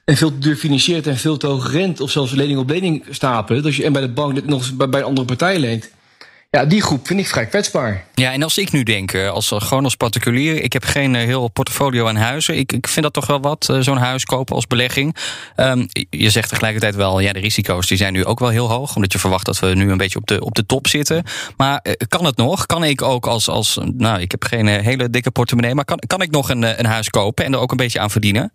En 0.05 0.17
veel 0.17 0.31
te 0.31 0.39
duur 0.39 0.55
financiert 0.55 1.07
en 1.07 1.17
veel 1.17 1.37
te 1.37 1.47
hoog 1.47 1.71
rent, 1.71 2.01
of 2.01 2.11
zelfs 2.11 2.31
lening 2.31 2.59
op 2.59 2.69
lening 2.69 3.05
stapelen. 3.09 3.63
Dat 3.63 3.75
je 3.75 3.83
en 3.83 3.93
bij 3.93 4.01
de 4.01 4.09
bank 4.09 4.45
nog 4.45 4.73
bij 4.75 4.99
een 4.99 5.05
andere 5.05 5.27
partij 5.27 5.59
leent. 5.59 5.89
Ja, 6.57 6.65
die 6.65 6.81
groep 6.81 7.07
vind 7.07 7.19
ik 7.19 7.27
vrij 7.27 7.45
kwetsbaar. 7.45 8.05
Ja, 8.13 8.31
en 8.31 8.43
als 8.43 8.57
ik 8.57 8.71
nu 8.71 8.83
denk, 8.83 9.13
eh, 9.13 9.29
als, 9.29 9.51
gewoon 9.55 9.83
als 9.83 9.95
particulier, 9.95 10.63
ik 10.63 10.73
heb 10.73 10.83
geen 10.83 11.15
eh, 11.15 11.25
heel 11.25 11.47
portfolio 11.47 12.07
aan 12.07 12.15
huizen. 12.15 12.57
Ik, 12.57 12.71
ik 12.71 12.87
vind 12.87 13.03
dat 13.03 13.13
toch 13.13 13.27
wel 13.27 13.41
wat, 13.41 13.69
eh, 13.69 13.79
zo'n 13.79 13.97
huis 13.97 14.25
kopen 14.25 14.55
als 14.55 14.67
belegging. 14.67 15.15
Um, 15.55 15.87
je 16.09 16.29
zegt 16.29 16.49
tegelijkertijd 16.49 16.95
wel, 16.95 17.19
ja, 17.19 17.33
de 17.33 17.39
risico's 17.39 17.87
die 17.87 17.97
zijn 17.97 18.13
nu 18.13 18.25
ook 18.25 18.39
wel 18.39 18.49
heel 18.49 18.69
hoog. 18.69 18.95
Omdat 18.95 19.11
je 19.11 19.19
verwacht 19.19 19.45
dat 19.45 19.59
we 19.59 19.67
nu 19.67 19.91
een 19.91 19.97
beetje 19.97 20.19
op 20.19 20.27
de, 20.27 20.41
op 20.43 20.55
de 20.55 20.65
top 20.65 20.87
zitten. 20.87 21.23
Maar 21.57 21.81
kan 22.07 22.25
het 22.25 22.37
nog? 22.37 22.65
Kan 22.65 22.83
ik 22.83 23.01
ook 23.01 23.27
als, 23.27 23.49
als 23.49 23.79
nou, 23.93 24.21
ik 24.21 24.31
heb 24.31 24.43
geen 24.43 24.67
hele 24.67 25.09
dikke 25.09 25.31
portemonnee, 25.31 25.75
maar 25.75 25.85
kan, 25.85 25.99
kan 26.07 26.21
ik 26.21 26.31
nog 26.31 26.49
een, 26.49 26.79
een 26.79 26.85
huis 26.85 27.09
kopen 27.09 27.45
en 27.45 27.53
er 27.53 27.59
ook 27.59 27.71
een 27.71 27.77
beetje 27.77 27.99
aan 27.99 28.11
verdienen? 28.11 28.53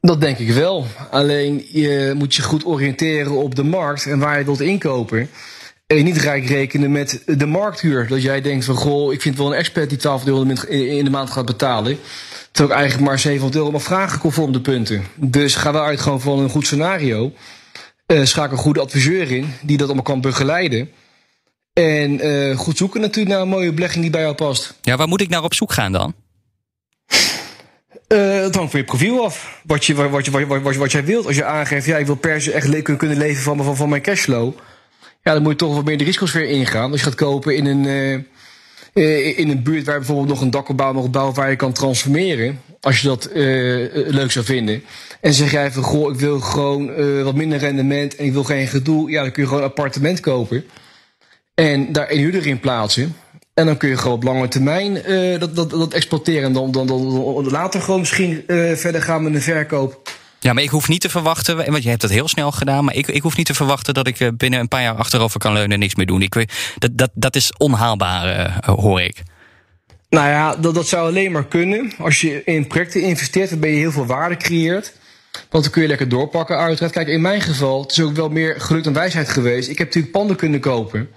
Dat 0.00 0.20
denk 0.20 0.38
ik 0.38 0.50
wel. 0.50 0.86
Alleen 1.10 1.64
je 1.72 2.12
moet 2.16 2.34
je 2.34 2.42
goed 2.42 2.66
oriënteren 2.66 3.32
op 3.32 3.54
de 3.54 3.64
markt 3.64 4.06
en 4.06 4.18
waar 4.18 4.38
je 4.38 4.44
wilt 4.44 4.60
inkopen. 4.60 5.28
En 5.86 6.04
niet 6.04 6.16
rijk 6.16 6.46
rekenen 6.46 6.92
met 6.92 7.22
de 7.26 7.46
markthuur. 7.46 8.08
Dat 8.08 8.22
jij 8.22 8.40
denkt 8.40 8.64
van, 8.64 8.74
goh, 8.74 9.12
ik 9.12 9.20
vind 9.20 9.36
wel 9.36 9.46
een 9.46 9.58
expert 9.58 9.88
die 9.88 9.98
12 9.98 10.26
euro 10.26 10.42
in 10.68 11.04
de 11.04 11.10
maand 11.10 11.30
gaat 11.30 11.46
betalen. 11.46 11.98
Terwijl 12.50 12.74
ik 12.74 12.80
eigenlijk 12.80 13.10
maar 13.10 13.18
700 13.18 13.58
euro 13.58 13.70
mag 13.70 13.82
vragen 13.82 14.20
conform 14.20 14.52
de 14.52 14.60
punten. 14.60 15.04
Dus 15.14 15.54
ga 15.54 15.72
daaruit 15.72 16.00
gewoon 16.00 16.20
van 16.20 16.38
een 16.38 16.48
goed 16.48 16.66
scenario. 16.66 17.32
Uh, 18.06 18.24
schakel 18.24 18.56
een 18.56 18.62
goede 18.62 18.80
adviseur 18.80 19.30
in, 19.30 19.54
die 19.62 19.76
dat 19.76 19.86
allemaal 19.86 20.04
kan 20.04 20.20
begeleiden. 20.20 20.90
En 21.72 22.26
uh, 22.26 22.56
goed 22.56 22.76
zoeken 22.76 23.00
natuurlijk 23.00 23.34
naar 23.34 23.42
een 23.42 23.48
mooie 23.48 23.72
belegging 23.72 24.02
die 24.02 24.12
bij 24.12 24.20
jou 24.20 24.34
past. 24.34 24.74
Ja, 24.82 24.96
waar 24.96 25.08
moet 25.08 25.20
ik 25.20 25.28
naar 25.28 25.42
op 25.42 25.54
zoek 25.54 25.72
gaan 25.72 25.92
dan? 25.92 26.14
Uh, 28.08 28.40
het 28.40 28.54
hangt 28.54 28.70
van 28.70 28.80
je 28.80 28.86
profiel 28.86 29.24
af. 29.24 29.60
Wat, 29.64 29.84
je, 29.84 29.94
wat, 29.94 30.24
je, 30.24 30.30
wat, 30.30 30.62
wat, 30.62 30.76
wat, 30.76 30.92
jij 30.92 31.04
wilt. 31.04 31.26
Als 31.26 31.36
je 31.36 31.44
aangeeft, 31.44 31.86
ja, 31.86 31.96
ik 31.96 32.06
wil 32.06 32.14
per 32.14 32.42
se 32.42 32.52
echt 32.52 32.82
kunnen 32.82 33.16
leven 33.16 33.42
van, 33.42 33.64
van, 33.64 33.76
van 33.76 33.88
mijn 33.88 34.02
cashflow 34.02 34.54
ja, 35.26 35.32
dan 35.32 35.42
moet 35.42 35.52
je 35.52 35.58
toch 35.58 35.74
wat 35.74 35.84
meer 35.84 35.98
de 35.98 36.04
risicosfeer 36.04 36.48
ingaan. 36.48 36.90
Als 36.90 37.00
je 37.00 37.06
gaat 37.06 37.14
kopen 37.14 37.56
in 37.56 37.66
een, 37.66 37.84
uh, 38.94 39.38
in 39.38 39.48
een 39.50 39.62
buurt 39.62 39.86
waar 39.86 39.96
bijvoorbeeld 39.96 40.28
nog 40.28 40.40
een 40.40 40.50
dakopbouw 40.50 40.92
nog 40.92 41.10
bouwen 41.10 41.34
waar 41.34 41.50
je 41.50 41.56
kan 41.56 41.72
transformeren. 41.72 42.60
Als 42.80 43.00
je 43.00 43.08
dat 43.08 43.28
uh, 43.28 43.34
leuk 43.92 44.30
zou 44.30 44.44
vinden. 44.44 44.82
En 45.20 45.32
zeg 45.32 45.50
jij 45.50 45.72
van, 45.72 45.82
goh, 45.82 46.12
ik 46.12 46.20
wil 46.20 46.40
gewoon 46.40 46.94
wat 47.24 47.34
minder 47.34 47.58
rendement 47.58 48.16
en 48.16 48.24
ik 48.24 48.32
wil 48.32 48.44
geen 48.44 48.66
gedoe. 48.66 49.10
Ja, 49.10 49.22
dan 49.22 49.32
kun 49.32 49.42
je 49.42 49.48
gewoon 49.48 49.62
een 49.62 49.68
appartement 49.68 50.20
kopen. 50.20 50.64
En 51.54 51.92
daar 51.92 52.10
een 52.10 52.18
huurder 52.18 52.46
in 52.46 52.60
plaatsen. 52.60 53.16
En 53.54 53.66
dan 53.66 53.76
kun 53.76 53.88
je 53.88 53.96
gewoon 53.96 54.16
op 54.16 54.22
lange 54.22 54.48
termijn 54.48 54.94
dat, 55.38 55.56
dat, 55.56 55.70
dat 55.70 55.92
exploiteren. 55.92 56.42
En 56.42 56.52
dan, 56.52 56.70
dan, 56.70 56.86
dan, 56.86 57.10
dan 57.10 57.50
later 57.50 57.80
gewoon 57.80 58.00
misschien 58.00 58.44
verder 58.74 59.02
gaan 59.02 59.22
met 59.22 59.34
een 59.34 59.42
verkoop. 59.42 60.10
Ja, 60.40 60.52
maar 60.52 60.62
ik 60.62 60.70
hoef 60.70 60.88
niet 60.88 61.00
te 61.00 61.08
verwachten, 61.08 61.56
want 61.56 61.82
je 61.82 61.88
hebt 61.88 62.02
het 62.02 62.10
heel 62.10 62.28
snel 62.28 62.52
gedaan, 62.52 62.84
maar 62.84 62.94
ik, 62.94 63.08
ik 63.08 63.22
hoef 63.22 63.36
niet 63.36 63.46
te 63.46 63.54
verwachten 63.54 63.94
dat 63.94 64.06
ik 64.06 64.20
eh, 64.20 64.28
binnen 64.36 64.60
een 64.60 64.68
paar 64.68 64.82
jaar 64.82 64.94
achterover 64.94 65.40
kan 65.40 65.52
leunen 65.52 65.72
en 65.72 65.78
niks 65.78 65.94
meer 65.94 66.06
doen. 66.06 66.22
Ik, 66.22 66.34
dat, 66.78 66.90
dat, 66.92 67.10
dat 67.14 67.36
is 67.36 67.52
onhaalbaar, 67.56 68.38
uh, 68.38 68.74
hoor 68.74 69.00
ik. 69.00 69.22
Nou 70.08 70.28
ja, 70.28 70.56
dat, 70.56 70.74
dat 70.74 70.88
zou 70.88 71.08
alleen 71.08 71.32
maar 71.32 71.46
kunnen. 71.46 71.92
Als 71.98 72.20
je 72.20 72.44
in 72.44 72.66
projecten 72.66 73.02
investeert, 73.02 73.50
dan 73.50 73.58
ben 73.58 73.70
je 73.70 73.76
heel 73.76 73.92
veel 73.92 74.06
waarde 74.06 74.36
creëert. 74.36 74.92
Want 75.50 75.64
dan 75.64 75.72
kun 75.72 75.82
je 75.82 75.88
lekker 75.88 76.08
doorpakken, 76.08 76.58
uiteraard. 76.58 76.92
Kijk, 76.92 77.08
in 77.08 77.20
mijn 77.20 77.40
geval, 77.40 77.82
het 77.82 77.90
is 77.90 78.00
ook 78.00 78.16
wel 78.16 78.28
meer 78.28 78.60
geluk 78.60 78.84
dan 78.84 78.92
wijsheid 78.92 79.28
geweest. 79.28 79.68
Ik 79.68 79.78
heb 79.78 79.86
natuurlijk 79.86 80.12
panden 80.12 80.36
kunnen 80.36 80.60
kopen. 80.60 81.08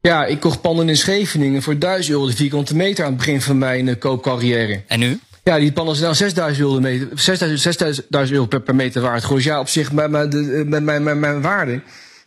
Ja, 0.00 0.24
ik 0.24 0.40
kocht 0.40 0.60
panden 0.60 0.88
in 0.88 0.96
Scheveningen 0.96 1.62
voor 1.62 1.78
1000 1.78 2.14
euro 2.14 2.26
de 2.26 2.36
vierkante 2.36 2.76
meter 2.76 3.04
aan 3.04 3.10
het 3.10 3.18
begin 3.18 3.40
van 3.40 3.58
mijn 3.58 3.86
uh, 3.86 3.94
koopcarrière. 3.98 4.82
En 4.86 4.98
nu? 4.98 5.20
Ja, 5.44 5.58
die 5.58 5.72
pannen 5.72 5.94
zijn 5.94 6.06
dan 6.06 6.16
6000 6.16 6.66
euro, 6.66 6.80
meter, 6.80 7.08
6000, 7.14 7.60
6000 7.60 8.30
euro 8.30 8.46
per, 8.46 8.60
per, 8.60 8.74
meter 8.74 9.02
waard. 9.02 9.24
Gewoon, 9.24 9.42
ja, 9.42 9.60
op 9.60 9.68
zich, 9.68 9.92
mijn, 9.92 10.10
mijn, 10.10 10.84
mijn, 10.84 11.02
mijn, 11.02 11.20
mijn 11.20 11.40
waarde 11.40 11.80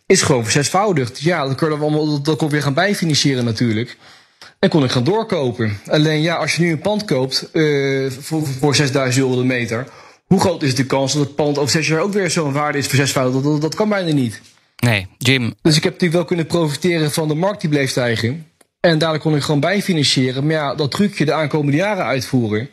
is 0.06 0.22
gewoon 0.22 0.46
zesvoudigd. 0.46 1.14
Dus 1.14 1.24
ja, 1.24 1.44
dan 1.44 1.54
kunnen 1.54 1.78
we 1.78 1.84
allemaal, 1.84 2.22
dat 2.22 2.36
kon 2.36 2.48
weer 2.48 2.62
gaan 2.62 2.74
bijfinancieren 2.74 3.44
natuurlijk. 3.44 3.96
En 4.58 4.68
kon 4.68 4.84
ik 4.84 4.90
gaan 4.90 5.04
doorkopen. 5.04 5.78
Alleen 5.86 6.22
ja, 6.22 6.34
als 6.34 6.56
je 6.56 6.62
nu 6.62 6.70
een 6.70 6.78
pand 6.78 7.04
koopt 7.04 7.48
uh, 7.52 8.10
voor, 8.10 8.46
voor 8.46 8.74
6000 8.74 9.24
euro 9.24 9.36
de 9.36 9.46
meter, 9.46 9.86
hoe 10.26 10.40
groot 10.40 10.62
is 10.62 10.74
de 10.74 10.86
kans 10.86 11.12
dat 11.12 11.22
het 11.22 11.34
pand 11.34 11.58
over 11.58 11.70
zes 11.70 11.88
jaar 11.88 12.00
ook 12.00 12.12
weer 12.12 12.30
zo'n 12.30 12.52
waarde 12.52 12.78
is 12.78 12.86
voor 12.86 12.96
zesvoudig? 12.96 13.34
Dat, 13.34 13.52
dat, 13.52 13.60
dat 13.60 13.74
kan 13.74 13.88
bijna 13.88 14.12
niet. 14.12 14.40
Nee, 14.76 15.06
Jim. 15.18 15.54
Dus 15.62 15.76
ik 15.76 15.82
heb 15.82 15.92
natuurlijk 15.92 16.18
wel 16.18 16.24
kunnen 16.24 16.46
profiteren 16.46 17.10
van 17.10 17.28
de 17.28 17.34
markt 17.34 17.60
die 17.60 17.70
bleef 17.70 17.90
stijgen. 17.90 18.46
En 18.80 18.98
daar 18.98 19.18
kon 19.18 19.36
ik 19.36 19.42
gewoon 19.42 19.60
bijfinancieren. 19.60 20.46
Maar 20.46 20.54
ja, 20.54 20.74
dat 20.74 20.90
trucje 20.90 21.24
de 21.24 21.32
aankomende 21.32 21.76
jaren 21.76 22.04
uitvoeren. 22.04 22.68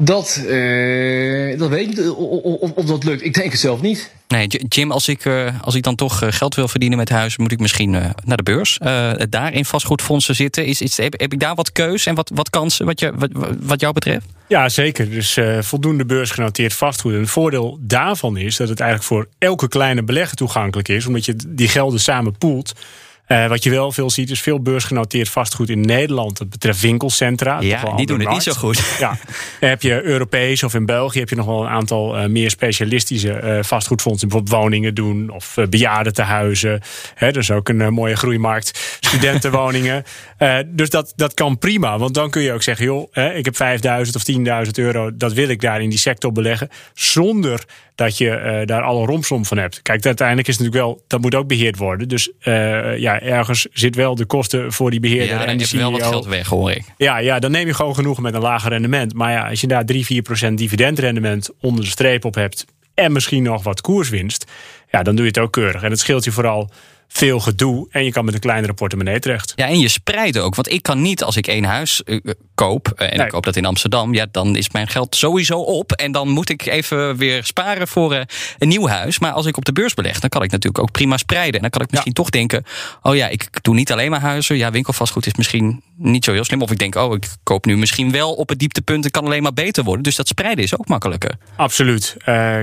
Dat, 0.00 0.42
uh, 0.46 1.58
dat 1.58 1.68
weet 1.68 1.80
ik 1.80 1.96
niet 1.96 2.08
of, 2.08 2.70
of, 2.70 2.84
dat 2.84 3.04
lukt. 3.04 3.24
Ik 3.24 3.34
denk 3.34 3.50
het 3.50 3.60
zelf 3.60 3.80
niet. 3.80 4.12
Nee, 4.28 4.46
Jim, 4.46 4.92
als 4.92 5.08
ik, 5.08 5.24
uh, 5.24 5.50
als 5.62 5.74
ik 5.74 5.82
dan 5.82 5.94
toch 5.94 6.22
eh, 6.22 6.32
geld 6.32 6.54
wil 6.54 6.68
verdienen 6.68 6.98
met 6.98 7.08
huis, 7.08 7.36
moet 7.36 7.52
ik 7.52 7.60
misschien 7.60 7.92
uh, 7.92 8.04
naar 8.24 8.36
de 8.36 8.42
beurs. 8.42 8.78
daar 9.28 9.52
in 9.52 9.64
vastgoedfondsen 9.64 10.34
zitten. 10.34 10.66
Is, 10.66 10.80
is, 10.80 10.96
heb, 10.96 11.20
heb, 11.20 11.32
ik 11.32 11.40
daar 11.40 11.54
wat 11.54 11.72
keus 11.72 12.06
en 12.06 12.14
wat, 12.14 12.30
wat 12.34 12.50
kansen 12.50 12.86
wat, 12.86 13.00
je, 13.00 13.12
wat, 13.16 13.30
wat 13.60 13.80
jou 13.80 13.92
betreft? 13.92 14.26
Ja, 14.48 14.68
zeker. 14.68 15.10
Dus 15.10 15.38
voldoende 15.60 16.04
beursgenoteerd 16.04 16.72
vastgoed. 16.72 17.12
En 17.12 17.20
het 17.20 17.30
voordeel 17.30 17.78
daarvan 17.80 18.36
is 18.36 18.56
dat 18.56 18.68
het 18.68 18.80
eigenlijk 18.80 19.10
voor 19.10 19.28
elke 19.38 19.68
kleine 19.68 20.02
belegger 20.02 20.36
toegankelijk 20.36 20.88
is, 20.88 21.06
omdat 21.06 21.24
je 21.24 21.36
die 21.46 21.68
gelden 21.68 22.00
samen 22.00 22.38
poelt. 22.38 22.72
Uh, 23.28 23.48
wat 23.48 23.62
je 23.62 23.70
wel 23.70 23.92
veel 23.92 24.10
ziet, 24.10 24.30
is 24.30 24.40
veel 24.40 24.60
beursgenoteerd 24.60 25.28
vastgoed 25.28 25.68
in 25.68 25.80
Nederland. 25.80 26.38
Dat 26.38 26.50
betreft 26.50 26.80
winkelcentra. 26.80 27.60
Ja, 27.60 27.96
die 27.96 28.06
doen 28.06 28.20
het 28.20 28.28
niet 28.28 28.42
zo 28.42 28.52
goed. 28.52 28.96
Ja. 28.98 29.08
Dan 29.60 29.68
heb 29.68 29.82
je 29.82 30.02
Europees 30.02 30.62
of 30.62 30.74
in 30.74 30.86
België 30.86 31.18
heb 31.18 31.28
je 31.28 31.36
nog 31.36 31.46
wel 31.46 31.62
een 31.62 31.68
aantal 31.68 32.18
uh, 32.18 32.26
meer 32.26 32.50
specialistische 32.50 33.40
uh, 33.42 33.62
vastgoedfondsen. 33.62 34.28
Bijvoorbeeld 34.28 34.62
woningen 34.62 34.94
doen 34.94 35.30
of 35.30 35.56
bejaardentehuizen. 35.70 36.80
Hè, 37.14 37.32
dat 37.32 37.42
is 37.42 37.50
ook 37.50 37.68
een 37.68 37.92
mooie 37.92 38.16
groeimarkt. 38.16 38.98
Studentenwoningen. 39.00 40.04
dus 40.66 40.90
dat, 40.90 41.12
dat 41.16 41.34
kan 41.34 41.58
prima. 41.58 41.98
Want 41.98 42.14
dan 42.14 42.30
kun 42.30 42.42
je 42.42 42.52
ook 42.52 42.62
zeggen, 42.62 42.84
joh, 42.84 43.08
hè, 43.12 43.34
ik 43.34 43.44
heb 43.44 43.56
5000 43.56 44.16
of 44.16 44.22
10.000 44.66 44.70
euro. 44.72 45.16
Dat 45.16 45.32
wil 45.32 45.48
ik 45.48 45.60
daar 45.60 45.82
in 45.82 45.90
die 45.90 45.98
sector 45.98 46.32
beleggen. 46.32 46.68
Zonder 46.94 47.64
dat 47.94 48.18
je 48.18 48.62
daar 48.64 48.82
alle 48.82 49.06
romslom 49.06 49.44
van 49.44 49.58
hebt. 49.58 49.82
Kijk, 49.82 50.06
uiteindelijk 50.06 50.48
is 50.48 50.58
het 50.58 50.64
natuurlijk 50.64 50.92
wel, 50.92 51.04
dat 51.06 51.20
moet 51.20 51.34
ook 51.34 51.48
beheerd 51.48 51.76
worden. 51.76 52.08
Dus 52.08 52.30
uh, 52.44 52.98
ja, 53.22 53.32
ergens 53.32 53.66
zit 53.72 53.94
wel 53.94 54.14
de 54.14 54.24
kosten 54.24 54.72
voor 54.72 54.90
die 54.90 55.00
beheerder. 55.00 55.38
Ja, 55.38 55.44
en 55.44 55.58
die 55.58 55.66
CEO. 55.66 55.78
wel 55.78 55.90
wat 55.90 56.02
geld 56.02 56.26
weg, 56.26 56.48
hoor 56.48 56.70
ik. 56.70 56.84
Ja, 56.96 57.18
ja, 57.18 57.38
dan 57.38 57.50
neem 57.50 57.66
je 57.66 57.74
gewoon 57.74 57.94
genoegen 57.94 58.22
met 58.22 58.34
een 58.34 58.40
lager 58.40 58.70
rendement. 58.70 59.14
Maar 59.14 59.32
ja, 59.32 59.48
als 59.48 59.60
je 59.60 59.66
daar 59.66 59.84
3, 59.84 60.04
4 60.04 60.22
procent 60.22 60.58
dividendrendement 60.58 61.50
onder 61.60 61.84
de 61.84 61.90
streep 61.90 62.24
op 62.24 62.34
hebt... 62.34 62.64
en 62.94 63.12
misschien 63.12 63.42
nog 63.42 63.62
wat 63.62 63.80
koerswinst, 63.80 64.44
ja, 64.90 65.02
dan 65.02 65.14
doe 65.14 65.24
je 65.24 65.30
het 65.30 65.38
ook 65.38 65.52
keurig. 65.52 65.82
En 65.82 65.90
het 65.90 66.00
scheelt 66.00 66.24
je 66.24 66.32
vooral 66.32 66.70
veel 67.08 67.40
gedoe 67.40 67.86
en 67.90 68.04
je 68.04 68.12
kan 68.12 68.24
met 68.24 68.34
een 68.34 68.40
kleinere 68.40 68.74
portemonnee 68.74 69.18
terecht. 69.18 69.52
Ja, 69.56 69.66
en 69.66 69.78
je 69.78 69.88
spreidt 69.88 70.38
ook. 70.38 70.54
Want 70.54 70.70
ik 70.70 70.82
kan 70.82 71.02
niet 71.02 71.22
als 71.22 71.36
ik 71.36 71.46
één 71.46 71.64
huis 71.64 72.02
uh, 72.04 72.20
koop 72.58 72.92
uh, 72.96 73.12
en 73.12 73.20
ik 73.20 73.28
koop 73.28 73.44
dat 73.44 73.56
in 73.56 73.64
Amsterdam, 73.64 74.14
ja, 74.14 74.26
dan 74.30 74.56
is 74.56 74.70
mijn 74.70 74.88
geld 74.88 75.16
sowieso 75.16 75.58
op 75.58 75.92
en 75.92 76.12
dan 76.12 76.28
moet 76.28 76.48
ik 76.48 76.66
even 76.66 77.16
weer 77.16 77.44
sparen 77.44 77.88
voor 77.88 78.14
uh, 78.14 78.20
een 78.58 78.68
nieuw 78.68 78.88
huis. 78.88 79.18
Maar 79.18 79.32
als 79.32 79.46
ik 79.46 79.56
op 79.56 79.64
de 79.64 79.72
beurs 79.72 79.94
beleg, 79.94 80.20
dan 80.20 80.28
kan 80.28 80.42
ik 80.42 80.50
natuurlijk 80.50 80.82
ook 80.82 80.92
prima 80.92 81.16
spreiden. 81.16 81.54
En 81.54 81.60
dan 81.60 81.70
kan 81.70 81.82
ik 81.82 81.90
misschien 81.90 82.12
ja. 82.14 82.22
toch 82.22 82.30
denken, 82.30 82.64
oh 83.02 83.16
ja, 83.16 83.28
ik 83.28 83.62
doe 83.62 83.74
niet 83.74 83.92
alleen 83.92 84.10
maar 84.10 84.20
huizen. 84.20 84.56
Ja, 84.56 84.70
winkelvastgoed 84.70 85.26
is 85.26 85.34
misschien 85.34 85.82
niet 85.96 86.24
zo 86.24 86.32
heel 86.32 86.44
slim. 86.44 86.62
Of 86.62 86.70
ik 86.70 86.78
denk, 86.78 86.94
oh, 86.94 87.14
ik 87.14 87.26
koop 87.42 87.64
nu 87.64 87.76
misschien 87.76 88.10
wel 88.10 88.34
op 88.34 88.48
het 88.48 88.58
dieptepunt 88.58 89.04
en 89.04 89.10
kan 89.10 89.24
alleen 89.24 89.42
maar 89.42 89.52
beter 89.52 89.84
worden. 89.84 90.02
Dus 90.02 90.16
dat 90.16 90.28
spreiden 90.28 90.64
is 90.64 90.78
ook 90.78 90.88
makkelijker. 90.88 91.34
Absoluut. 91.56 92.16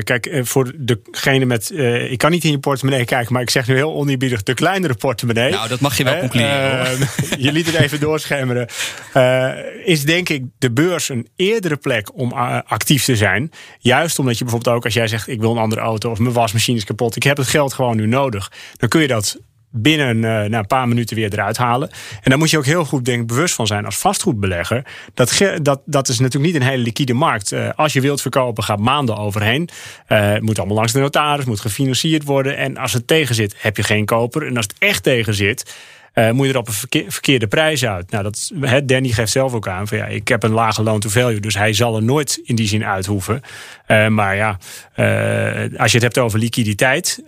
kijk, 0.04 0.40
voor 0.44 0.72
degene 0.76 1.46
met, 1.46 1.72
ik 2.10 2.18
kan 2.18 2.32
niet 2.32 2.44
in 2.44 2.52
je 2.52 2.60
portemonnee 2.60 3.06
kijken, 3.06 3.34
maar 3.34 3.42
ik 3.42 3.50
zeg 3.50 3.68
nu 3.68 3.76
heel 3.76 3.94
oneerbiedig 3.94 4.44
de 4.44 4.54
kleinere 4.54 4.94
portemonnee. 4.94 5.52
Nou, 5.52 5.68
dat 5.68 5.80
mag 5.80 5.98
je 5.98 6.04
wel. 6.04 6.24
Uh, 6.24 7.00
je 7.46 7.52
liet 7.52 7.66
het 7.66 7.76
even 7.76 8.00
doorschemeren. 8.08 8.68
Is 9.86 10.06
denk 10.06 10.30
ik 10.30 10.44
de 10.58 10.72
beurs 10.72 11.10
een 11.10 11.28
eerdere 11.36 11.76
plek 11.76 12.18
om 12.18 12.32
uh, 12.32 12.60
actief 12.66 13.04
te 13.04 13.16
zijn. 13.16 13.52
Juist 13.80 14.20
omdat 14.20 14.38
je 14.38 14.44
bijvoorbeeld 14.44 14.76
ook 14.76 14.86
als 14.86 14.94
jij 14.94 15.08
zegt: 15.08 15.28
ik 15.28 15.40
wil 15.40 15.52
een 15.52 15.58
andere 15.58 15.82
auto 15.82 16.12
of 16.12 16.20
mijn 16.20 16.34
wasmachine 16.34 16.78
is 16.78 16.84
kapot, 16.84 17.16
ik 17.16 17.24
heb 17.24 17.38
het 17.38 17.48
geld 17.48 17.74
gewoon 17.74 17.96
nu 17.96 18.08
nodig. 18.08 18.52
Dan 18.78 18.90
kun 18.90 19.02
je 19.02 19.08
dat 19.08 19.38
binnen 19.78 20.20
na 20.20 20.60
een 20.60 20.68
paar 20.68 20.88
minuten 20.88 21.16
weer 21.16 21.34
eruit 21.34 21.58
halen. 21.58 21.90
En 22.22 22.30
daar 22.30 22.38
moet 22.38 22.50
je 22.50 22.58
ook 22.58 22.66
heel 22.66 22.86
goed 22.86 23.06
denk, 23.06 23.28
bewust 23.28 23.56
van 23.56 23.68
zijn 23.68 23.86
als 23.86 23.98
vastgoedbelegger. 23.98 24.86
Dat, 25.14 25.42
dat, 25.62 25.82
dat 25.86 26.08
is 26.08 26.20
natuurlijk 26.20 26.54
niet 26.54 26.62
een 26.62 26.68
hele 26.68 26.84
liquide 26.84 27.14
markt. 27.14 27.52
Uh, 27.52 27.70
als 27.76 27.94
je 27.94 28.02
wilt 28.02 28.22
verkopen, 28.22 28.64
gaat 28.64 28.80
maanden 28.80 29.18
overheen. 29.18 29.70
Het 30.06 30.42
moet 30.42 30.58
allemaal 30.58 30.76
langs 30.76 30.92
de 30.92 31.00
notaris, 31.00 31.46
moet 31.46 31.60
gefinancierd 31.60 32.24
worden. 32.24 32.58
En 32.58 32.78
als 32.78 32.94
het 32.94 33.08
tegen 33.08 33.36
zit, 33.36 33.56
heb 33.58 33.78
je 33.78 33.84
geen 33.84 34.06
koper. 34.06 34.48
En 34.48 34.58
als 34.58 34.66
het 34.66 34.76
echt 34.80 35.04
tegen 35.04 35.34
zit. 35.34 35.76
Uh, 36.16 36.32
moet 36.32 36.46
je 36.48 36.54
er 36.54 36.60
op 36.60 36.68
een 36.68 37.06
verkeerde 37.12 37.48
prijs 37.48 37.86
uit. 37.86 38.12
Nou, 38.12 38.24
dat, 38.24 38.52
he, 38.62 38.86
Danny 38.86 39.10
geeft 39.10 39.32
zelf 39.32 39.54
ook 39.54 39.68
aan 39.68 39.88
van 39.88 39.98
ja, 39.98 40.06
ik 40.06 40.28
heb 40.28 40.44
een 40.44 40.52
lage 40.52 40.84
loan 40.84 41.00
to 41.00 41.10
value, 41.10 41.40
dus 41.40 41.58
hij 41.58 41.74
zal 41.74 41.96
er 41.96 42.04
nooit 42.04 42.42
in 42.44 42.56
die 42.56 42.68
zin 42.68 42.86
uithoeven. 42.86 43.42
Uh, 43.88 44.08
maar 44.08 44.36
ja, 44.36 44.58
uh, 44.96 45.80
als 45.80 45.92
je 45.92 45.98
het 45.98 46.02
hebt 46.02 46.18
over 46.18 46.40
liquiditeit, 46.40 47.24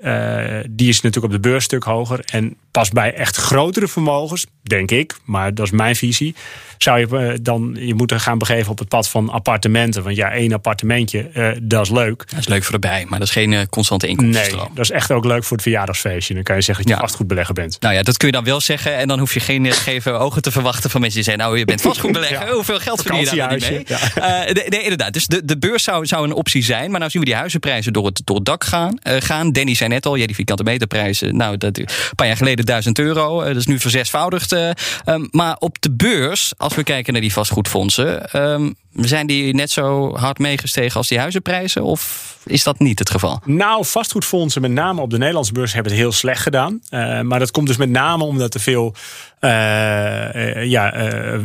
die 0.70 0.89
is 0.89 1.01
natuurlijk 1.01 1.34
op 1.34 1.41
de 1.41 1.49
beurs 1.49 1.64
stuk 1.64 1.84
hoger. 1.84 2.20
En 2.26 2.58
pas 2.72 2.89
bij 2.89 3.14
echt 3.14 3.36
grotere 3.36 3.88
vermogens, 3.88 4.45
denk 4.64 4.91
ik, 4.91 5.16
maar 5.24 5.53
dat 5.53 5.66
is 5.66 5.72
mijn 5.72 5.95
visie, 5.95 6.36
zou 6.78 6.99
je 6.99 7.39
dan 7.41 7.78
je 7.80 7.93
moeten 7.93 8.20
gaan 8.20 8.38
begeven 8.38 8.72
op 8.72 8.80
het 8.80 8.88
pad 8.88 9.10
van 9.10 9.30
appartementen. 9.30 10.03
Want 10.03 10.16
ja, 10.16 10.32
één 10.32 10.53
appartementje, 10.53 11.30
dat 11.62 11.82
is 11.82 11.91
leuk. 11.91 12.30
Dat 12.30 12.39
is 12.39 12.47
leuk 12.47 12.64
voor 12.64 12.74
erbij, 12.74 13.05
maar 13.10 13.20
dat 13.20 13.28
is 13.28 13.34
geen 13.34 13.70
constante 13.70 14.08
inkomstenstroom. 14.08 14.62
Nee, 14.62 14.76
dat 14.76 14.84
is 14.84 14.91
echt 14.91 15.12
ook 15.12 15.26
leuk 15.26 15.43
voor 15.43 15.58
het 15.58 15.62
verjaardagsfeestje. 15.62 16.34
Dan 16.34 16.43
kan 16.43 16.55
je 16.55 16.62
zeggen 16.62 16.84
dat 16.86 16.93
je 16.93 16.99
ja. 16.99 17.08
vastgoedbelegger 17.08 17.53
bent. 17.53 17.78
Nou 17.80 17.93
ja, 17.93 18.03
dat 18.03 18.18
kun 18.18 18.28
je 18.28 18.34
dan 18.34 18.43
wel 18.43 18.62
zeggen. 18.62 18.95
En 18.95 19.08
dan 19.08 19.20
hoef 19.20 19.34
je 19.34 19.39
geen 19.39 19.66
gegeven 19.72 20.20
ogen 20.20 20.41
te 20.41 20.51
verwachten 20.51 20.89
van 20.89 21.01
mensen 21.01 21.22
die 21.22 21.30
zeggen... 21.30 21.43
nou, 21.43 21.60
je 21.60 21.66
bent 21.66 21.82
vastgoedbelegger, 21.91 22.47
ja. 22.47 22.53
hoeveel 22.53 22.80
geld 22.80 23.01
verdien 23.01 23.20
je 23.20 23.36
daar 23.36 23.53
niet 23.53 23.70
mee? 23.70 23.86
Ja. 23.86 24.43
Nee, 24.53 24.68
nee, 24.68 24.82
inderdaad. 24.82 25.14
Dus 25.14 25.26
de, 25.26 25.45
de 25.45 25.58
beurs 25.58 25.84
zou, 25.84 26.05
zou 26.05 26.24
een 26.24 26.34
zijn. 26.48 26.89
Maar 26.89 27.00
nou 27.00 27.12
zien 27.12 27.22
we 27.22 27.28
die 27.28 27.36
huizenprijzen 27.36 27.93
door 27.93 28.06
het, 28.06 28.22
door 28.24 28.36
het 28.36 28.45
dak 28.45 28.64
gaan. 28.64 29.00
gaan. 29.02 29.52
Danny 29.52 29.74
zei 29.74 29.89
net 29.89 30.06
al, 30.06 30.16
ja, 30.16 30.26
die 30.26 30.36
vierkante 30.36 30.64
meterprijzen... 30.64 31.38
nou, 31.38 31.58
dat, 31.58 31.78
een 31.78 31.88
paar 32.16 32.28
jaar 32.28 32.38
geleden 32.38 32.66
1000 32.66 33.00
euro. 33.00 33.43
dat 33.43 33.56
is 33.56 33.66
nu 33.66 33.80
verzesvoudigd. 33.80 34.52
Um, 34.52 35.28
maar 35.32 35.56
op 35.60 35.82
de 35.82 35.91
beurs, 35.91 36.54
als 36.58 36.76
we 36.76 36.84
kijken 36.84 37.14
naar 37.14 37.22
die 37.22 37.34
vastgoedfondsen, 37.34 38.41
um, 38.52 38.76
zijn 39.06 39.28
die 39.28 39.54
net 39.54 39.72
zo 39.72 40.16
hard 40.16 40.39
meegestegen 40.39 40.98
als 40.98 41.08
die 41.08 41.20
huizenprijzen? 41.20 41.84
Of 41.84 42.36
is 42.45 42.64
dat 42.64 42.80
niet 42.80 43.00
het 43.00 43.10
geval? 43.10 43.41
Nou, 43.45 43.86
vastgoedfondsen, 43.86 44.62
met 44.62 44.72
name 44.72 45.02
op 45.02 45.10
de 45.10 45.18
Nederlandse 45.18 45.54
beurs, 45.54 45.74
hebben 45.74 45.91
het 45.91 46.02
heel 46.02 46.12
slecht 46.12 46.41
gedaan. 46.41 46.82
Uh, 46.89 47.22
maar 47.22 47.39
dat 47.39 47.52
komt 47.52 47.68
dus 47.68 47.78
met 47.78 47.89
name 47.89 48.24
omdat 48.24 48.54
er 48.54 48.60
veel 48.60 48.95
uh, 49.41 49.50
uh, 49.50 50.66
ja, 50.66 50.93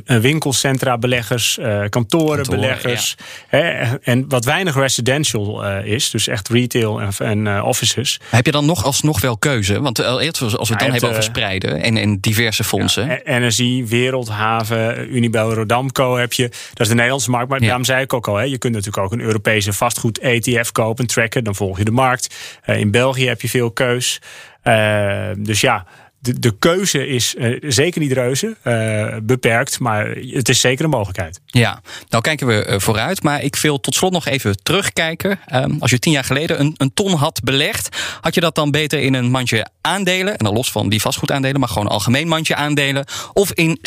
winkelcentra 0.05 0.99
beleggers, 0.99 1.59
kantoren 1.89 2.47
beleggers. 2.51 3.17
Ja. 3.19 3.59
Hè, 3.59 3.97
en 3.97 4.29
wat 4.29 4.45
weinig 4.45 4.75
residential 4.75 5.65
is, 5.79 6.11
dus 6.11 6.29
echt 6.29 6.49
retail 6.49 7.01
en, 7.01 7.13
en 7.19 7.63
offices. 7.63 8.21
Heb 8.29 8.47
je 8.47 8.53
dan 8.53 8.67
nog 8.67 8.85
alsnog 8.85 9.21
wel 9.21 9.37
keuze? 9.37 9.81
Want 9.81 9.99
eerst 9.99 10.43
als 10.43 10.53
we 10.53 10.57
het 10.57 10.69
dan 10.69 10.79
hebt, 10.79 10.93
hebben 10.93 11.09
over 11.11 11.23
spreiden 11.23 11.83
en, 11.83 11.97
en 11.97 12.19
diverse 12.21 12.65
fondsen. 12.65 13.07
Ja, 13.07 13.21
Energie, 13.23 13.87
Wereldhaven, 13.87 15.17
Unibel, 15.17 15.55
Rodamco 15.55 16.17
heb 16.17 16.33
je. 16.33 16.49
Dat 16.49 16.81
is 16.81 16.89
de 16.89 16.95
Nederlandse 16.95 17.31
markt. 17.31 17.42
Maar 17.49 17.61
daarom 17.61 17.85
zei 17.85 18.03
ik 18.03 18.13
ook 18.13 18.29
al, 18.29 18.37
hè, 18.37 18.43
je 18.43 18.59
kunt 18.59 18.75
natuurlijk 18.75 19.05
ook 19.05 19.13
een 19.13 19.21
Europese 19.21 19.73
vastgoed 19.73 20.19
ETF 20.19 20.73
kopen, 20.73 21.07
tracken. 21.07 21.45
Dan 21.45 21.55
volg 21.55 21.79
je 21.79 21.85
de 21.85 21.91
markt. 21.91 22.35
Uh, 22.67 22.79
in 22.79 22.91
België 22.91 23.27
heb 23.27 23.41
je 23.41 23.49
veel 23.49 23.71
keus. 23.71 24.21
Uh, 24.65 25.31
dus 25.39 25.61
ja, 25.61 25.87
de, 26.23 26.39
de 26.39 26.59
keuze 26.59 27.07
is 27.07 27.35
uh, 27.35 27.57
zeker 27.61 28.01
niet 28.01 28.13
reuze, 28.13 28.57
uh, 28.65 29.17
beperkt, 29.23 29.81
maar 29.81 30.09
het 30.09 30.49
is 30.49 30.61
zeker 30.61 30.85
een 30.85 30.91
mogelijkheid. 30.91 31.41
Ja, 31.47 31.83
nou 32.09 32.23
kijken 32.23 32.47
we 32.47 32.75
vooruit, 32.81 33.23
maar 33.23 33.43
ik 33.43 33.57
wil 33.57 33.81
tot 33.81 33.95
slot 33.95 34.13
nog 34.13 34.27
even 34.27 34.63
terugkijken. 34.63 35.39
Um, 35.55 35.77
als 35.79 35.91
je 35.91 35.99
tien 35.99 36.13
jaar 36.13 36.25
geleden 36.25 36.61
een, 36.61 36.75
een, 36.77 36.95
ton 36.95 37.15
had 37.15 37.41
belegd, 37.45 37.97
had 38.21 38.35
je 38.35 38.41
dat 38.41 38.55
dan 38.55 38.71
beter 38.71 39.01
in 39.01 39.15
een 39.15 39.31
mandje 39.31 39.67
aandelen, 39.81 40.39
en 40.39 40.45
dan 40.45 40.55
los 40.55 40.73
van 40.73 40.89
die 40.89 41.01
vastgoedaandelen, 41.01 41.61
maar 41.61 41.69
gewoon 41.69 41.85
een 41.85 41.93
algemeen 41.93 42.29
mandje 42.29 42.55
aandelen, 42.55 43.05
of 43.33 43.53
in 43.53 43.79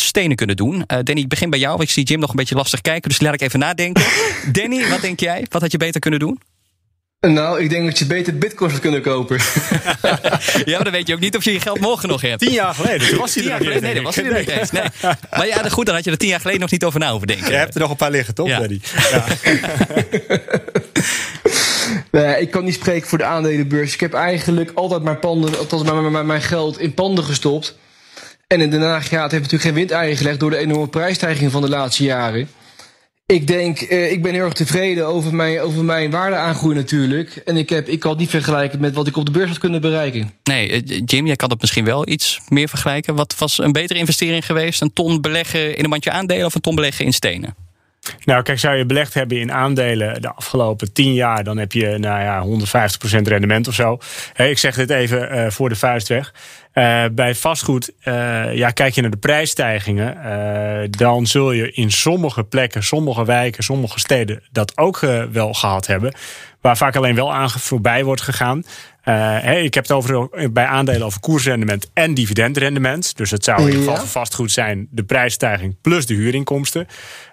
stenen 0.00 0.36
kunnen 0.36 0.56
doen. 0.56 0.74
Uh, 0.74 0.82
Danny, 0.86 1.20
ik 1.20 1.28
begin 1.28 1.50
bij 1.50 1.58
jou, 1.58 1.76
want 1.76 1.82
ik 1.88 1.90
zie 1.90 2.04
Jim 2.04 2.20
nog 2.20 2.30
een 2.30 2.36
beetje 2.36 2.54
lastig 2.54 2.80
kijken, 2.80 3.08
dus 3.08 3.20
laat 3.20 3.34
ik 3.34 3.40
even 3.40 3.58
nadenken. 3.58 4.04
Danny, 4.52 4.88
wat 4.88 5.00
denk 5.00 5.20
jij? 5.20 5.46
Wat 5.48 5.62
had 5.62 5.72
je 5.72 5.78
beter 5.78 6.00
kunnen 6.00 6.20
doen? 6.20 6.40
Nou, 7.28 7.60
ik 7.60 7.70
denk 7.70 7.84
dat 7.84 7.98
je 7.98 8.06
beter 8.06 8.38
bitcoins 8.38 8.72
had 8.72 8.82
kunnen 8.82 9.02
kopen. 9.02 9.36
ja, 10.64 10.74
maar 10.74 10.84
dan 10.84 10.92
weet 10.92 11.06
je 11.06 11.14
ook 11.14 11.20
niet 11.20 11.36
of 11.36 11.44
je 11.44 11.52
je 11.52 11.60
geld 11.60 11.80
morgen 11.80 12.08
nog 12.08 12.20
hebt. 12.20 12.38
Tien 12.38 12.52
jaar 12.52 12.74
geleden, 12.74 13.08
toen 13.08 13.18
was 13.18 13.34
hij 13.34 13.50
er 13.50 13.56
geleden, 13.56 13.82
Nee, 13.82 13.94
dat 13.94 14.02
was 14.02 14.16
hij 14.16 14.24
er 14.24 14.38
niet 14.38 14.48
eens. 14.48 14.70
Nee. 14.70 14.82
Maar 15.30 15.46
ja, 15.46 15.68
goed, 15.68 15.86
dan 15.86 15.94
had 15.94 16.04
je 16.04 16.10
er 16.10 16.18
tien 16.18 16.28
jaar 16.28 16.40
geleden 16.40 16.60
nog 16.60 16.70
niet 16.70 16.84
over 16.84 17.00
na 17.00 17.10
hoeven 17.10 17.26
denken. 17.26 17.50
Je 17.50 17.56
hebt 17.56 17.74
er 17.74 17.80
nog 17.80 17.90
een 17.90 17.96
paar 17.96 18.10
liggen, 18.10 18.34
toch, 18.34 18.48
ja. 18.48 18.58
Danny? 18.58 18.80
Ja. 19.10 19.24
nee, 22.10 22.40
ik 22.40 22.50
kan 22.50 22.64
niet 22.64 22.74
spreken 22.74 23.08
voor 23.08 23.18
de 23.18 23.24
aandelenbeurs. 23.24 23.94
Ik 23.94 24.00
heb 24.00 24.14
eigenlijk 24.14 24.70
altijd 24.74 25.02
mijn, 25.02 25.18
panden, 25.18 25.58
althans 25.58 25.82
mijn, 25.82 26.10
mijn, 26.12 26.26
mijn 26.26 26.42
geld 26.42 26.78
in 26.78 26.94
panden 26.94 27.24
gestopt. 27.24 27.76
En 28.52 28.60
in 28.60 28.70
Den 28.70 28.82
Haag, 28.82 29.10
het 29.10 29.20
heeft 29.20 29.32
natuurlijk 29.32 29.62
geen 29.62 29.74
windeieren 29.74 30.16
gelegd 30.16 30.40
door 30.40 30.50
de 30.50 30.56
enorme 30.56 30.88
prijsstijging 30.88 31.50
van 31.50 31.62
de 31.62 31.68
laatste 31.68 32.04
jaren. 32.04 32.48
Ik 33.26 33.46
denk, 33.46 33.80
uh, 33.80 34.10
ik 34.10 34.22
ben 34.22 34.32
heel 34.32 34.44
erg 34.44 34.52
tevreden 34.52 35.06
over 35.06 35.34
mijn, 35.34 35.60
over 35.60 35.84
mijn 35.84 36.10
waardeaangroei 36.10 36.74
natuurlijk. 36.74 37.36
En 37.36 37.56
ik, 37.56 37.68
heb, 37.68 37.88
ik 37.88 38.00
kan 38.00 38.10
het 38.10 38.20
niet 38.20 38.30
vergelijken 38.30 38.80
met 38.80 38.94
wat 38.94 39.06
ik 39.06 39.16
op 39.16 39.26
de 39.26 39.32
beurs 39.32 39.48
had 39.48 39.58
kunnen 39.58 39.80
bereiken. 39.80 40.32
Nee, 40.42 40.82
Jim, 41.04 41.26
jij 41.26 41.36
kan 41.36 41.50
het 41.50 41.60
misschien 41.60 41.84
wel 41.84 42.08
iets 42.08 42.40
meer 42.48 42.68
vergelijken. 42.68 43.14
Wat 43.14 43.34
was 43.38 43.58
een 43.58 43.72
betere 43.72 43.98
investering 43.98 44.46
geweest? 44.46 44.80
Een 44.80 44.92
ton 44.92 45.20
beleggen 45.20 45.76
in 45.76 45.84
een 45.84 45.90
mandje 45.90 46.10
aandelen 46.10 46.46
of 46.46 46.54
een 46.54 46.60
ton 46.60 46.74
beleggen 46.74 47.04
in 47.04 47.12
stenen? 47.12 47.54
Nou, 48.24 48.42
kijk, 48.42 48.58
zou 48.58 48.76
je 48.76 48.86
belegd 48.86 49.14
hebben 49.14 49.40
in 49.40 49.52
aandelen 49.52 50.22
de 50.22 50.32
afgelopen 50.32 50.92
10 50.92 51.14
jaar, 51.14 51.44
dan 51.44 51.58
heb 51.58 51.72
je 51.72 51.98
nou 51.98 52.20
ja, 52.20 52.44
150% 53.18 53.22
rendement 53.22 53.68
of 53.68 53.74
zo. 53.74 53.98
Hey, 54.32 54.50
ik 54.50 54.58
zeg 54.58 54.74
dit 54.74 54.90
even 54.90 55.34
uh, 55.34 55.50
voor 55.50 55.68
de 55.68 55.76
vuist 55.76 56.08
weg. 56.08 56.34
Uh, 56.74 57.04
bij 57.12 57.34
vastgoed, 57.34 57.92
uh, 58.04 58.54
ja, 58.54 58.70
kijk 58.70 58.94
je 58.94 59.00
naar 59.00 59.10
de 59.10 59.16
prijsstijgingen, 59.16 60.90
dan 60.90 61.26
zul 61.26 61.52
je 61.52 61.72
in 61.72 61.90
sommige 61.90 62.44
plekken, 62.44 62.82
sommige 62.82 63.24
wijken, 63.24 63.64
sommige 63.64 63.98
steden 63.98 64.42
dat 64.52 64.78
ook 64.78 65.00
wel 65.32 65.52
gehad 65.52 65.86
hebben. 65.86 66.14
Waar 66.60 66.76
vaak 66.76 66.96
alleen 66.96 67.14
wel 67.14 67.34
aan 67.34 67.50
voorbij 67.50 68.04
wordt 68.04 68.20
gegaan. 68.20 68.64
Hey, 69.02 69.64
ik 69.64 69.74
heb 69.74 69.82
het 69.82 69.92
over, 69.92 70.28
bij 70.52 70.64
aandelen 70.64 71.06
over 71.06 71.20
koersrendement 71.20 71.90
en 71.94 72.14
dividendrendement. 72.14 73.16
Dus 73.16 73.30
het 73.30 73.44
zou 73.44 73.60
in 73.60 73.66
ieder 73.66 73.82
geval 73.82 74.06
vastgoed 74.06 74.52
zijn 74.52 74.88
de 74.90 75.04
prijsstijging 75.04 75.76
plus 75.80 76.06
de 76.06 76.14
huurinkomsten. 76.14 76.86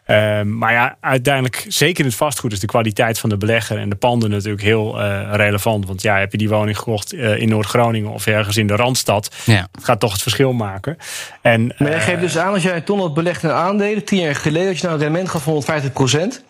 Uh, 0.09 0.41
maar 0.41 0.73
ja, 0.73 0.97
uiteindelijk, 1.01 1.65
zeker 1.67 1.99
in 1.99 2.05
het 2.05 2.15
vastgoed, 2.15 2.51
is 2.51 2.59
de 2.59 2.67
kwaliteit 2.67 3.19
van 3.19 3.29
de 3.29 3.37
belegger 3.37 3.77
en 3.77 3.89
de 3.89 3.95
panden 3.95 4.29
natuurlijk 4.29 4.63
heel 4.63 5.01
uh, 5.01 5.29
relevant. 5.31 5.87
Want 5.87 6.01
ja, 6.01 6.17
heb 6.17 6.31
je 6.31 6.37
die 6.37 6.49
woning 6.49 6.77
gekocht 6.77 7.13
in 7.13 7.49
Noord-Groningen 7.49 8.11
of 8.11 8.27
ergens 8.27 8.57
in 8.57 8.67
de 8.67 8.75
Randstad, 8.75 9.35
ja. 9.45 9.67
het 9.71 9.83
gaat 9.83 9.99
toch 9.99 10.11
het 10.11 10.21
verschil 10.21 10.53
maken. 10.53 10.97
En, 11.41 11.75
maar 11.77 11.89
jij 11.89 12.01
geeft 12.01 12.21
dus 12.21 12.37
aan, 12.37 12.53
als 12.53 12.63
jij 12.63 12.75
een 12.75 12.83
ton 12.83 12.99
had 12.99 13.13
belegd 13.13 13.43
in 13.43 13.51
aandelen, 13.51 14.03
tien 14.03 14.19
jaar 14.19 14.35
geleden, 14.35 14.67
dat 14.67 14.77
je 14.77 14.83
nou 14.83 14.93
een 14.93 15.01
rendement 15.01 15.29
gaf 15.29 15.43
van 15.43 15.51
150 15.51 15.93
procent. 15.93 16.43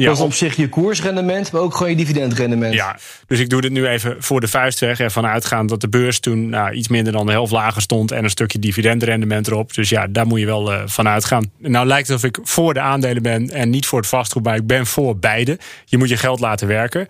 Ja, 0.00 0.06
dat 0.06 0.16
is 0.16 0.22
op 0.22 0.32
zich 0.32 0.56
je 0.56 0.68
koersrendement, 0.68 1.52
maar 1.52 1.60
ook 1.60 1.74
gewoon 1.74 1.90
je 1.90 1.96
dividendrendement. 1.96 2.74
Ja, 2.74 2.98
dus 3.26 3.38
ik 3.38 3.50
doe 3.50 3.60
dit 3.60 3.70
nu 3.70 3.86
even 3.86 4.16
voor 4.18 4.40
de 4.40 4.48
vuist 4.48 4.80
weg. 4.80 5.00
Ervan 5.00 5.26
uitgaan 5.26 5.66
dat 5.66 5.80
de 5.80 5.88
beurs 5.88 6.20
toen 6.20 6.48
nou, 6.48 6.72
iets 6.72 6.88
minder 6.88 7.12
dan 7.12 7.26
de 7.26 7.32
helft 7.32 7.52
lager 7.52 7.82
stond. 7.82 8.10
En 8.10 8.24
een 8.24 8.30
stukje 8.30 8.58
dividendrendement 8.58 9.46
erop. 9.46 9.74
Dus 9.74 9.88
ja, 9.88 10.06
daar 10.06 10.26
moet 10.26 10.40
je 10.40 10.46
wel 10.46 10.72
uh, 10.72 10.82
van 10.84 11.08
uitgaan. 11.08 11.50
Nou 11.58 11.86
lijkt 11.86 12.08
het 12.08 12.16
of 12.16 12.24
ik 12.24 12.38
voor 12.42 12.74
de 12.74 12.80
aandelen 12.80 13.22
ben 13.22 13.50
en 13.50 13.70
niet 13.70 13.86
voor 13.86 13.98
het 13.98 14.08
vastgoed. 14.08 14.44
Maar 14.44 14.56
ik 14.56 14.66
ben 14.66 14.86
voor 14.86 15.18
beide. 15.18 15.58
Je 15.84 15.98
moet 15.98 16.08
je 16.08 16.16
geld 16.16 16.40
laten 16.40 16.66
werken. 16.66 17.06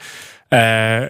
Uh, 0.49 1.03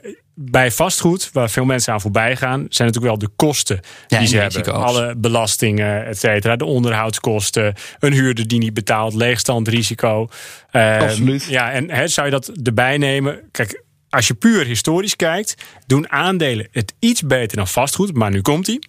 bij 0.42 0.70
vastgoed, 0.70 1.30
waar 1.32 1.50
veel 1.50 1.64
mensen 1.64 1.92
aan 1.92 2.00
voorbij 2.00 2.36
gaan, 2.36 2.66
zijn 2.68 2.88
natuurlijk 2.88 3.04
wel 3.04 3.18
de 3.18 3.34
kosten 3.36 3.80
ja, 4.06 4.18
die 4.18 4.28
ze 4.28 4.36
hebben. 4.36 4.74
Alle 4.74 5.14
belastingen, 5.16 6.06
et 6.06 6.18
cetera. 6.18 6.56
De 6.56 6.64
onderhoudskosten, 6.64 7.74
een 7.98 8.12
huurder 8.12 8.48
die 8.48 8.58
niet 8.58 8.74
betaalt, 8.74 9.14
leegstandrisico. 9.14 10.28
Uh, 10.72 10.98
Absoluut. 10.98 11.44
Ja, 11.44 11.70
en 11.72 11.90
he, 11.90 12.08
zou 12.08 12.26
je 12.26 12.32
dat 12.32 12.52
erbij 12.62 12.98
nemen? 12.98 13.40
Kijk, 13.50 13.82
als 14.08 14.26
je 14.26 14.34
puur 14.34 14.66
historisch 14.66 15.16
kijkt, 15.16 15.54
doen 15.86 16.10
aandelen 16.10 16.68
het 16.70 16.94
iets 16.98 17.22
beter 17.22 17.56
dan 17.56 17.68
vastgoed. 17.68 18.14
Maar 18.14 18.30
nu 18.30 18.40
komt 18.40 18.66
hij. 18.66 18.82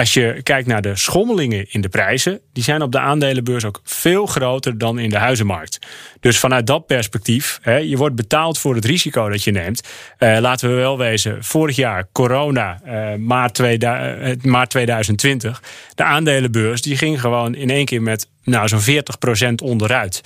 Als 0.00 0.12
je 0.12 0.40
kijkt 0.42 0.66
naar 0.66 0.82
de 0.82 0.96
schommelingen 0.96 1.66
in 1.68 1.80
de 1.80 1.88
prijzen, 1.88 2.40
die 2.52 2.62
zijn 2.62 2.82
op 2.82 2.92
de 2.92 2.98
aandelenbeurs 2.98 3.64
ook 3.64 3.80
veel 3.84 4.26
groter 4.26 4.78
dan 4.78 4.98
in 4.98 5.10
de 5.10 5.18
huizenmarkt. 5.18 5.78
Dus 6.20 6.38
vanuit 6.38 6.66
dat 6.66 6.86
perspectief, 6.86 7.58
hè, 7.62 7.76
je 7.76 7.96
wordt 7.96 8.14
betaald 8.14 8.58
voor 8.58 8.74
het 8.74 8.84
risico 8.84 9.28
dat 9.28 9.44
je 9.44 9.50
neemt. 9.50 9.88
Uh, 10.18 10.38
laten 10.38 10.68
we 10.68 10.74
wel 10.74 10.98
wezen, 10.98 11.44
vorig 11.44 11.76
jaar 11.76 12.08
corona, 12.12 12.80
uh, 12.86 13.14
maart, 13.14 13.54
2000, 13.54 14.44
maart 14.44 14.70
2020, 14.70 15.62
de 15.94 16.04
aandelenbeurs 16.04 16.82
die 16.82 16.96
ging 16.96 17.20
gewoon 17.20 17.54
in 17.54 17.70
één 17.70 17.84
keer 17.84 18.02
met 18.02 18.28
nou, 18.44 18.68
zo'n 18.68 19.02
40% 19.50 19.54
onderuit. 19.62 20.22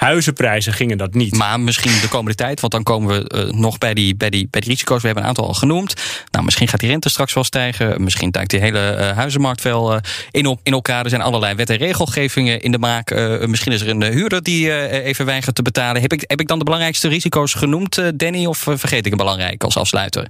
Huizenprijzen 0.00 0.72
gingen 0.72 0.98
dat 0.98 1.14
niet. 1.14 1.36
Maar 1.36 1.60
misschien 1.60 2.00
de 2.00 2.08
komende 2.08 2.34
tijd, 2.34 2.60
want 2.60 2.72
dan 2.72 2.82
komen 2.82 3.08
we 3.08 3.46
uh, 3.46 3.52
nog 3.52 3.78
bij 3.78 3.94
die, 3.94 4.16
bij, 4.16 4.30
die, 4.30 4.48
bij 4.50 4.60
die 4.60 4.70
risico's. 4.70 5.00
We 5.00 5.06
hebben 5.06 5.22
een 5.22 5.28
aantal 5.28 5.46
al 5.46 5.54
genoemd. 5.54 5.94
Nou, 6.30 6.44
misschien 6.44 6.68
gaat 6.68 6.80
die 6.80 6.88
rente 6.88 7.08
straks 7.08 7.32
wel 7.32 7.44
stijgen. 7.44 8.02
Misschien 8.02 8.30
duikt 8.30 8.50
die 8.50 8.60
hele 8.60 8.96
uh, 8.98 9.10
huizenmarkt 9.10 9.62
wel 9.62 9.94
uh, 9.94 9.98
in, 10.30 10.46
op, 10.46 10.60
in 10.62 10.72
elkaar. 10.72 11.04
Er 11.04 11.10
zijn 11.10 11.22
allerlei 11.22 11.54
wet 11.54 11.70
en 11.70 11.76
regelgevingen 11.76 12.60
in 12.60 12.72
de 12.72 12.78
maak. 12.78 13.10
misschien 13.46 13.72
is 13.72 13.80
er 13.80 13.88
een 13.88 14.02
huurder 14.02 14.42
die 14.42 14.88
even 15.02 15.26
weigert 15.26 15.54
te 15.54 15.62
betalen. 15.62 16.02
Heb 16.02 16.12
ik, 16.12 16.24
heb 16.26 16.40
ik 16.40 16.48
dan 16.48 16.58
de 16.58 16.64
belangrijkste 16.64 17.08
risico's 17.08 17.54
genoemd, 17.54 18.02
Danny? 18.14 18.46
Of 18.46 18.58
vergeet 18.58 19.06
ik 19.06 19.12
een 19.12 19.18
belangrijk 19.18 19.64
als 19.64 19.76
afsluiter? 19.76 20.26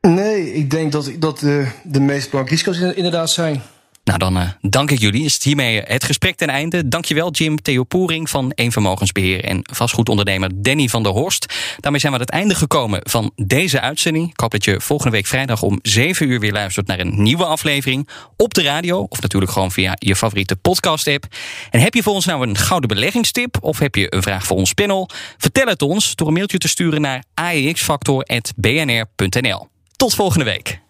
Nee, 0.00 0.54
ik 0.54 0.70
denk 0.70 0.92
dat, 0.92 1.12
dat 1.18 1.38
de 1.38 2.00
meest 2.00 2.30
belangrijke 2.30 2.48
risico's 2.48 2.96
inderdaad 2.96 3.30
zijn. 3.30 3.62
Nou, 4.04 4.18
dan 4.18 4.36
uh, 4.36 4.48
dank 4.60 4.90
ik 4.90 4.98
jullie. 4.98 5.24
Is 5.24 5.34
het 5.34 5.42
hiermee 5.42 5.80
het 5.80 6.04
gesprek 6.04 6.36
ten 6.36 6.48
einde. 6.48 6.88
Dankjewel 6.88 7.30
Jim 7.30 7.62
Theo 7.62 7.84
Poering 7.84 8.30
van 8.30 8.52
Eenvermogensbeheer 8.54 9.44
en 9.44 9.60
vastgoedondernemer 9.72 10.50
Danny 10.54 10.88
van 10.88 11.02
der 11.02 11.12
Horst. 11.12 11.54
Daarmee 11.80 12.00
zijn 12.00 12.12
we 12.12 12.18
aan 12.18 12.24
het 12.24 12.34
einde 12.34 12.54
gekomen 12.54 13.00
van 13.02 13.32
deze 13.36 13.80
uitzending. 13.80 14.30
Ik 14.30 14.40
hoop 14.40 14.50
dat 14.50 14.64
je 14.64 14.80
volgende 14.80 15.12
week 15.12 15.26
vrijdag 15.26 15.62
om 15.62 15.78
7 15.82 16.28
uur 16.28 16.40
weer 16.40 16.52
luistert 16.52 16.86
naar 16.86 16.98
een 16.98 17.22
nieuwe 17.22 17.44
aflevering 17.44 18.08
op 18.36 18.54
de 18.54 18.62
radio 18.62 19.06
of 19.08 19.20
natuurlijk 19.20 19.52
gewoon 19.52 19.70
via 19.70 19.96
je 19.98 20.16
favoriete 20.16 20.56
podcast 20.56 21.08
app. 21.08 21.26
En 21.70 21.80
heb 21.80 21.94
je 21.94 22.02
voor 22.02 22.14
ons 22.14 22.24
nou 22.24 22.48
een 22.48 22.56
gouden 22.56 22.88
beleggingstip 22.88 23.56
of 23.60 23.78
heb 23.78 23.94
je 23.94 24.14
een 24.14 24.22
vraag 24.22 24.46
voor 24.46 24.56
ons 24.56 24.72
panel? 24.72 25.08
Vertel 25.36 25.66
het 25.66 25.82
ons 25.82 26.14
door 26.14 26.26
een 26.26 26.34
mailtje 26.34 26.58
te 26.58 26.68
sturen 26.68 27.00
naar 27.00 27.24
aexfactor@bnr.nl. 27.34 29.68
Tot 29.96 30.14
volgende 30.14 30.44
week. 30.44 30.80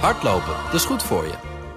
Hardlopen, 0.00 0.54
dat 0.64 0.74
is 0.74 0.84
goed 0.84 1.02
voor 1.02 1.24
je. 1.24 1.49